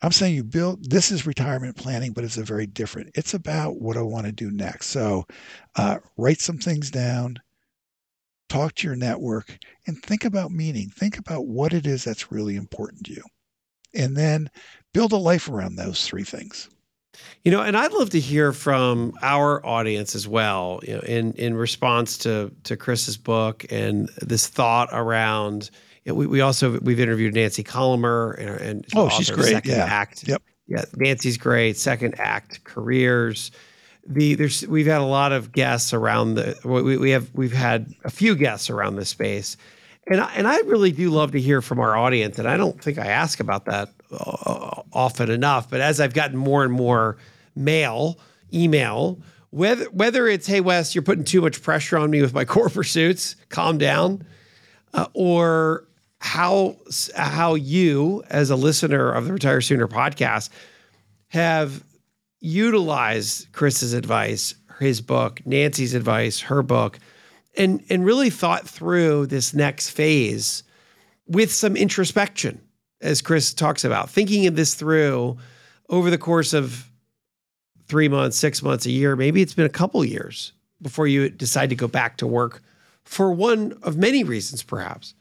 I'm 0.00 0.12
saying 0.12 0.34
you 0.36 0.44
build 0.44 0.90
this 0.90 1.10
is 1.10 1.26
retirement 1.26 1.76
planning, 1.76 2.12
but 2.12 2.24
it's 2.24 2.36
a 2.38 2.44
very 2.44 2.66
different. 2.66 3.10
It's 3.14 3.34
about 3.34 3.80
what 3.80 3.96
I 3.96 4.02
want 4.02 4.26
to 4.26 4.32
do 4.32 4.50
next. 4.50 4.88
So, 4.88 5.26
uh, 5.76 5.98
write 6.16 6.40
some 6.40 6.58
things 6.58 6.90
down, 6.90 7.38
talk 8.48 8.74
to 8.76 8.86
your 8.86 8.96
network, 8.96 9.58
and 9.86 10.00
think 10.02 10.24
about 10.24 10.52
meaning. 10.52 10.90
Think 10.90 11.18
about 11.18 11.46
what 11.46 11.72
it 11.72 11.86
is 11.86 12.04
that's 12.04 12.30
really 12.30 12.56
important 12.56 13.06
to 13.06 13.14
you 13.14 13.22
and 13.94 14.16
then 14.16 14.50
build 14.92 15.12
a 15.12 15.16
life 15.16 15.48
around 15.48 15.76
those 15.76 16.06
three 16.06 16.24
things. 16.24 16.68
You 17.44 17.50
know, 17.52 17.62
and 17.62 17.76
I'd 17.76 17.92
love 17.92 18.10
to 18.10 18.20
hear 18.20 18.52
from 18.52 19.12
our 19.22 19.64
audience 19.64 20.14
as 20.14 20.28
well, 20.28 20.80
you 20.82 20.94
know, 20.94 21.00
in 21.00 21.32
in 21.32 21.54
response 21.54 22.18
to 22.18 22.52
to 22.64 22.76
Chris's 22.76 23.16
book 23.16 23.64
and 23.70 24.08
this 24.20 24.46
thought 24.46 24.88
around. 24.92 25.70
You 26.04 26.12
know, 26.12 26.16
we, 26.16 26.26
we 26.26 26.40
also 26.40 26.78
we've 26.80 27.00
interviewed 27.00 27.34
Nancy 27.34 27.64
Collamer 27.64 28.38
and, 28.38 28.60
and 28.60 28.86
oh, 28.94 29.08
she's 29.08 29.30
great. 29.30 29.46
Second 29.46 29.72
yeah. 29.72 29.84
Act. 29.84 30.28
Yep. 30.28 30.42
Yeah, 30.68 30.84
Nancy's 30.96 31.38
great. 31.38 31.76
Second 31.76 32.14
Act 32.20 32.62
careers. 32.64 33.50
The 34.06 34.34
there's 34.34 34.66
we've 34.66 34.86
had 34.86 35.00
a 35.00 35.04
lot 35.04 35.32
of 35.32 35.52
guests 35.52 35.92
around 35.92 36.34
the 36.34 36.56
we, 36.64 36.96
we 36.96 37.10
have 37.10 37.30
we've 37.34 37.52
had 37.52 37.92
a 38.04 38.10
few 38.10 38.36
guests 38.36 38.70
around 38.70 38.96
this 38.96 39.08
space 39.08 39.56
and 40.08 40.20
I, 40.20 40.32
and 40.34 40.48
I 40.48 40.58
really 40.60 40.92
do 40.92 41.10
love 41.10 41.32
to 41.32 41.40
hear 41.40 41.60
from 41.60 41.80
our 41.80 41.96
audience, 41.96 42.38
and 42.38 42.48
I 42.48 42.56
don't 42.56 42.80
think 42.82 42.98
I 42.98 43.06
ask 43.06 43.40
about 43.40 43.66
that 43.66 43.90
often 44.12 45.30
enough. 45.30 45.70
But 45.70 45.80
as 45.80 46.00
I've 46.00 46.14
gotten 46.14 46.36
more 46.36 46.64
and 46.64 46.72
more 46.72 47.16
mail, 47.54 48.18
email, 48.52 49.20
whether 49.50 49.84
whether 49.86 50.26
it's 50.26 50.46
hey 50.46 50.60
Wes, 50.60 50.94
you're 50.94 51.02
putting 51.02 51.24
too 51.24 51.40
much 51.40 51.62
pressure 51.62 51.98
on 51.98 52.10
me 52.10 52.20
with 52.20 52.34
my 52.34 52.44
core 52.46 52.68
pursuits, 52.68 53.36
calm 53.48 53.78
down, 53.78 54.24
uh, 54.94 55.06
or 55.14 55.84
how 56.20 56.76
how 57.16 57.54
you 57.54 58.22
as 58.28 58.50
a 58.50 58.56
listener 58.56 59.10
of 59.10 59.26
the 59.26 59.32
Retire 59.32 59.60
Sooner 59.60 59.88
podcast 59.88 60.50
have 61.28 61.84
utilized 62.40 63.52
Chris's 63.52 63.92
advice, 63.92 64.54
his 64.80 65.00
book, 65.00 65.40
Nancy's 65.44 65.94
advice, 65.94 66.40
her 66.40 66.62
book, 66.62 66.98
and 67.56 67.84
and 67.88 68.04
really 68.04 68.30
thought 68.30 68.68
through 68.68 69.26
this 69.26 69.54
next 69.54 69.90
phase 69.90 70.62
with 71.26 71.52
some 71.52 71.76
introspection, 71.76 72.60
as 73.00 73.22
Chris 73.22 73.54
talks 73.54 73.84
about, 73.84 74.10
thinking 74.10 74.46
of 74.46 74.56
this 74.56 74.74
through 74.74 75.36
over 75.88 76.10
the 76.10 76.18
course 76.18 76.52
of 76.52 76.90
three 77.86 78.08
months, 78.08 78.36
six 78.36 78.62
months, 78.62 78.86
a 78.86 78.90
year, 78.90 79.16
maybe 79.16 79.40
it's 79.40 79.54
been 79.54 79.66
a 79.66 79.70
couple 79.70 80.04
years 80.04 80.52
before 80.82 81.06
you 81.06 81.28
decide 81.28 81.70
to 81.70 81.76
go 81.76 81.88
back 81.88 82.16
to 82.18 82.26
work 82.26 82.62
for 83.04 83.32
one 83.32 83.78
of 83.82 83.96
many 83.96 84.22
reasons, 84.22 84.62
perhaps. 84.62 85.14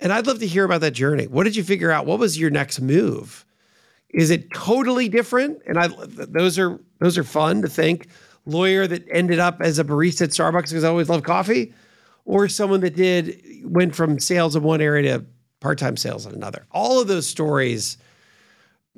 And 0.00 0.12
I'd 0.12 0.26
love 0.26 0.40
to 0.40 0.46
hear 0.46 0.64
about 0.64 0.80
that 0.82 0.92
journey. 0.92 1.26
What 1.26 1.44
did 1.44 1.56
you 1.56 1.62
figure 1.62 1.90
out? 1.90 2.06
What 2.06 2.18
was 2.18 2.38
your 2.38 2.50
next 2.50 2.80
move? 2.80 3.44
Is 4.10 4.30
it 4.30 4.52
totally 4.52 5.08
different? 5.08 5.60
And 5.66 5.78
I 5.78 5.88
those 5.88 6.58
are 6.58 6.80
those 6.98 7.18
are 7.18 7.24
fun 7.24 7.62
to 7.62 7.68
think. 7.68 8.08
Lawyer 8.46 8.86
that 8.86 9.04
ended 9.10 9.38
up 9.38 9.60
as 9.60 9.78
a 9.78 9.84
barista 9.84 10.22
at 10.22 10.30
Starbucks 10.30 10.70
because 10.70 10.84
I 10.84 10.88
always 10.88 11.08
loved 11.08 11.24
coffee, 11.24 11.74
or 12.24 12.48
someone 12.48 12.80
that 12.80 12.96
did 12.96 13.42
went 13.64 13.94
from 13.94 14.18
sales 14.18 14.56
in 14.56 14.62
one 14.62 14.80
area 14.80 15.18
to 15.18 15.26
part-time 15.60 15.96
sales 15.96 16.26
in 16.26 16.34
another. 16.34 16.66
All 16.70 17.00
of 17.00 17.08
those 17.08 17.26
stories 17.26 17.98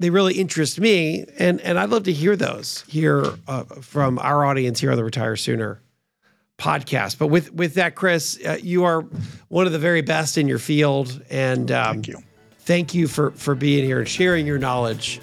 they 0.00 0.10
really 0.10 0.34
interest 0.34 0.80
me, 0.80 1.26
and 1.38 1.60
and 1.60 1.78
I'd 1.78 1.90
love 1.90 2.04
to 2.04 2.12
hear 2.12 2.34
those 2.34 2.84
here 2.88 3.26
uh, 3.46 3.64
from 3.82 4.18
our 4.18 4.46
audience 4.46 4.80
here 4.80 4.90
on 4.90 4.96
the 4.96 5.04
Retire 5.04 5.36
Sooner 5.36 5.80
podcast. 6.58 7.18
But 7.18 7.26
with 7.26 7.52
with 7.52 7.74
that, 7.74 7.94
Chris, 7.94 8.38
uh, 8.46 8.56
you 8.62 8.84
are 8.84 9.02
one 9.48 9.66
of 9.66 9.72
the 9.72 9.78
very 9.78 10.00
best 10.00 10.38
in 10.38 10.48
your 10.48 10.58
field, 10.58 11.22
and 11.30 11.70
um, 11.70 11.94
thank 11.96 12.08
you. 12.08 12.22
Thank 12.60 12.94
you 12.94 13.08
for 13.08 13.32
for 13.32 13.54
being 13.54 13.84
here 13.84 13.98
and 13.98 14.08
sharing 14.08 14.46
your 14.46 14.58
knowledge 14.58 15.20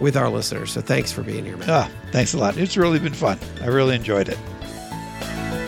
with 0.00 0.16
our 0.16 0.28
listeners. 0.28 0.70
So 0.72 0.80
thanks 0.80 1.10
for 1.10 1.22
being 1.22 1.44
here, 1.44 1.56
man. 1.56 1.68
Ah, 1.68 1.90
thanks 2.12 2.32
a 2.32 2.38
lot. 2.38 2.56
It's 2.56 2.76
really 2.76 3.00
been 3.00 3.12
fun. 3.12 3.38
I 3.60 3.66
really 3.66 3.96
enjoyed 3.96 4.28
it. 4.28 4.38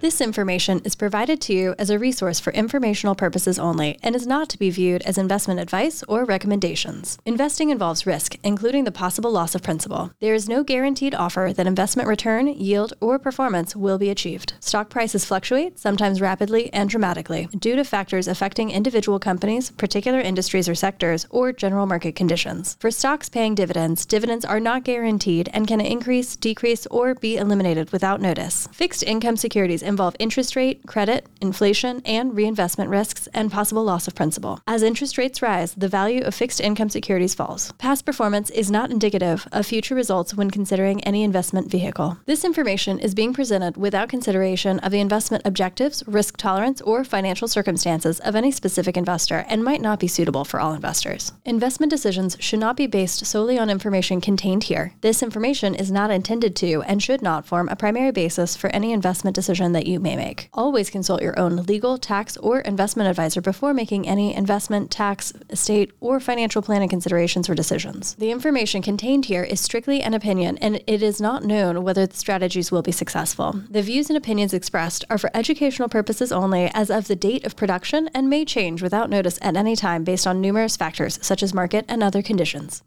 This 0.00 0.20
information 0.20 0.80
is 0.84 0.94
provided 0.94 1.40
to 1.40 1.52
you 1.52 1.74
as 1.76 1.90
a 1.90 1.98
resource 1.98 2.38
for 2.38 2.52
informational 2.52 3.16
purposes 3.16 3.58
only 3.58 3.98
and 4.00 4.14
is 4.14 4.28
not 4.28 4.48
to 4.50 4.58
be 4.58 4.70
viewed 4.70 5.02
as 5.02 5.18
investment 5.18 5.58
advice 5.58 6.04
or 6.06 6.24
recommendations. 6.24 7.18
Investing 7.26 7.70
involves 7.70 8.06
risk, 8.06 8.36
including 8.44 8.84
the 8.84 8.92
possible 8.92 9.32
loss 9.32 9.56
of 9.56 9.62
principal. 9.64 10.12
There 10.20 10.34
is 10.34 10.48
no 10.48 10.62
guaranteed 10.62 11.16
offer 11.16 11.52
that 11.52 11.66
investment 11.66 12.08
return, 12.08 12.46
yield, 12.46 12.92
or 13.00 13.18
performance 13.18 13.74
will 13.74 13.98
be 13.98 14.08
achieved. 14.08 14.52
Stock 14.60 14.88
prices 14.88 15.24
fluctuate, 15.24 15.80
sometimes 15.80 16.20
rapidly 16.20 16.72
and 16.72 16.88
dramatically, 16.88 17.48
due 17.58 17.74
to 17.74 17.82
factors 17.82 18.28
affecting 18.28 18.70
individual 18.70 19.18
companies, 19.18 19.72
particular 19.72 20.20
industries 20.20 20.68
or 20.68 20.76
sectors, 20.76 21.26
or 21.30 21.52
general 21.52 21.86
market 21.86 22.14
conditions. 22.14 22.76
For 22.78 22.92
stocks 22.92 23.28
paying 23.28 23.56
dividends, 23.56 24.06
dividends 24.06 24.44
are 24.44 24.60
not 24.60 24.84
guaranteed 24.84 25.50
and 25.52 25.66
can 25.66 25.80
increase, 25.80 26.36
decrease, 26.36 26.86
or 26.86 27.16
be 27.16 27.36
eliminated 27.36 27.90
without 27.90 28.20
notice. 28.20 28.68
Fixed 28.70 29.02
income 29.02 29.36
securities 29.36 29.87
involve 29.88 30.14
interest 30.18 30.54
rate, 30.54 30.86
credit, 30.86 31.26
inflation, 31.40 32.02
and 32.04 32.36
reinvestment 32.36 32.90
risks 32.90 33.26
and 33.34 33.50
possible 33.50 33.82
loss 33.82 34.06
of 34.06 34.14
principal. 34.14 34.60
As 34.66 34.82
interest 34.82 35.18
rates 35.18 35.42
rise, 35.42 35.74
the 35.74 35.88
value 35.88 36.22
of 36.22 36.34
fixed 36.34 36.60
income 36.60 36.90
securities 36.90 37.34
falls. 37.34 37.72
Past 37.72 38.04
performance 38.04 38.50
is 38.50 38.70
not 38.70 38.90
indicative 38.90 39.48
of 39.50 39.66
future 39.66 39.94
results 39.94 40.34
when 40.34 40.50
considering 40.50 41.02
any 41.04 41.24
investment 41.24 41.70
vehicle. 41.70 42.18
This 42.26 42.44
information 42.44 42.98
is 42.98 43.14
being 43.14 43.32
presented 43.32 43.76
without 43.76 44.08
consideration 44.08 44.78
of 44.80 44.92
the 44.92 45.00
investment 45.00 45.42
objectives, 45.46 46.04
risk 46.06 46.36
tolerance, 46.36 46.80
or 46.82 47.02
financial 47.04 47.48
circumstances 47.48 48.20
of 48.20 48.36
any 48.36 48.50
specific 48.50 48.96
investor 48.96 49.44
and 49.48 49.64
might 49.64 49.80
not 49.80 49.98
be 49.98 50.06
suitable 50.06 50.44
for 50.44 50.60
all 50.60 50.74
investors. 50.74 51.32
Investment 51.44 51.90
decisions 51.90 52.36
should 52.38 52.60
not 52.60 52.76
be 52.76 52.86
based 52.86 53.24
solely 53.24 53.58
on 53.58 53.70
information 53.70 54.20
contained 54.20 54.64
here. 54.64 54.92
This 55.00 55.22
information 55.22 55.74
is 55.74 55.90
not 55.90 56.10
intended 56.10 56.54
to 56.56 56.82
and 56.82 57.02
should 57.02 57.22
not 57.22 57.46
form 57.46 57.68
a 57.68 57.76
primary 57.76 58.12
basis 58.12 58.56
for 58.56 58.68
any 58.70 58.92
investment 58.92 59.34
decision 59.34 59.72
that 59.78 59.86
you 59.86 60.00
may 60.00 60.16
make. 60.16 60.48
Always 60.52 60.90
consult 60.90 61.22
your 61.22 61.38
own 61.38 61.54
legal, 61.56 61.98
tax, 61.98 62.36
or 62.38 62.58
investment 62.58 63.08
advisor 63.08 63.40
before 63.40 63.72
making 63.72 64.08
any 64.08 64.34
investment, 64.34 64.90
tax, 64.90 65.32
estate, 65.50 65.92
or 66.00 66.18
financial 66.18 66.62
planning 66.62 66.88
considerations 66.88 67.48
or 67.48 67.54
decisions. 67.54 68.16
The 68.16 68.32
information 68.32 68.82
contained 68.82 69.26
here 69.26 69.44
is 69.44 69.60
strictly 69.60 70.02
an 70.02 70.14
opinion, 70.14 70.58
and 70.58 70.82
it 70.88 71.00
is 71.00 71.20
not 71.20 71.44
known 71.44 71.84
whether 71.84 72.06
the 72.06 72.16
strategies 72.16 72.72
will 72.72 72.82
be 72.82 72.90
successful. 72.90 73.62
The 73.70 73.82
views 73.82 74.10
and 74.10 74.16
opinions 74.16 74.52
expressed 74.52 75.04
are 75.08 75.18
for 75.18 75.30
educational 75.32 75.88
purposes 75.88 76.32
only 76.32 76.68
as 76.74 76.90
of 76.90 77.06
the 77.06 77.14
date 77.14 77.46
of 77.46 77.54
production 77.54 78.10
and 78.12 78.28
may 78.28 78.44
change 78.44 78.82
without 78.82 79.08
notice 79.08 79.38
at 79.42 79.56
any 79.56 79.76
time 79.76 80.02
based 80.02 80.26
on 80.26 80.40
numerous 80.40 80.76
factors 80.76 81.20
such 81.22 81.44
as 81.44 81.54
market 81.54 81.84
and 81.88 82.02
other 82.02 82.20
conditions. 82.20 82.82